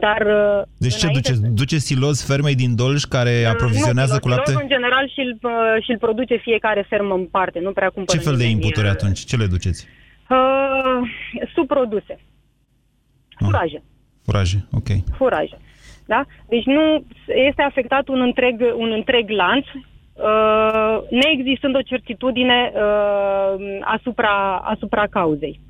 dar... 0.04 0.20
uh, 0.26 0.62
Deci 0.78 0.96
ce 0.96 1.06
înainte 1.06 1.30
duceți? 1.30 1.54
Duceți 1.60 1.86
siloz 1.86 2.26
fermei 2.30 2.54
din 2.54 2.72
Dolj 2.76 3.02
care 3.02 3.34
aprovizionează 3.44 4.12
nu, 4.12 4.18
cu 4.20 4.28
lapte? 4.28 4.44
silozul, 4.44 4.68
în 4.68 4.74
general 4.76 5.04
și-l, 5.14 5.38
uh, 5.42 5.84
și-l 5.84 5.98
produce 5.98 6.36
fiecare 6.36 6.86
fermă 6.88 7.14
în 7.14 7.26
parte, 7.36 7.58
nu 7.66 7.72
prea 7.72 7.90
cumpără 7.94 8.18
Ce 8.18 8.24
fel 8.24 8.36
de 8.36 8.44
nimeni, 8.44 8.60
inputuri 8.60 8.86
uh, 8.86 8.92
atunci? 8.92 9.20
Ce 9.30 9.36
le 9.36 9.46
duceți? 9.46 9.86
Uh, 10.30 11.08
subproduse. 11.54 12.18
Furaje. 13.38 13.82
Furaje, 14.24 14.58
ok. 14.72 14.88
Furaje. 15.16 15.58
Da? 16.06 16.24
Deci 16.48 16.64
nu 16.64 17.04
este 17.26 17.62
afectat 17.62 18.08
un 18.08 18.20
întreg, 18.20 18.60
un 18.76 18.92
întreg 18.92 19.30
lanț, 19.30 19.66
uh, 19.66 20.98
neexistând 21.10 21.76
o 21.76 21.82
certitudine 21.82 22.72
uh, 22.74 23.78
asupra, 23.80 24.56
asupra 24.56 25.06
cauzei. 25.06 25.60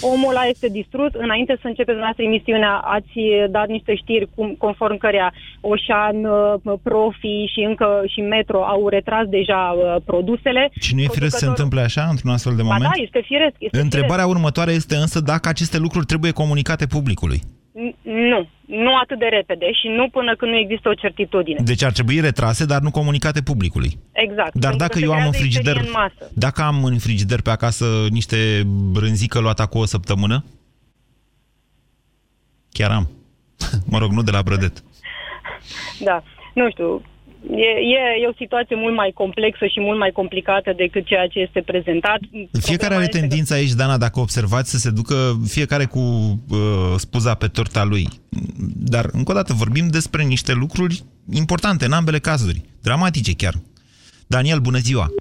Omul 0.00 0.30
ăla 0.30 0.44
este 0.44 0.68
distrus. 0.68 1.10
Înainte 1.12 1.58
să 1.60 1.66
începeți 1.66 1.98
noastră 1.98 2.22
emisiunea, 2.24 2.74
ați 2.96 3.14
dat 3.50 3.68
niște 3.68 3.94
știri 3.94 4.28
cum, 4.34 4.54
conform 4.58 4.96
cărea 4.98 5.32
Oșan, 5.60 6.24
uh, 6.24 6.78
Profi 6.82 7.44
și 7.52 7.60
încă 7.68 8.02
și 8.06 8.20
Metro 8.20 8.64
au 8.64 8.88
retras 8.88 9.26
deja 9.26 9.74
uh, 9.76 10.02
produsele. 10.04 10.70
Și 10.80 10.94
nu 10.94 11.00
e 11.00 11.06
firesc 11.18 11.32
să 11.32 11.44
se 11.44 11.46
întâmple 11.46 11.80
așa 11.80 12.06
într-un 12.10 12.30
astfel 12.30 12.54
de 12.56 12.62
Ba 12.62 12.68
moment? 12.68 12.92
da, 12.96 13.02
este 13.02 13.20
firesc. 13.24 13.54
Este 13.58 13.80
Întrebarea 13.80 14.26
următoare 14.26 14.72
este 14.72 14.96
însă 14.96 15.20
dacă 15.20 15.48
aceste 15.48 15.78
lucruri 15.78 16.06
trebuie 16.06 16.30
comunicate 16.30 16.86
publicului. 16.86 17.40
Firesc. 17.80 17.96
N- 17.96 18.28
Nu, 18.30 18.48
nu 18.66 18.96
atât 19.02 19.18
de 19.18 19.26
repede 19.26 19.72
și 19.72 19.88
nu 19.88 20.08
până 20.08 20.36
când 20.36 20.50
nu 20.52 20.58
există 20.58 20.88
o 20.88 20.94
certitudine. 20.94 21.60
Deci 21.64 21.82
ar 21.84 21.92
trebui 21.92 22.20
retrase, 22.20 22.64
dar 22.64 22.80
nu 22.80 22.90
comunicate 22.90 23.42
publicului. 23.42 23.98
Exact. 24.12 24.54
Dar 24.54 24.70
pentru 24.70 24.78
dacă 24.78 24.92
că 24.92 24.98
se 24.98 25.04
eu 25.04 25.10
am 25.12 25.16
în 25.16 25.30
creează 25.30 25.38
frigider, 25.38 25.76
isterie 25.76 25.88
În 25.88 25.94
masă. 26.02 26.30
dacă 26.34 26.62
am 26.62 26.84
în 26.84 26.98
frigider 26.98 27.40
pe 27.40 27.50
acasă 27.50 28.06
niște 28.10 28.62
brânzică 28.92 29.38
luată 29.38 29.66
cu 29.66 29.78
o 29.78 29.84
săptămână, 29.84 30.44
chiar 32.72 32.90
am. 32.90 33.10
mă 33.90 33.98
rog, 33.98 34.10
nu 34.12 34.22
de 34.22 34.30
la 34.30 34.42
brădet. 34.42 34.82
Da, 36.04 36.22
nu 36.54 36.70
știu. 36.70 37.02
E, 37.48 37.70
e, 37.96 37.98
e 38.22 38.28
o 38.28 38.32
situație 38.36 38.76
mult 38.76 38.94
mai 38.94 39.10
complexă 39.14 39.66
și 39.66 39.80
mult 39.80 39.98
mai 39.98 40.10
complicată 40.10 40.72
decât 40.76 41.06
ceea 41.06 41.26
ce 41.26 41.38
este 41.38 41.60
prezentat. 41.60 42.18
Fiecare 42.60 42.94
are 42.94 43.06
tendința 43.06 43.54
aici, 43.54 43.72
Dana, 43.72 43.98
dacă 43.98 44.20
observați, 44.20 44.70
să 44.70 44.78
se 44.78 44.90
ducă 44.90 45.40
fiecare 45.46 45.84
cu 45.84 45.98
uh, 45.98 46.94
spuza 46.96 47.34
pe 47.34 47.46
torta 47.46 47.84
lui. 47.84 48.08
Dar, 48.76 49.08
încă 49.12 49.30
o 49.30 49.34
dată, 49.34 49.52
vorbim 49.52 49.88
despre 49.88 50.22
niște 50.22 50.52
lucruri 50.52 51.02
importante 51.32 51.84
în 51.84 51.92
ambele 51.92 52.18
cazuri. 52.18 52.62
Dramatice 52.82 53.34
chiar. 53.34 53.54
Daniel, 54.26 54.58
bună 54.58 54.78
ziua! 54.78 55.12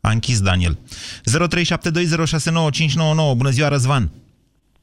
A 0.00 0.10
închis 0.10 0.40
Daniel. 0.40 0.76
0372069599. 0.76 0.78
Bună 3.36 3.50
ziua, 3.50 3.68
Răzvan! 3.68 4.10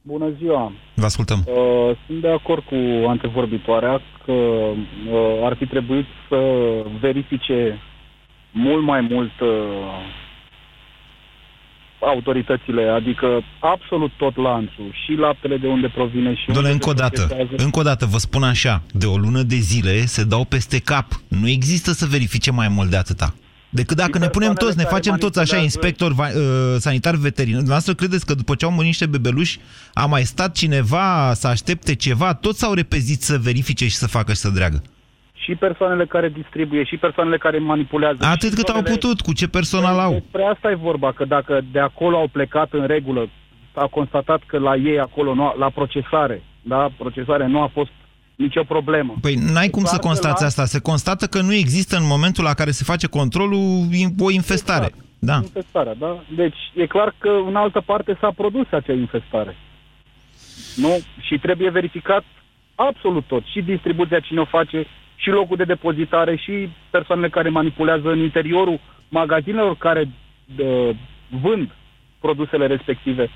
Bună 0.06 0.30
ziua! 0.38 0.72
Vă 0.94 1.04
ascultăm. 1.04 1.44
Uh, 1.46 1.96
sunt 2.06 2.20
de 2.20 2.28
acord 2.28 2.62
cu 2.64 3.08
antevorbitoarea 3.08 4.00
că 4.24 4.32
uh, 4.32 4.76
ar 5.44 5.56
fi 5.56 5.66
trebuit 5.66 6.06
să 6.28 6.38
verifice 7.00 7.78
mult 8.52 8.82
mai 8.82 9.00
mult 9.00 9.40
uh, 9.40 9.48
autoritățile, 12.00 12.88
adică 12.88 13.26
absolut 13.58 14.10
tot 14.16 14.36
lanțul, 14.36 14.94
și 15.04 15.12
laptele 15.12 15.56
de 15.56 15.66
unde 15.66 15.88
provine 15.88 16.34
și 16.34 16.46
Doamne, 16.46 16.70
unde 16.70 16.72
încă 16.72 16.88
o 16.88 16.92
se 16.92 17.00
dată, 17.00 17.20
procesează. 17.26 17.64
încă 17.64 17.78
o 17.78 17.82
dată 17.82 18.06
vă 18.06 18.18
spun 18.18 18.42
așa, 18.42 18.82
de 18.92 19.06
o 19.06 19.16
lună 19.16 19.42
de 19.42 19.56
zile 19.56 20.04
se 20.04 20.24
dau 20.24 20.44
peste 20.44 20.78
cap. 20.78 21.06
Nu 21.28 21.48
există 21.48 21.90
să 21.92 22.06
verifice 22.06 22.50
mai 22.50 22.68
mult 22.68 22.90
de 22.90 22.96
atâta. 22.96 23.34
Decât 23.80 23.96
dacă 23.96 24.18
ne 24.18 24.28
punem 24.28 24.52
toți, 24.52 24.76
ne 24.76 24.82
care 24.82 24.94
facem 24.94 25.14
toți 25.14 25.38
așa, 25.38 25.56
manipulează- 25.56 25.62
inspector 25.62 26.12
va, 26.12 26.26
uh, 26.26 26.76
sanitar 26.78 27.14
veterinar. 27.14 27.56
Dumneavoastră 27.64 27.94
credeți 27.94 28.26
că 28.26 28.34
după 28.34 28.54
ce 28.54 28.64
au 28.64 28.70
murit 28.70 28.86
niște 28.86 29.06
bebeluși, 29.06 29.58
a 29.92 30.06
mai 30.06 30.22
stat 30.22 30.52
cineva 30.54 31.32
să 31.34 31.46
aștepte 31.48 31.94
ceva? 31.94 32.34
Toți 32.34 32.58
s-au 32.58 32.72
repezit 32.74 33.20
să 33.22 33.38
verifice 33.42 33.84
și 33.88 33.94
să 33.96 34.06
facă 34.08 34.32
și 34.32 34.38
să 34.38 34.50
dreagă. 34.50 34.82
Și 35.42 35.54
persoanele 35.54 36.06
care 36.06 36.28
distribuie, 36.28 36.84
și 36.84 36.96
persoanele 36.96 37.38
care 37.38 37.58
manipulează. 37.58 38.18
Atât 38.24 38.48
și 38.48 38.54
cât 38.54 38.68
au 38.68 38.74
zonele- 38.74 38.94
putut, 38.94 39.20
cu 39.20 39.32
ce 39.32 39.48
personal 39.48 39.98
au. 39.98 40.12
Despre 40.12 40.42
asta 40.54 40.70
e 40.70 40.74
vorba, 40.74 41.12
că 41.12 41.24
dacă 41.24 41.60
de 41.72 41.78
acolo 41.80 42.16
au 42.16 42.28
plecat 42.32 42.68
în 42.72 42.86
regulă, 42.86 43.28
s-a 43.74 43.86
constatat 43.90 44.40
că 44.46 44.58
la 44.58 44.74
ei 44.76 44.98
acolo, 44.98 45.34
nu 45.34 45.44
a, 45.44 45.54
la 45.58 45.70
procesare, 45.70 46.42
da, 46.62 46.88
procesare 46.98 47.46
nu 47.46 47.60
a 47.62 47.70
fost 47.72 47.90
nicio 48.36 48.62
problemă. 48.62 49.14
Păi 49.20 49.34
n-ai 49.34 49.68
cum 49.68 49.84
să 49.84 49.88
clar 49.88 50.00
că 50.00 50.06
constați 50.06 50.40
la- 50.40 50.46
asta. 50.46 50.64
Se 50.64 50.80
constată 50.80 51.26
că 51.26 51.40
nu 51.40 51.52
există 51.52 51.96
în 51.96 52.06
momentul 52.06 52.44
la 52.44 52.54
care 52.54 52.70
se 52.70 52.84
face 52.84 53.06
controlul 53.06 53.86
o 54.18 54.30
infestare. 54.30 54.92
Da. 55.18 55.34
Infestarea, 55.34 55.94
da? 55.94 56.22
Deci 56.36 56.56
e 56.74 56.86
clar 56.86 57.14
că 57.18 57.30
în 57.46 57.56
altă 57.56 57.80
parte 57.80 58.16
s-a 58.20 58.32
produs 58.36 58.66
acea 58.70 58.92
infestare. 58.92 59.56
Nu? 60.76 60.98
Și 61.20 61.38
trebuie 61.38 61.70
verificat 61.70 62.24
absolut 62.74 63.24
tot. 63.26 63.44
Și 63.44 63.62
distribuția 63.62 64.20
cine 64.20 64.40
o 64.40 64.44
face, 64.44 64.86
și 65.16 65.28
locul 65.28 65.56
de 65.56 65.64
depozitare, 65.64 66.36
și 66.36 66.68
persoanele 66.90 67.28
care 67.28 67.48
manipulează 67.48 68.08
în 68.10 68.18
interiorul 68.18 68.80
magazinelor 69.08 69.76
care 69.76 70.08
uh, 70.58 70.90
vând 71.42 71.70
produsele 72.20 72.66
respective. 72.66 73.30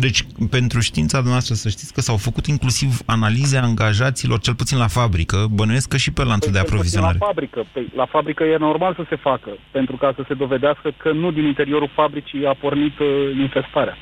Deci, 0.00 0.20
pentru 0.50 0.80
știința 0.80 1.20
noastră, 1.24 1.54
să 1.54 1.68
știți 1.68 1.92
că 1.92 2.00
s-au 2.00 2.16
făcut 2.16 2.46
inclusiv 2.46 2.90
analize 3.06 3.56
a 3.58 3.62
angajaților, 3.62 4.40
cel 4.40 4.54
puțin 4.54 4.78
la 4.78 4.86
fabrică, 4.86 5.46
bănuiesc 5.50 5.88
că 5.88 5.96
și 5.96 6.12
pe 6.12 6.24
lanțul 6.24 6.52
de 6.52 6.58
Cel 6.58 6.62
puțin 6.62 6.76
aprovizionare. 6.76 7.16
La 7.20 7.26
fabrică. 7.26 7.66
Păi, 7.72 7.88
la 7.94 8.06
fabrică 8.06 8.44
e 8.44 8.56
normal 8.56 8.94
să 8.94 9.04
se 9.08 9.16
facă, 9.16 9.50
pentru 9.70 9.96
ca 9.96 10.12
să 10.16 10.24
se 10.28 10.34
dovedească 10.34 10.92
că 10.96 11.12
nu 11.12 11.30
din 11.30 11.44
interiorul 11.44 11.90
fabricii 11.94 12.46
a 12.46 12.54
pornit 12.60 12.98
uh, 12.98 13.06
infestarea. 13.40 13.96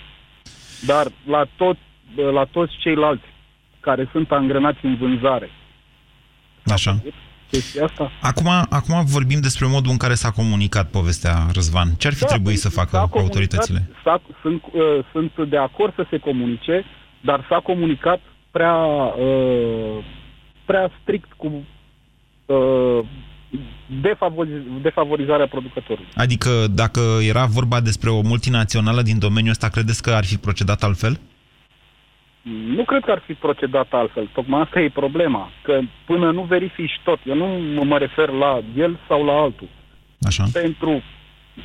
Dar 0.86 1.06
la, 1.26 1.46
tot, 1.56 1.76
uh, 2.16 2.32
la 2.32 2.44
toți 2.44 2.72
ceilalți 2.78 3.24
care 3.80 4.08
sunt 4.12 4.30
angrenați 4.30 4.78
în 4.82 4.96
vânzare, 4.96 5.50
Așa. 6.66 6.98
Chestia 7.50 7.84
asta... 7.84 8.10
Acum, 8.20 8.48
acum 8.70 9.04
vorbim 9.04 9.40
despre 9.40 9.66
modul 9.66 9.90
în 9.90 9.96
care 9.96 10.14
s-a 10.14 10.30
comunicat 10.30 10.90
povestea 10.90 11.46
Răzvan. 11.52 11.88
Ce 11.98 12.06
ar 12.06 12.12
fi 12.14 12.20
Da, 12.20 12.26
trebuit 12.26 12.60
păi, 12.60 12.64
să 12.64 12.68
facă 12.68 12.88
s-a 12.96 13.06
comunicat, 13.06 13.22
autoritățile? 13.26 13.90
S-a, 14.04 14.22
sunt, 14.42 14.62
uh, 14.72 15.04
sunt 15.12 15.48
de 15.48 15.56
acord 15.56 15.94
să 15.94 16.06
se 16.10 16.18
comunice, 16.18 16.84
dar 17.20 17.46
s-a 17.48 17.60
comunicat 17.60 18.20
prea, 18.50 18.76
uh, 19.18 20.04
prea 20.64 20.90
strict 21.00 21.32
cu 21.36 21.64
uh, 22.46 23.00
defavoriz- 23.86 24.82
defavorizarea 24.82 25.46
producătorului. 25.46 26.08
Adică 26.14 26.50
dacă 26.70 27.00
era 27.28 27.44
vorba 27.44 27.80
despre 27.80 28.10
o 28.10 28.20
multinațională 28.20 29.02
din 29.02 29.18
domeniul 29.18 29.50
ăsta, 29.50 29.68
credeți 29.68 30.02
că 30.02 30.10
ar 30.10 30.24
fi 30.24 30.36
procedat 30.36 30.82
altfel? 30.82 31.20
Nu 32.50 32.84
cred 32.84 33.04
că 33.04 33.10
ar 33.10 33.22
fi 33.26 33.32
procedat 33.32 33.92
altfel. 33.92 34.28
Tocmai 34.32 34.60
asta 34.60 34.80
e 34.80 34.88
problema. 34.88 35.50
Că 35.62 35.80
până 36.04 36.30
nu 36.30 36.42
verifici 36.42 37.00
tot, 37.04 37.18
eu 37.24 37.34
nu 37.34 37.84
mă 37.84 37.98
refer 37.98 38.28
la 38.28 38.62
el 38.76 38.98
sau 39.08 39.24
la 39.24 39.32
altul. 39.32 39.68
Așa. 40.20 40.44
Pentru, 40.52 41.02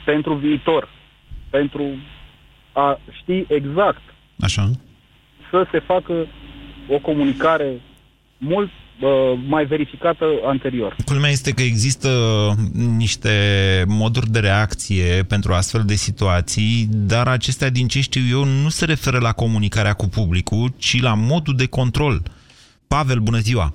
pentru 0.06 0.34
viitor, 0.34 0.90
pentru 1.50 1.84
a 2.72 3.00
ști 3.12 3.46
exact 3.48 4.02
Așa. 4.40 4.70
să 5.50 5.68
se 5.72 5.80
facă 5.80 6.28
o 6.88 6.98
comunicare 6.98 7.82
mult 8.38 8.70
uh, 9.02 9.40
mai 9.48 9.66
verificată 9.66 10.26
anterior. 10.46 10.96
Culmea 11.06 11.30
este 11.30 11.52
că 11.52 11.62
există 11.62 12.10
niște 12.98 13.30
moduri 13.88 14.30
de 14.30 14.40
reacție 14.40 15.24
pentru 15.24 15.54
astfel 15.54 15.82
de 15.86 15.94
situații, 15.94 16.88
dar 16.90 17.28
acestea, 17.28 17.70
din 17.70 17.88
ce 17.88 18.02
știu 18.02 18.22
eu, 18.30 18.44
nu 18.44 18.70
se 18.70 18.86
referă 18.86 19.20
la 19.20 19.32
comunicarea 19.32 19.94
cu 19.94 20.08
publicul, 20.08 20.70
ci 20.78 21.02
la 21.02 21.14
modul 21.14 21.56
de 21.56 21.68
control. 21.68 22.22
Pavel, 22.88 23.20
bună 23.20 23.38
ziua! 23.38 23.74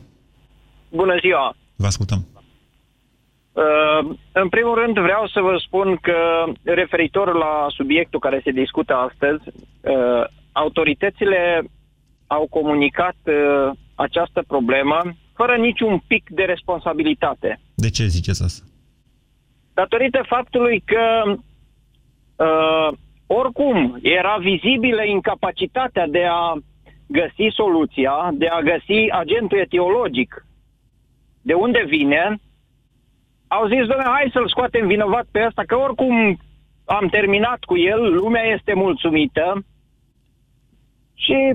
Bună 0.89 1.17
ziua! 1.21 1.57
Vă 1.77 1.87
ascultăm. 1.87 2.27
Uh, 3.53 4.17
în 4.33 4.49
primul 4.49 4.75
rând 4.75 4.99
vreau 4.99 5.27
să 5.27 5.41
vă 5.41 5.57
spun 5.67 5.97
că 5.97 6.45
referitor 6.63 7.35
la 7.35 7.67
subiectul 7.69 8.21
care 8.21 8.41
se 8.45 8.51
discută 8.51 8.95
astăzi, 8.95 9.43
uh, 9.47 10.25
autoritățile 10.53 11.65
au 12.27 12.47
comunicat 12.51 13.17
uh, 13.25 13.71
această 13.97 14.45
problemă 14.47 15.01
fără 15.35 15.57
niciun 15.57 16.03
pic 16.07 16.31
de 16.31 16.43
responsabilitate. 16.43 17.61
De 17.75 17.91
ce 17.91 18.07
ziceți 18.07 18.43
asta? 18.43 18.65
Datorită 19.75 20.25
faptului 20.27 20.83
că 20.85 21.23
uh, 21.27 22.99
oricum 23.27 23.99
era 24.03 24.37
vizibilă 24.37 25.05
incapacitatea 25.05 26.07
de 26.07 26.25
a 26.31 26.53
găsi 27.07 27.55
soluția, 27.55 28.31
de 28.33 28.47
a 28.47 28.61
găsi 28.61 29.11
agentul 29.11 29.59
etiologic 29.59 30.47
de 31.49 31.55
unde 31.55 31.85
vine, 31.87 32.39
au 33.49 33.67
zis, 33.67 33.79
domnule, 33.79 34.15
hai 34.17 34.31
să-l 34.33 34.49
scoatem 34.49 34.87
vinovat 34.87 35.27
pe 35.31 35.45
ăsta, 35.47 35.63
că 35.67 35.77
oricum 35.77 36.39
am 36.85 37.09
terminat 37.09 37.65
cu 37.65 37.77
el, 37.77 38.15
lumea 38.15 38.43
este 38.43 38.75
mulțumită 38.75 39.65
și 41.15 41.55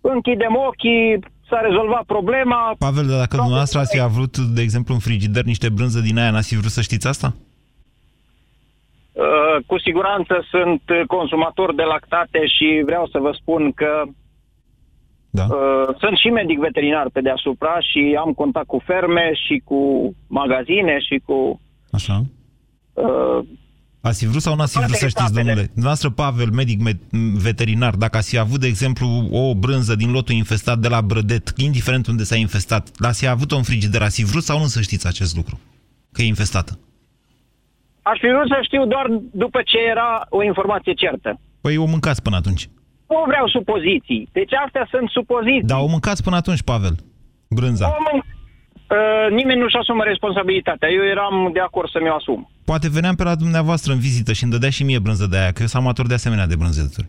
închidem 0.00 0.56
ochii, 0.56 1.18
s-a 1.52 1.60
rezolvat 1.68 2.04
problema. 2.04 2.74
Pavel, 2.78 3.06
dar 3.06 3.18
dacă 3.18 3.36
dumneavoastră 3.36 3.78
ați 3.78 3.94
fi 3.94 4.00
avut, 4.00 4.38
de 4.38 4.62
exemplu, 4.62 4.94
în 4.94 5.00
frigider 5.00 5.44
niște 5.44 5.68
brânză 5.68 6.00
din 6.00 6.18
aia, 6.18 6.30
n-ați 6.30 6.48
fi 6.48 6.60
vrut 6.60 6.70
să 6.70 6.80
știți 6.80 7.06
asta? 7.08 7.34
Uh, 9.12 9.56
cu 9.66 9.78
siguranță 9.78 10.34
sunt 10.50 10.82
consumator 11.06 11.74
de 11.74 11.82
lactate 11.82 12.46
și 12.46 12.82
vreau 12.84 13.06
să 13.06 13.18
vă 13.18 13.32
spun 13.40 13.72
că 13.72 14.02
da. 15.30 15.42
uh, 15.42 15.88
sunt 15.98 16.16
și 16.16 16.28
medic 16.28 16.58
veterinar 16.58 17.06
pe 17.12 17.20
deasupra 17.20 17.80
și 17.80 18.16
am 18.18 18.32
contact 18.32 18.66
cu 18.66 18.80
ferme 18.84 19.30
și 19.44 19.62
cu 19.64 19.80
magazine 20.26 20.98
și 20.98 21.22
cu... 21.26 21.60
Așa. 21.90 22.22
Uh, 24.02 24.08
Ați 24.08 24.18
fi 24.18 24.26
vrut 24.30 24.42
sau 24.42 24.54
nu 24.54 24.62
ați 24.62 24.78
fi 24.78 24.84
vrut 24.84 24.96
să 24.96 25.08
știți, 25.08 25.32
domnule? 25.32 25.62
Dumneavoastră, 25.62 26.10
Pavel, 26.10 26.50
medic 26.50 26.80
veterinar, 27.42 27.94
dacă 27.94 28.16
ați 28.16 28.28
fi 28.28 28.38
avut, 28.38 28.60
de 28.60 28.66
exemplu, 28.66 29.06
o 29.30 29.54
brânză 29.54 29.94
din 29.94 30.10
lotul 30.10 30.34
infestat 30.34 30.78
de 30.78 30.88
la 30.88 31.00
Brădet, 31.00 31.52
indiferent 31.56 32.06
unde 32.06 32.22
s-a 32.22 32.36
infestat, 32.36 32.88
l-ați 32.98 33.18
fi 33.20 33.26
avut-o 33.26 33.56
în 33.56 33.62
frigider, 33.62 34.02
ați 34.02 34.20
fi 34.20 34.30
vrut 34.30 34.42
sau 34.42 34.58
nu 34.58 34.64
să 34.64 34.80
știți 34.80 35.06
acest 35.06 35.36
lucru? 35.36 35.60
Că 36.12 36.22
e 36.22 36.26
infestată. 36.26 36.78
Aș 38.02 38.18
fi 38.18 38.26
vrut 38.26 38.48
să 38.48 38.58
știu 38.62 38.86
doar 38.86 39.06
după 39.32 39.60
ce 39.64 39.78
era 39.90 40.26
o 40.28 40.42
informație 40.42 40.92
certă. 40.92 41.40
Păi 41.60 41.76
o 41.76 41.84
mâncați 41.84 42.22
până 42.22 42.36
atunci. 42.36 42.68
Nu 43.08 43.24
vreau 43.26 43.48
supoziții. 43.48 44.28
Deci 44.32 44.52
astea 44.64 44.86
sunt 44.90 45.08
supoziții. 45.08 45.62
Dar 45.72 45.80
o 45.80 45.86
mâncați 45.86 46.22
până 46.22 46.36
atunci, 46.36 46.62
Pavel. 46.62 46.94
Brânza. 47.48 47.86
O 47.86 47.96
mân... 48.12 48.22
uh, 48.96 49.26
nimeni 49.38 49.60
nu-și 49.60 49.76
asumă 49.76 50.02
responsabilitatea. 50.04 50.88
Eu 50.98 51.04
eram 51.14 51.50
de 51.52 51.60
acord 51.60 51.88
să 51.90 51.98
mi-o 52.02 52.14
asum. 52.14 52.50
Poate 52.64 52.88
veneam 52.96 53.14
pe 53.14 53.22
la 53.22 53.34
dumneavoastră 53.34 53.92
în 53.92 53.98
vizită 53.98 54.32
și 54.32 54.42
îmi 54.42 54.52
dădea 54.52 54.70
și 54.70 54.84
mie 54.84 54.98
brânză 54.98 55.26
de 55.30 55.38
aia, 55.38 55.52
că 55.52 55.60
eu 55.60 55.66
sunt 55.66 55.82
amator 55.82 56.06
de 56.06 56.14
asemenea 56.14 56.46
de 56.46 56.56
brânzeturi. 56.56 57.08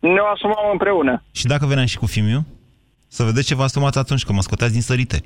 Ne 0.00 0.20
o 0.26 0.26
asumăm 0.34 0.66
împreună. 0.72 1.22
Și 1.32 1.46
dacă 1.46 1.66
veneam 1.66 1.86
și 1.86 1.98
cu 1.98 2.06
fimiu? 2.06 2.40
Să 3.08 3.22
vedeți 3.22 3.46
ce 3.46 3.54
vă 3.54 3.62
asumați 3.62 3.98
atunci, 3.98 4.24
că 4.24 4.32
mă 4.32 4.40
scoteați 4.40 4.72
din 4.72 4.82
sărite. 4.82 5.18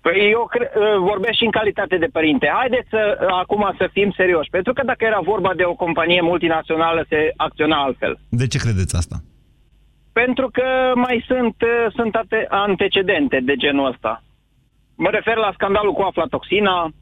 Păi 0.00 0.30
eu 0.30 0.46
cre- 0.50 0.70
vorbesc 1.10 1.36
și 1.38 1.44
în 1.44 1.50
calitate 1.50 1.96
de 1.96 2.06
părinte. 2.12 2.50
Haideți 2.58 2.88
să, 2.90 3.02
acum 3.42 3.74
să 3.78 3.88
fim 3.92 4.12
serioși. 4.16 4.50
Pentru 4.50 4.72
că 4.72 4.82
dacă 4.84 5.04
era 5.04 5.20
vorba 5.24 5.52
de 5.56 5.64
o 5.64 5.74
companie 5.74 6.20
multinațională, 6.20 7.04
se 7.08 7.32
acționa 7.36 7.76
altfel. 7.82 8.18
De 8.28 8.46
ce 8.46 8.58
credeți 8.58 8.96
asta? 8.96 9.16
Pentru 10.12 10.48
că 10.52 10.62
mai 10.94 11.24
sunt, 11.26 11.56
sunt 11.96 12.14
ate- 12.14 12.46
antecedente 12.48 13.40
de 13.42 13.54
genul 13.56 13.86
ăsta. 13.92 14.22
Mă 14.94 15.08
refer 15.10 15.36
la 15.36 15.50
scandalul 15.54 15.92
cu 15.92 16.02
aflatoxina. 16.02 16.92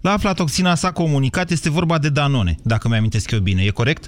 La 0.00 0.12
aflatoxina 0.12 0.74
s-a 0.74 0.92
comunicat, 0.92 1.50
este 1.50 1.70
vorba 1.70 1.98
de 1.98 2.08
Danone, 2.08 2.54
dacă 2.62 2.88
mi-amintesc 2.88 3.30
eu 3.30 3.38
bine. 3.38 3.62
E 3.62 3.70
corect? 3.70 4.06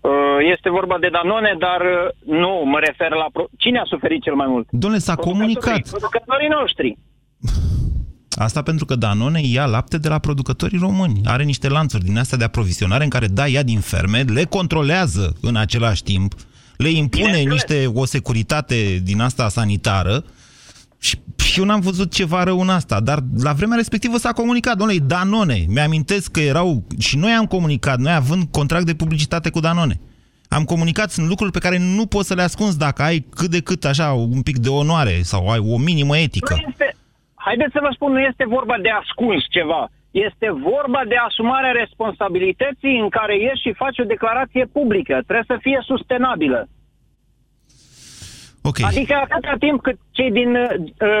Uh, 0.00 0.10
Este 0.54 0.70
vorba 0.70 0.96
de 0.98 1.08
Danone, 1.08 1.56
dar 1.58 1.80
uh, 1.80 2.36
nu, 2.38 2.62
mă 2.64 2.78
refer 2.78 3.10
la... 3.10 3.26
Pro- 3.32 3.48
Cine 3.58 3.78
a 3.78 3.84
suferit 3.84 4.22
cel 4.22 4.34
mai 4.34 4.46
mult? 4.46 4.68
Domnule, 4.70 5.02
s-a 5.02 5.14
comunicat. 5.14 5.88
Producătorii 5.88 6.48
noștri. 6.60 6.98
Asta 8.38 8.62
pentru 8.62 8.84
că 8.84 8.94
Danone 8.94 9.40
ia 9.42 9.66
lapte 9.66 9.98
de 9.98 10.08
la 10.08 10.18
producătorii 10.18 10.78
români. 10.78 11.20
Are 11.24 11.42
niște 11.42 11.68
lanțuri 11.68 12.04
din 12.04 12.18
astea 12.18 12.38
de 12.38 12.44
aprovizionare 12.44 13.04
în 13.04 13.10
care 13.10 13.26
da, 13.26 13.46
ia 13.46 13.62
din 13.62 13.80
ferme, 13.80 14.20
le 14.22 14.44
controlează 14.44 15.36
în 15.40 15.56
același 15.56 16.02
timp, 16.02 16.32
le 16.76 16.88
impune 16.88 17.40
niște 17.40 17.86
o 17.94 18.04
securitate 18.04 19.00
din 19.02 19.20
asta 19.20 19.48
sanitară 19.48 20.24
și 21.00 21.18
eu 21.58 21.64
n-am 21.64 21.80
văzut 21.80 22.12
ceva 22.12 22.42
rău 22.42 22.60
în 22.60 22.68
asta, 22.68 23.00
dar 23.00 23.18
la 23.42 23.52
vremea 23.52 23.76
respectivă 23.76 24.16
s-a 24.16 24.32
comunicat, 24.32 24.76
domnule, 24.76 24.98
Danone. 25.06 25.64
Mi-amintesc 25.68 26.30
că 26.30 26.40
erau, 26.40 26.84
și 26.98 27.16
noi 27.16 27.30
am 27.30 27.46
comunicat, 27.46 27.98
noi 27.98 28.12
având 28.12 28.42
contract 28.50 28.86
de 28.86 28.94
publicitate 28.94 29.50
cu 29.50 29.60
Danone. 29.60 30.00
Am 30.48 30.64
comunicat, 30.64 31.10
sunt 31.10 31.28
lucruri 31.28 31.52
pe 31.52 31.58
care 31.58 31.78
nu 31.78 32.06
poți 32.06 32.28
să 32.28 32.34
le 32.34 32.42
ascunzi 32.42 32.78
dacă 32.78 33.02
ai 33.02 33.18
cât 33.38 33.50
de 33.50 33.60
cât 33.62 33.84
așa 33.84 34.12
un 34.12 34.42
pic 34.42 34.56
de 34.58 34.68
onoare 34.68 35.16
sau 35.22 35.48
ai 35.48 35.62
o 35.74 35.76
minimă 35.78 36.16
etică. 36.16 36.54
Nu 36.54 36.68
este, 36.70 36.96
haideți 37.34 37.72
să 37.72 37.80
vă 37.82 37.90
spun, 37.92 38.12
nu 38.12 38.20
este 38.20 38.44
vorba 38.56 38.76
de 38.82 38.90
ascuns 39.02 39.42
ceva. 39.50 39.90
Este 40.10 40.48
vorba 40.70 41.02
de 41.08 41.16
asumarea 41.28 41.70
responsabilității 41.82 42.98
în 43.04 43.08
care 43.08 43.34
ieși 43.38 43.64
și 43.64 43.80
faci 43.82 43.98
o 43.98 44.10
declarație 44.14 44.64
publică. 44.76 45.14
Trebuie 45.26 45.50
să 45.52 45.56
fie 45.60 45.78
sustenabilă. 45.90 46.68
Okay. 48.62 48.90
Adică 48.90 49.14
atâta 49.14 49.54
timp 49.58 49.82
cât 49.82 49.98
cei 50.10 50.30
din 50.30 50.54
uh, 50.54 50.68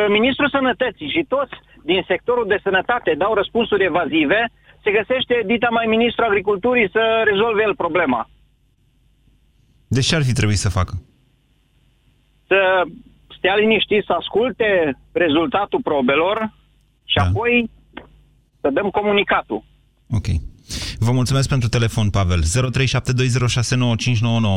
Ministrul 0.08 0.50
Sănătății 0.50 1.10
și 1.14 1.24
toți 1.28 1.54
din 1.84 2.04
sectorul 2.06 2.46
de 2.46 2.60
sănătate 2.62 3.14
dau 3.18 3.34
răspunsuri 3.34 3.84
evazive, 3.84 4.50
se 4.82 4.90
găsește 4.90 5.42
dita 5.46 5.68
mai 5.70 5.86
Ministrul 5.86 6.24
Agriculturii 6.24 6.88
să 6.92 7.22
rezolve 7.30 7.62
el 7.62 7.74
problema. 7.74 8.30
Deci 9.88 10.06
ce 10.06 10.14
ar 10.14 10.22
fi 10.22 10.32
trebuit 10.32 10.58
să 10.58 10.68
facă? 10.68 11.02
Să 12.46 12.82
stea 13.36 13.56
liniștit, 13.56 14.04
să 14.04 14.12
asculte 14.12 14.98
rezultatul 15.12 15.80
probelor 15.82 16.52
și 17.04 17.16
da. 17.16 17.22
apoi 17.22 17.70
să 18.60 18.68
dăm 18.72 18.90
comunicatul. 18.90 19.64
Ok. 20.10 20.26
Vă 20.98 21.12
mulțumesc 21.12 21.48
pentru 21.48 21.68
telefon, 21.68 22.10
Pavel. 22.10 22.42
0372069599. 22.42 22.46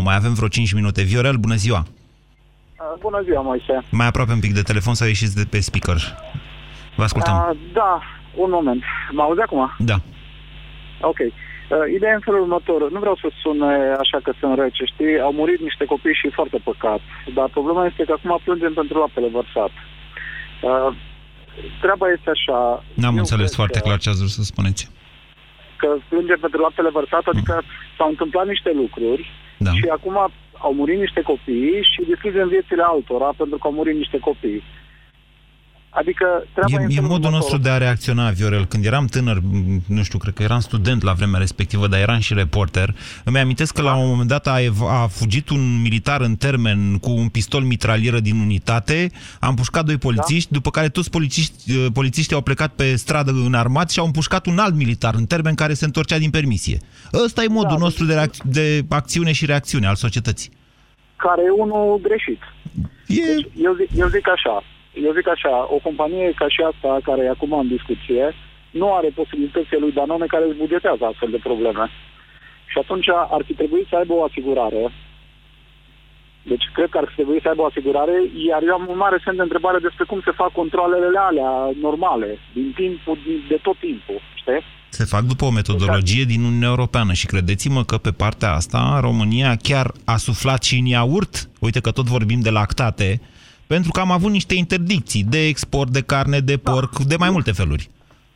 Mai 0.04 0.16
avem 0.16 0.34
vreo 0.34 0.48
5 0.48 0.74
minute. 0.74 1.02
Viorel, 1.02 1.36
bună 1.36 1.56
ziua! 1.56 1.86
Bună 3.00 3.22
ziua, 3.22 3.42
Moise. 3.42 3.84
Mai 3.90 4.08
aproape 4.08 4.32
un 4.32 4.40
pic 4.40 4.54
de 4.54 4.62
telefon 4.62 4.94
sau 4.94 5.08
ieșiți 5.08 5.36
de 5.36 5.46
pe 5.52 5.60
speaker. 5.60 6.00
Vă 6.96 7.04
ascultăm. 7.04 7.36
Uh, 7.36 7.58
da, 7.74 8.02
un 8.36 8.50
moment. 8.50 8.84
Mă 9.12 9.22
auzi 9.22 9.42
acum? 9.42 9.76
Da. 9.78 9.98
Ok. 11.02 11.20
Uh, 11.20 11.32
ideea 11.96 12.12
e 12.12 12.20
în 12.20 12.28
felul 12.28 12.42
următor. 12.42 12.92
Nu 12.92 13.00
vreau 13.00 13.16
să 13.16 13.28
sune 13.44 13.72
așa 14.04 14.20
că 14.24 14.32
sunt 14.40 14.60
rece, 14.60 14.84
știi? 14.86 15.20
Au 15.20 15.34
murit 15.34 15.60
niște 15.60 15.86
copii 15.86 16.20
și 16.22 16.30
foarte 16.38 16.60
păcat. 16.64 17.02
Dar 17.36 17.48
problema 17.50 17.86
este 17.86 18.04
că 18.04 18.14
acum 18.18 18.40
plângem 18.44 18.74
pentru 18.74 19.00
laptele 19.00 19.30
vărsat. 19.40 19.72
Uh, 20.62 20.90
treaba 21.82 22.08
este 22.16 22.30
așa... 22.30 22.84
N-am 22.94 23.18
înțeles 23.18 23.56
foarte 23.56 23.80
că... 23.80 23.84
clar 23.86 23.98
ce 23.98 24.10
ați 24.10 24.18
vrut 24.18 24.38
să 24.40 24.44
spuneți. 24.44 24.90
Că 25.82 25.88
plângem 26.10 26.40
pentru 26.42 26.60
laptele 26.62 26.90
vărsat, 26.90 27.24
adică 27.34 27.54
mm. 27.62 27.68
s-au 27.98 28.10
întâmplat 28.10 28.46
niște 28.48 28.72
lucruri 28.82 29.24
da. 29.58 29.72
și 29.72 29.86
acum 29.98 30.18
au 30.66 30.74
murit 30.74 31.00
niște 31.00 31.22
copii 31.22 31.88
și 31.92 32.08
distrugem 32.10 32.48
viețile 32.48 32.84
altora 32.84 33.30
pentru 33.38 33.58
că 33.58 33.68
au 33.68 33.74
murit 33.74 33.96
niște 33.96 34.20
copii. 34.20 34.64
Adică 35.96 36.26
treaba 36.54 36.84
e, 36.84 36.96
e 36.96 37.02
modul 37.02 37.32
nostru 37.32 37.58
de 37.58 37.70
a 37.70 37.78
reacționa, 37.78 38.30
Viorel. 38.30 38.66
Când 38.66 38.86
eram 38.86 39.06
tânăr, 39.06 39.40
nu 39.88 40.04
știu, 40.04 40.20
cred 40.20 40.34
că 40.34 40.44
eram 40.44 40.60
student 40.60 41.04
la 41.04 41.14
vremea 41.14 41.40
respectivă, 41.40 41.88
dar 41.88 42.00
eram 42.00 42.20
și 42.20 42.34
reporter, 42.34 42.96
îmi 43.24 43.40
amintesc 43.40 43.74
că 43.74 43.82
la 43.82 43.96
un 43.96 44.08
moment 44.08 44.28
dat 44.28 44.48
a, 44.48 44.58
a 44.88 45.08
fugit 45.08 45.50
un 45.50 45.82
militar 45.82 46.22
în 46.22 46.36
termen 46.36 46.98
cu 46.98 47.10
un 47.12 47.28
pistol 47.28 47.62
mitralieră 47.62 48.20
din 48.20 48.40
unitate, 48.40 49.12
a 49.40 49.48
împușcat 49.48 49.86
doi 49.86 49.98
polițiști, 49.98 50.50
da? 50.50 50.56
după 50.56 50.70
care 50.70 50.90
toți 50.90 51.10
polițiști, 51.10 51.90
polițiștii 51.90 52.36
au 52.36 52.42
plecat 52.42 52.74
pe 52.74 52.96
stradă 52.96 53.32
în 53.32 53.54
armat 53.54 53.90
și 53.90 54.00
au 54.00 54.06
împușcat 54.06 54.46
un 54.46 54.58
alt 54.58 54.76
militar 54.76 55.14
în 55.16 55.26
termen 55.26 55.56
care 55.56 55.74
se 55.74 55.86
întorcea 55.86 56.18
din 56.18 56.30
permisie. 56.30 56.78
Ăsta 57.24 57.44
e 57.44 57.48
modul 57.48 57.78
da, 57.78 57.84
nostru 57.84 58.06
de, 58.06 58.14
reac- 58.14 58.44
de 58.44 58.86
acțiune 58.90 59.32
și 59.32 59.46
reacțiune 59.46 59.88
al 59.88 59.96
societății. 59.96 60.52
Care 61.16 61.42
e 61.46 61.62
unul 61.62 62.00
greșit. 62.02 62.42
E... 63.08 63.36
Deci, 63.36 63.48
eu, 63.56 63.74
zic, 63.76 63.90
eu 63.96 64.08
zic 64.08 64.28
așa, 64.30 64.64
eu 64.94 65.14
zic 65.14 65.28
așa, 65.28 65.68
o 65.76 65.78
companie 65.88 66.34
ca 66.36 66.48
și 66.48 66.62
asta, 66.72 67.00
care 67.04 67.22
e 67.24 67.30
acum 67.30 67.54
în 67.54 67.68
discuție, 67.68 68.36
nu 68.72 68.94
are 68.94 69.10
posibilitățile 69.20 69.80
lui 69.80 69.92
Danone 69.92 70.26
care 70.26 70.46
îți 70.46 70.62
bugetează 70.64 71.04
astfel 71.06 71.30
de 71.30 71.46
probleme. 71.48 71.86
Și 72.72 72.78
atunci 72.84 73.10
ar 73.36 73.42
fi 73.48 73.54
trebuit 73.54 73.88
să 73.90 73.96
aibă 73.96 74.14
o 74.14 74.24
asigurare. 74.24 74.84
Deci 76.52 76.66
cred 76.74 76.90
că 76.90 76.98
ar 76.98 77.08
fi 77.10 77.16
trebuit 77.16 77.42
să 77.42 77.50
aibă 77.50 77.62
o 77.62 77.66
asigurare, 77.66 78.16
iar 78.50 78.62
eu 78.64 78.74
am 78.74 78.86
un 78.90 78.98
mare 78.98 79.18
semn 79.24 79.36
de 79.36 79.42
întrebare 79.42 79.80
despre 79.80 80.04
cum 80.04 80.22
se 80.26 80.32
fac 80.32 80.52
controlele 80.52 81.20
alea 81.30 81.54
normale, 81.82 82.40
din 82.54 82.72
timpul, 82.76 83.18
de 83.48 83.60
tot 83.62 83.78
timpul, 83.80 84.20
știi? 84.42 84.62
Se 84.90 85.04
fac 85.04 85.22
după 85.22 85.46
o 85.46 85.52
metodologie 85.52 86.24
din 86.24 86.44
Uniunea 86.44 86.68
Europeană 86.68 87.14
și 87.14 87.26
credeți-mă 87.26 87.84
că 87.84 87.98
pe 87.98 88.12
partea 88.12 88.54
asta 88.54 89.00
România 89.02 89.56
chiar 89.56 89.92
a 90.06 90.18
suflat 90.18 90.64
și 90.64 90.78
în 90.78 90.86
iaurt. 90.86 91.50
Uite 91.60 91.80
că 91.80 91.92
tot 91.92 92.06
vorbim 92.06 92.40
de 92.42 92.50
lactate, 92.50 93.22
pentru 93.68 93.92
că 93.92 94.00
am 94.00 94.12
avut 94.12 94.32
niște 94.32 94.56
interdicții 94.56 95.24
de 95.24 95.42
export 95.48 95.90
de 95.90 96.02
carne, 96.02 96.40
de 96.40 96.58
porc, 96.58 96.98
da. 96.98 97.04
de 97.08 97.16
mai 97.20 97.30
multe 97.30 97.52
feluri. 97.52 97.90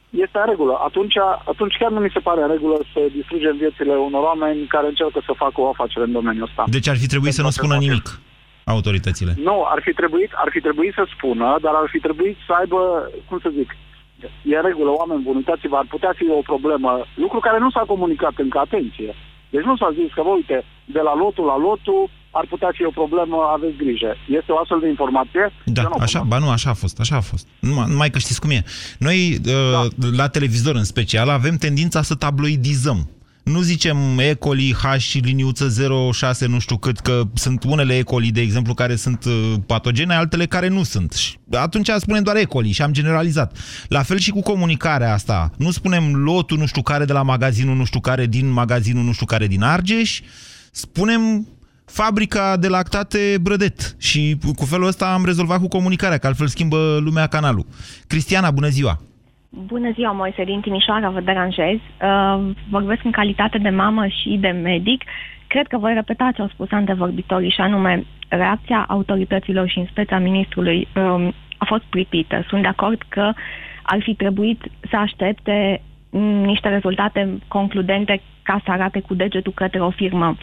Este 0.09 0.37
în 0.43 0.49
regulă. 0.49 0.73
Atunci, 0.89 1.17
atunci 1.51 1.75
chiar 1.79 1.91
nu 1.91 1.99
mi 1.99 2.15
se 2.15 2.19
pare 2.19 2.41
în 2.41 2.51
regulă 2.55 2.77
să 2.93 2.99
distrugem 3.17 3.55
viețile 3.57 3.93
unor 4.07 4.23
oameni 4.23 4.67
care 4.67 4.87
încearcă 4.87 5.19
să 5.25 5.41
facă 5.43 5.61
o 5.61 5.69
afacere 5.69 6.05
în 6.05 6.11
domeniul 6.11 6.47
ăsta. 6.49 6.63
Deci 6.67 6.89
ar 6.89 6.97
fi 6.97 7.07
trebuit 7.07 7.33
să 7.33 7.41
nu 7.41 7.49
spună 7.49 7.75
nimic. 7.75 8.19
autoritățile? 8.63 9.33
Nu, 9.49 9.57
ar 9.73 9.79
fi 9.85 9.93
trebuit, 9.93 10.31
ar 10.43 10.49
fi 10.51 10.59
trebuit 10.59 10.93
să 10.93 11.03
spună, 11.15 11.57
dar 11.61 11.73
ar 11.81 11.87
fi 11.93 11.99
trebuit 11.99 12.37
să 12.47 12.51
aibă, 12.59 12.79
cum 13.27 13.39
să 13.39 13.49
zic, 13.57 13.69
e 14.51 14.55
în 14.55 14.67
regulă, 14.69 14.89
oameni 14.89 15.25
buni, 15.25 15.41
uitați-vă, 15.41 15.75
ar 15.77 15.87
putea 15.89 16.13
fi 16.15 16.25
o 16.39 16.41
problemă, 16.51 17.05
lucru 17.15 17.39
care 17.39 17.59
nu 17.59 17.69
s-a 17.69 17.83
comunicat 17.93 18.35
încă, 18.37 18.57
atenție. 18.59 19.11
Deci 19.49 19.67
nu 19.69 19.75
s-a 19.77 19.91
zis 19.99 20.13
că, 20.13 20.21
vă 20.21 20.29
uite, 20.29 20.65
de 20.85 21.01
la 21.07 21.15
lotul 21.15 21.45
la 21.45 21.57
lotul 21.57 22.09
ar 22.31 22.45
putea 22.49 22.71
fi 22.73 22.83
o 22.85 22.89
problemă, 22.89 23.37
aveți 23.55 23.75
grijă. 23.75 24.15
Este 24.39 24.51
o 24.51 24.57
astfel 24.57 24.79
de 24.79 24.87
informație? 24.87 25.53
Da, 25.65 25.81
Eu 25.81 25.89
nu 25.89 26.03
așa, 26.03 26.21
ba 26.21 26.37
nu, 26.37 26.49
așa 26.49 26.69
a 26.69 26.73
fost, 26.73 26.99
așa 26.99 27.15
a 27.15 27.21
fost. 27.21 27.47
Numai, 27.59 27.85
numai 27.87 28.09
că 28.09 28.19
știți 28.19 28.39
cum 28.39 28.49
e. 28.49 28.63
Noi, 28.99 29.37
da. 29.41 29.87
la 30.15 30.27
televizor 30.27 30.75
în 30.75 30.83
special, 30.83 31.29
avem 31.29 31.55
tendința 31.57 32.01
să 32.01 32.15
tabloidizăm. 32.15 33.09
Nu 33.47 33.61
zicem 33.61 34.19
E. 34.19 34.33
coli 34.33 34.73
H 34.73 35.13
liniuță 35.13 35.91
06 36.13 36.47
nu 36.47 36.59
știu 36.59 36.77
cât, 36.77 36.99
că 36.99 37.21
sunt 37.33 37.63
unele 37.63 37.97
E. 37.97 38.01
coli, 38.01 38.31
de 38.31 38.41
exemplu, 38.41 38.73
care 38.73 38.95
sunt 38.95 39.25
uh, 39.25 39.53
patogene, 39.65 40.15
altele 40.15 40.45
care 40.45 40.67
nu 40.67 40.83
sunt. 40.83 41.13
Și 41.13 41.37
atunci 41.51 41.89
spunem 41.97 42.23
doar 42.23 42.35
E. 42.35 42.43
coli 42.43 42.71
și 42.71 42.81
am 42.81 42.91
generalizat. 42.91 43.57
La 43.87 44.01
fel 44.01 44.17
și 44.17 44.31
cu 44.31 44.41
comunicarea 44.41 45.13
asta. 45.13 45.51
Nu 45.57 45.71
spunem 45.71 46.15
lotul 46.15 46.57
nu 46.57 46.65
știu 46.65 46.81
care 46.81 47.05
de 47.05 47.13
la 47.13 47.21
magazinul 47.21 47.75
nu 47.75 47.85
știu 47.85 47.99
care 47.99 48.25
din 48.25 48.49
magazinul 48.49 49.03
nu 49.03 49.11
știu 49.11 49.25
care 49.25 49.47
din 49.47 49.63
Argeș, 49.63 50.21
spunem 50.71 51.47
fabrica 51.91 52.57
de 52.57 52.67
lactate 52.67 53.37
Brădet. 53.41 53.95
Și 53.99 54.37
cu 54.55 54.65
felul 54.65 54.87
ăsta 54.87 55.13
am 55.13 55.25
rezolvat 55.25 55.59
cu 55.59 55.67
comunicarea, 55.67 56.17
că 56.17 56.27
altfel 56.27 56.47
schimbă 56.47 56.97
lumea 57.03 57.27
canalul. 57.27 57.65
Cristiana, 58.07 58.51
bună 58.51 58.67
ziua! 58.67 58.99
Bună 59.49 59.91
ziua, 59.93 60.11
Moise, 60.11 60.43
din 60.43 60.61
Timișoara, 60.61 61.09
vă 61.09 61.19
deranjez. 61.19 61.77
Uh, 62.01 62.49
vorbesc 62.69 63.03
în 63.03 63.11
calitate 63.11 63.57
de 63.57 63.69
mamă 63.69 64.07
și 64.07 64.37
de 64.41 64.47
medic. 64.47 65.03
Cred 65.47 65.67
că 65.67 65.77
voi 65.77 65.93
repeta 65.93 66.31
ce 66.35 66.41
au 66.41 66.47
spus 66.47 66.71
antevorbitorii 66.71 67.49
și 67.49 67.61
anume, 67.61 68.05
reacția 68.27 68.85
autorităților 68.87 69.69
și 69.69 69.77
în 69.77 69.85
speța 69.89 70.17
ministrului 70.17 70.87
um, 70.95 71.33
a 71.57 71.65
fost 71.65 71.83
pripită. 71.83 72.45
Sunt 72.47 72.61
de 72.61 72.67
acord 72.67 73.01
că 73.09 73.33
ar 73.81 73.99
fi 74.01 74.13
trebuit 74.15 74.61
să 74.89 74.95
aștepte 74.95 75.81
mm, 76.09 76.43
niște 76.43 76.69
rezultate 76.69 77.39
concludente 77.47 78.21
ca 78.43 78.61
să 78.65 78.71
arate 78.71 78.99
cu 78.99 79.13
degetul 79.13 79.53
către 79.55 79.79
o 79.79 79.89
firmă 79.89 80.37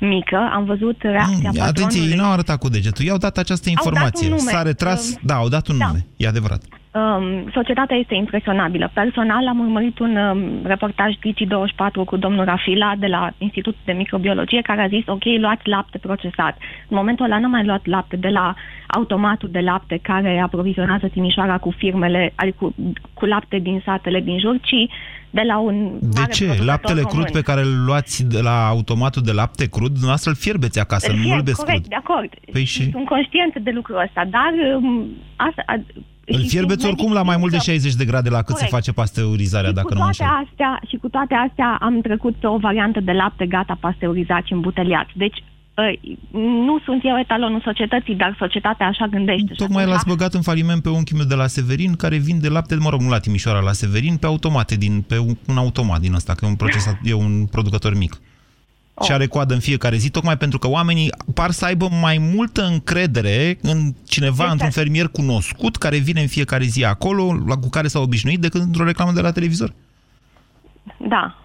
mică. 0.00 0.50
Am 0.52 0.64
văzut 0.64 0.96
reacția 1.00 1.34
Mm, 1.36 1.42
patronului. 1.42 1.60
Atenție, 1.82 2.02
ei 2.02 2.16
nu 2.16 2.24
au 2.24 2.32
arătat 2.32 2.58
cu 2.58 2.68
degetul, 2.68 3.04
i-au 3.04 3.16
dat 3.18 3.38
această 3.38 3.68
Au 3.68 3.74
dat 3.74 3.84
informație. 3.84 4.26
un 4.28 4.34
nume. 4.34 4.50
S-a 4.50 4.62
retras, 4.62 5.08
Um, 5.08 5.18
da, 5.22 5.34
au 5.34 5.48
dat 5.48 5.68
un 5.68 5.78
da. 5.78 5.86
nume, 5.86 6.06
e 6.16 6.26
adevărat. 6.26 6.62
Um, 6.96 7.50
societatea 7.52 7.96
este 7.96 8.14
impresionabilă. 8.14 8.90
Personal 8.94 9.48
am 9.48 9.58
urmărit 9.58 9.98
un 9.98 10.16
um, 10.16 10.60
reportaj 10.64 11.12
Digi24 11.14 12.04
cu 12.06 12.16
domnul 12.16 12.44
Rafila 12.44 12.94
de 12.98 13.06
la 13.06 13.30
Institutul 13.38 13.80
de 13.84 13.92
Microbiologie 13.92 14.60
care 14.62 14.82
a 14.82 14.88
zis, 14.88 15.02
ok, 15.06 15.24
luați 15.38 15.68
lapte 15.68 15.98
procesat. 15.98 16.56
În 16.88 16.96
momentul 16.96 17.24
ăla 17.24 17.38
n-am 17.38 17.50
mai 17.50 17.64
luat 17.64 17.86
lapte 17.86 18.16
de 18.16 18.28
la 18.28 18.54
automatul 18.86 19.48
de 19.52 19.60
lapte 19.60 19.98
care 20.02 20.38
aprovizionează 20.38 21.06
Timișoara 21.08 21.58
cu 21.58 21.70
firmele, 21.76 22.32
adică 22.34 22.56
cu, 22.60 22.74
cu 23.14 23.24
lapte 23.24 23.58
din 23.58 23.82
satele 23.84 24.20
din 24.20 24.38
jur, 24.38 24.56
ci 24.60 24.90
de 25.30 25.42
la 25.46 25.58
un 25.58 25.98
De 26.00 26.06
mare 26.20 26.32
ce? 26.32 26.44
producător 26.44 26.66
Laptele 26.72 27.00
român. 27.00 27.14
crud 27.22 27.32
pe 27.32 27.42
care 27.42 27.60
îl 27.60 27.84
luați 27.86 28.26
de 28.28 28.40
la 28.40 28.66
automatul 28.68 29.22
de 29.22 29.32
lapte 29.32 29.68
crud, 29.68 29.88
dumneavoastră 29.90 30.30
îl 30.30 30.36
fierbeți 30.36 30.80
acasă, 30.80 31.10
Îl 31.10 31.16
nu 31.16 31.22
îl 31.22 31.28
fierb, 31.28 31.44
beți 31.44 31.64
corect, 31.64 31.78
crud. 31.78 31.88
de 31.90 31.94
acord. 32.04 32.30
Păi 32.52 32.64
și- 32.64 32.90
Sunt 32.90 33.06
conștientă 33.06 33.58
de 33.58 33.70
lucrul 33.70 34.00
ăsta, 34.06 34.24
dar 34.30 34.52
um, 34.76 35.06
asta... 35.36 35.64
A, 36.32 36.34
Îl 36.36 36.42
și 36.42 36.48
fierbeți 36.48 36.80
sunt 36.82 36.92
oricum 36.92 37.12
la 37.12 37.22
mai 37.22 37.36
mult 37.36 37.50
de 37.50 37.56
medic, 37.56 37.72
60 37.72 37.94
de 37.94 38.04
grade 38.04 38.28
la 38.28 38.36
cât 38.36 38.46
se 38.46 38.52
Corect. 38.54 38.70
face 38.72 38.92
pasteurizarea, 38.92 39.68
și 39.68 39.74
dacă 39.74 39.86
cu 39.86 39.94
nu 39.94 40.00
mă 40.04 40.10
toate 40.10 40.22
înșel. 40.32 40.46
astea 40.48 40.80
Și 40.88 40.96
cu 40.96 41.08
toate 41.08 41.34
astea 41.48 41.78
am 41.80 42.00
trecut 42.00 42.34
pe 42.34 42.46
o 42.46 42.56
variantă 42.58 43.00
de 43.00 43.12
lapte 43.12 43.46
gata 43.46 43.76
pasteurizat 43.80 44.42
și 44.44 44.52
îmbuteliat. 44.52 45.08
Deci 45.14 45.38
ă, 45.78 45.82
nu 46.68 46.78
sunt 46.84 47.00
eu 47.04 47.18
etalonul 47.18 47.60
societății, 47.64 48.14
dar 48.14 48.36
societatea 48.38 48.86
așa 48.86 49.06
gândește. 49.06 49.52
Și 49.52 49.58
Tocmai 49.58 49.82
atunci- 49.82 49.94
l-ați 49.94 50.08
băgat 50.08 50.34
în 50.34 50.42
faliment 50.42 50.82
pe 50.82 50.88
unchiul 50.88 51.18
meu 51.18 51.26
de 51.26 51.34
la 51.34 51.46
Severin, 51.46 51.92
care 51.94 52.16
vinde 52.16 52.48
lapte, 52.48 52.74
mă 52.74 52.90
rog, 52.90 53.00
nu 53.00 53.08
la 53.08 53.18
Timișoara, 53.18 53.60
la 53.60 53.72
Severin, 53.72 54.16
pe 54.16 54.26
automate, 54.26 54.74
din, 54.76 55.04
pe 55.08 55.18
un, 55.18 55.36
un 55.48 55.56
automat 55.56 56.00
din 56.00 56.14
ăsta, 56.14 56.32
că 56.34 56.44
e 56.44 56.48
un, 56.48 56.54
procesat, 56.56 56.98
e 57.02 57.12
un 57.14 57.46
producător 57.50 57.96
mic. 57.96 58.20
Și 59.02 59.12
are 59.12 59.26
coadă 59.26 59.54
în 59.54 59.60
fiecare 59.60 59.96
zi, 59.96 60.10
tocmai 60.10 60.36
pentru 60.36 60.58
că 60.58 60.68
oamenii 60.68 61.10
par 61.34 61.50
să 61.50 61.64
aibă 61.64 61.88
mai 62.00 62.18
multă 62.34 62.62
încredere 62.66 63.58
în 63.62 63.94
cineva, 64.08 64.32
Exact. 64.32 64.50
într-un 64.52 64.70
fermier 64.70 65.08
cunoscut, 65.08 65.76
care 65.76 65.96
vine 65.98 66.20
în 66.20 66.26
fiecare 66.26 66.64
zi 66.64 66.84
acolo, 66.84 67.32
la, 67.46 67.56
cu 67.56 67.68
care 67.68 67.86
s-au 67.88 68.02
obișnuit, 68.02 68.40
decât 68.40 68.60
într-o 68.60 68.84
reclamă 68.84 69.12
de 69.12 69.20
la 69.20 69.32
televizor. 69.32 69.72
Da, 71.08 71.38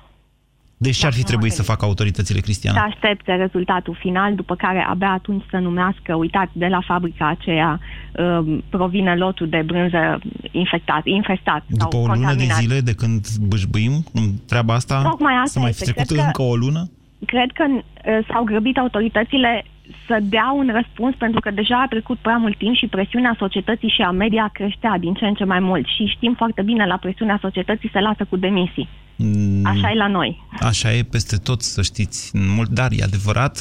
Deci 0.78 0.98
ce 0.98 1.06
ar 1.06 1.12
fi 1.14 1.18
nu 1.20 1.26
trebuit 1.26 1.50
mă 1.52 1.56
să 1.56 1.64
facă 1.64 1.86
autoritățile, 1.86 2.38
să 2.38 2.44
Cristiana? 2.44 2.82
aștepte 2.84 3.32
rezultatul 3.36 3.98
final, 4.00 4.36
după 4.36 4.56
care 4.56 4.86
abia 4.90 5.12
atunci 5.12 5.44
să 5.50 5.58
numească, 5.58 6.16
uitați, 6.16 6.52
de 6.54 6.66
la 6.68 6.80
fabrica 6.88 7.28
aceea 7.28 7.80
um, 8.18 8.64
provine 8.70 9.16
lotul 9.16 9.50
de 9.50 9.62
brânză 9.66 10.20
infectat, 10.52 11.02
infestat 11.06 11.64
După 11.68 11.88
sau 11.92 12.02
o 12.02 12.06
lună 12.06 12.16
de 12.18 12.24
contaminat. 12.26 12.58
zile 12.58 12.80
de 12.80 12.94
când 12.94 13.28
bâșbâim 13.42 14.04
în 14.14 14.32
treaba 14.48 14.74
asta, 14.74 15.02
Tocmai 15.02 15.34
asta 15.34 15.46
să 15.52 15.60
mai 15.60 15.74
fi 15.74 15.82
este. 15.82 15.92
trecut 15.92 16.08
Cred 16.08 16.20
că- 16.20 16.26
încă 16.26 16.42
o 16.42 16.56
lună? 16.56 16.90
Cred 17.26 17.52
că 17.52 17.66
uh, 17.70 18.26
s-au 18.28 18.44
grăbit 18.44 18.78
autoritățile 18.78 19.66
să 20.08 20.18
dea 20.22 20.52
un 20.56 20.70
răspuns 20.74 21.16
pentru 21.16 21.40
că 21.40 21.52
deja 21.52 21.82
a 21.82 21.88
trecut 21.88 22.18
prea 22.18 22.38
mult 22.38 22.58
timp 22.58 22.76
și 22.76 22.88
presiunea 22.88 23.36
societății 23.38 23.94
și 23.96 24.02
a 24.02 24.12
media 24.12 24.50
creștea 24.54 24.98
din 25.00 25.14
ce 25.14 25.26
în 25.26 25.34
ce 25.34 25.44
mai 25.44 25.60
mult 25.60 25.86
și 25.86 26.06
știm 26.06 26.34
foarte 26.34 26.62
bine 26.62 26.86
la 26.86 26.98
presiunea 26.98 27.38
societății 27.42 27.90
se 27.94 28.00
lasă 28.00 28.26
cu 28.30 28.38
demisii. 28.38 28.90
Mm, 29.16 29.66
Așa 29.66 29.92
e 29.92 29.96
la 29.96 30.08
noi. 30.08 30.44
Așa 30.60 30.94
e 30.94 31.04
peste 31.04 31.36
tot, 31.36 31.62
să 31.62 31.82
știți. 31.82 32.32
Mult, 32.56 32.70
dar 32.70 32.92
e 32.92 33.04
adevărat, 33.04 33.60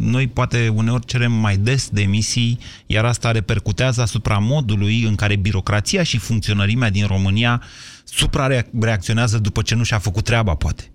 noi 0.00 0.28
poate 0.28 0.68
uneori 0.74 1.04
cerem 1.04 1.32
mai 1.32 1.56
des 1.56 1.88
demisii, 1.88 2.58
iar 2.86 3.04
asta 3.04 3.30
repercutează 3.30 4.00
asupra 4.00 4.38
modului 4.38 5.04
în 5.08 5.14
care 5.14 5.36
birocrația 5.36 6.02
și 6.02 6.18
funcționărimea 6.18 6.90
din 6.90 7.06
România 7.06 7.62
suprareacționează 8.04 9.38
după 9.38 9.62
ce 9.62 9.74
nu 9.74 9.82
și-a 9.82 9.98
făcut 9.98 10.24
treaba, 10.24 10.54
poate. 10.54 10.89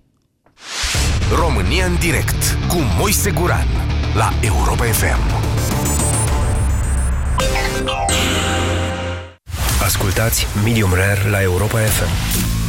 România 1.34 1.84
în 1.84 1.96
direct 1.98 2.58
cu 2.68 2.76
Moise 2.98 3.30
Guran 3.30 3.66
la 4.14 4.30
Europa 4.40 4.84
FM. 4.84 5.20
Ascultați 9.82 10.46
Medium 10.64 10.92
Rare 10.94 11.28
la 11.30 11.42
Europa 11.42 11.78
FM. 11.78 12.65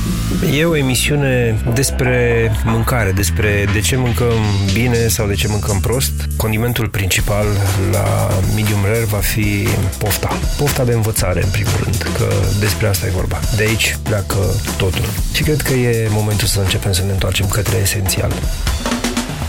E 0.54 0.66
o 0.66 0.76
emisiune 0.76 1.62
despre 1.74 2.52
mâncare, 2.66 3.12
despre 3.12 3.66
de 3.74 3.80
ce 3.80 3.96
mâncăm 3.96 4.40
bine 4.74 5.08
sau 5.08 5.28
de 5.28 5.34
ce 5.34 5.48
mâncăm 5.48 5.80
prost. 5.80 6.12
Condimentul 6.36 6.88
principal 6.88 7.46
la 7.92 8.28
Medium 8.56 8.80
Rare 8.86 9.06
va 9.06 9.18
fi 9.18 9.68
pofta. 9.98 10.40
Pofta 10.58 10.84
de 10.84 10.94
învățare, 10.94 11.44
în 11.44 11.50
primul 11.50 11.74
rând, 11.84 12.12
că 12.18 12.28
despre 12.60 12.88
asta 12.88 13.06
e 13.06 13.10
vorba. 13.10 13.40
De 13.56 13.64
aici 13.64 13.98
pleacă 14.04 14.38
totul. 14.78 15.06
Și 15.34 15.44
cred 15.44 15.62
că 15.62 15.74
e 15.74 16.08
momentul 16.12 16.48
să 16.48 16.60
începem 16.60 16.92
să 16.92 17.04
ne 17.04 17.12
întoarcem 17.12 17.48
către 17.48 17.78
esențial. 17.82 18.32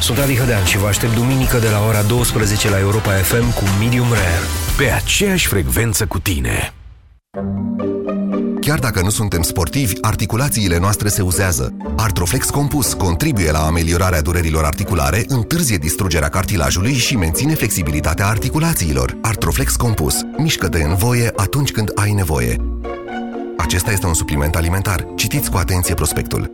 Sunt 0.00 0.18
Adi 0.18 0.36
Hădean 0.36 0.64
și 0.64 0.78
vă 0.78 0.86
aștept 0.86 1.14
duminică 1.14 1.58
de 1.58 1.68
la 1.68 1.84
ora 1.86 2.02
12 2.02 2.70
la 2.70 2.78
Europa 2.78 3.10
FM 3.10 3.54
cu 3.54 3.62
Medium 3.78 4.08
Rare. 4.12 4.38
Pe 4.76 4.90
aceeași 4.90 5.46
frecvență 5.46 6.06
cu 6.06 6.18
tine. 6.18 6.72
Chiar 8.60 8.78
dacă 8.78 9.02
nu 9.02 9.10
suntem 9.10 9.42
sportivi, 9.42 9.94
articulațiile 10.00 10.78
noastre 10.78 11.08
se 11.08 11.22
uzează. 11.22 11.76
Artroflex 11.96 12.50
Compus 12.50 12.92
contribuie 12.92 13.50
la 13.50 13.66
ameliorarea 13.66 14.22
durerilor 14.22 14.64
articulare, 14.64 15.24
întârzie 15.26 15.76
distrugerea 15.76 16.28
cartilajului 16.28 16.94
și 16.94 17.16
menține 17.16 17.54
flexibilitatea 17.54 18.26
articulațiilor. 18.26 19.18
Artroflex 19.22 19.76
Compus. 19.76 20.14
Mișcă-te 20.36 20.82
în 20.82 20.94
voie 20.94 21.32
atunci 21.36 21.70
când 21.70 21.90
ai 21.94 22.12
nevoie. 22.12 22.56
Acesta 23.56 23.92
este 23.92 24.06
un 24.06 24.14
supliment 24.14 24.54
alimentar. 24.54 25.06
Citiți 25.16 25.50
cu 25.50 25.56
atenție 25.56 25.94
prospectul. 25.94 26.52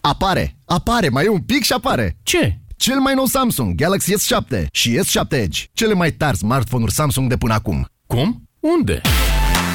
Apare! 0.00 0.56
Apare! 0.64 1.08
Mai 1.08 1.24
e 1.24 1.28
un 1.28 1.40
pic 1.40 1.62
și 1.62 1.72
apare! 1.72 2.16
Ce? 2.22 2.58
Cel 2.76 2.98
mai 2.98 3.14
nou 3.14 3.24
Samsung 3.24 3.74
Galaxy 3.74 4.12
S7 4.14 4.66
și 4.70 5.00
S7 5.00 5.28
Edge. 5.28 5.62
Cele 5.72 5.94
mai 5.94 6.10
tari 6.10 6.36
smartphone-uri 6.36 6.92
Samsung 6.92 7.28
de 7.28 7.36
până 7.36 7.54
acum. 7.54 7.86
Cum? 8.06 8.48
Unde? 8.60 9.00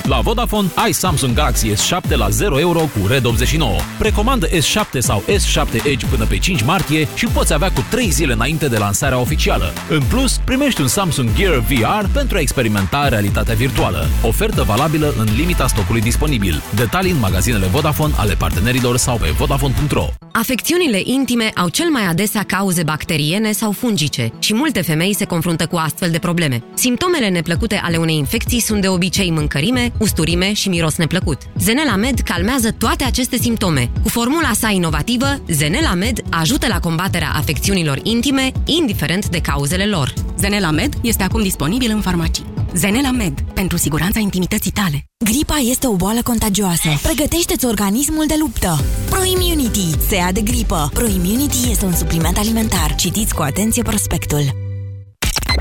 La 0.09 0.19
Vodafone 0.19 0.67
ai 0.75 0.91
Samsung 0.91 1.33
Galaxy 1.33 1.73
S7 1.73 2.15
la 2.15 2.29
0 2.29 2.59
euro 2.59 2.79
cu 2.79 3.07
Red 3.07 3.25
89. 3.25 3.75
Precomandă 3.97 4.47
S7 4.47 4.97
sau 4.97 5.23
S7 5.27 5.85
Edge 5.85 6.05
până 6.05 6.25
pe 6.25 6.37
5 6.37 6.63
martie 6.63 7.07
și 7.15 7.25
îl 7.25 7.31
poți 7.31 7.53
avea 7.53 7.71
cu 7.71 7.85
3 7.89 8.09
zile 8.09 8.33
înainte 8.33 8.67
de 8.67 8.77
lansarea 8.77 9.19
oficială. 9.19 9.73
În 9.89 10.01
plus, 10.01 10.39
primești 10.45 10.81
un 10.81 10.87
Samsung 10.87 11.29
Gear 11.35 11.57
VR 11.57 12.07
pentru 12.13 12.37
a 12.37 12.39
experimenta 12.39 13.07
realitatea 13.07 13.55
virtuală. 13.55 14.07
Ofertă 14.23 14.63
valabilă 14.63 15.13
în 15.17 15.27
limita 15.35 15.67
stocului 15.67 16.01
disponibil. 16.01 16.61
Detalii 16.75 17.11
în 17.11 17.19
magazinele 17.19 17.65
Vodafone 17.65 18.13
ale 18.17 18.33
partenerilor 18.33 18.97
sau 18.97 19.17
pe 19.17 19.33
vodafone.ro. 19.37 20.07
Afecțiunile 20.31 21.01
intime 21.03 21.51
au 21.55 21.69
cel 21.69 21.89
mai 21.89 22.05
adesea 22.05 22.43
cauze 22.43 22.83
bacteriene 22.83 23.51
sau 23.51 23.71
fungice 23.71 24.31
și 24.39 24.53
multe 24.53 24.81
femei 24.81 25.15
se 25.15 25.25
confruntă 25.25 25.65
cu 25.65 25.75
astfel 25.75 26.11
de 26.11 26.19
probleme. 26.19 26.63
Simptomele 26.73 27.29
neplăcute 27.29 27.81
ale 27.83 27.97
unei 27.97 28.15
infecții 28.15 28.59
sunt 28.59 28.81
de 28.81 28.87
obicei 28.87 29.31
mâncărime, 29.31 29.91
usturime 29.99 30.53
și 30.53 30.69
miros 30.69 30.95
neplăcut. 30.95 31.41
Zenela 31.59 31.95
Med 31.95 32.19
calmează 32.19 32.71
toate 32.71 33.03
aceste 33.03 33.37
simptome. 33.37 33.91
Cu 34.01 34.09
formula 34.09 34.51
sa 34.53 34.69
inovativă, 34.69 35.41
Zenela 35.47 35.93
Med 35.93 36.21
ajută 36.29 36.67
la 36.67 36.79
combaterea 36.79 37.31
afecțiunilor 37.35 37.99
intime, 38.03 38.51
indiferent 38.65 39.29
de 39.29 39.39
cauzele 39.39 39.85
lor. 39.85 40.13
Zenela 40.37 40.71
Med 40.71 40.93
este 41.01 41.23
acum 41.23 41.41
disponibil 41.41 41.91
în 41.91 42.01
farmacii. 42.01 42.45
Zenela 42.73 43.11
Med, 43.11 43.41
pentru 43.53 43.77
siguranța 43.77 44.19
intimității 44.19 44.71
tale. 44.71 45.03
Gripa 45.25 45.57
este 45.57 45.87
o 45.87 45.95
boală 45.95 46.21
contagioasă. 46.21 46.89
Pregătește-ți 47.01 47.65
organismul 47.65 48.25
de 48.27 48.35
luptă. 48.39 48.79
ProImmunity, 49.09 49.89
SEA 50.07 50.31
de 50.31 50.41
gripă. 50.41 50.89
ProImmunity 50.93 51.69
este 51.71 51.85
un 51.85 51.95
supliment 51.95 52.37
alimentar. 52.37 52.95
Citiți 52.95 53.33
cu 53.33 53.41
atenție 53.41 53.81
prospectul. 53.81 54.68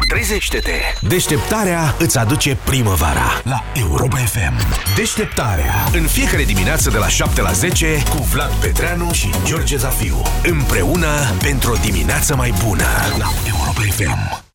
Trezește-te! 0.09 0.73
Deșteptarea 1.01 1.95
îți 1.99 2.19
aduce 2.19 2.57
primăvara 2.65 3.41
la 3.45 3.65
Europa 3.75 4.17
FM. 4.17 4.53
Deșteptarea. 4.97 5.75
În 5.93 6.07
fiecare 6.07 6.45
dimineață 6.45 6.91
de 6.91 6.99
la 6.99 7.09
7 7.09 7.41
la 7.41 7.53
10 7.53 8.03
cu 8.09 8.17
Vlad 8.17 8.51
Petreanu 8.51 9.13
și 9.13 9.31
George 9.45 9.77
Zafiu. 9.77 10.23
Împreună 10.43 11.35
pentru 11.43 11.73
o 11.73 11.77
dimineață 11.85 12.37
mai 12.37 12.55
bună 12.65 12.87
la 13.19 13.27
Europa 13.47 13.81
FM. 13.81 14.48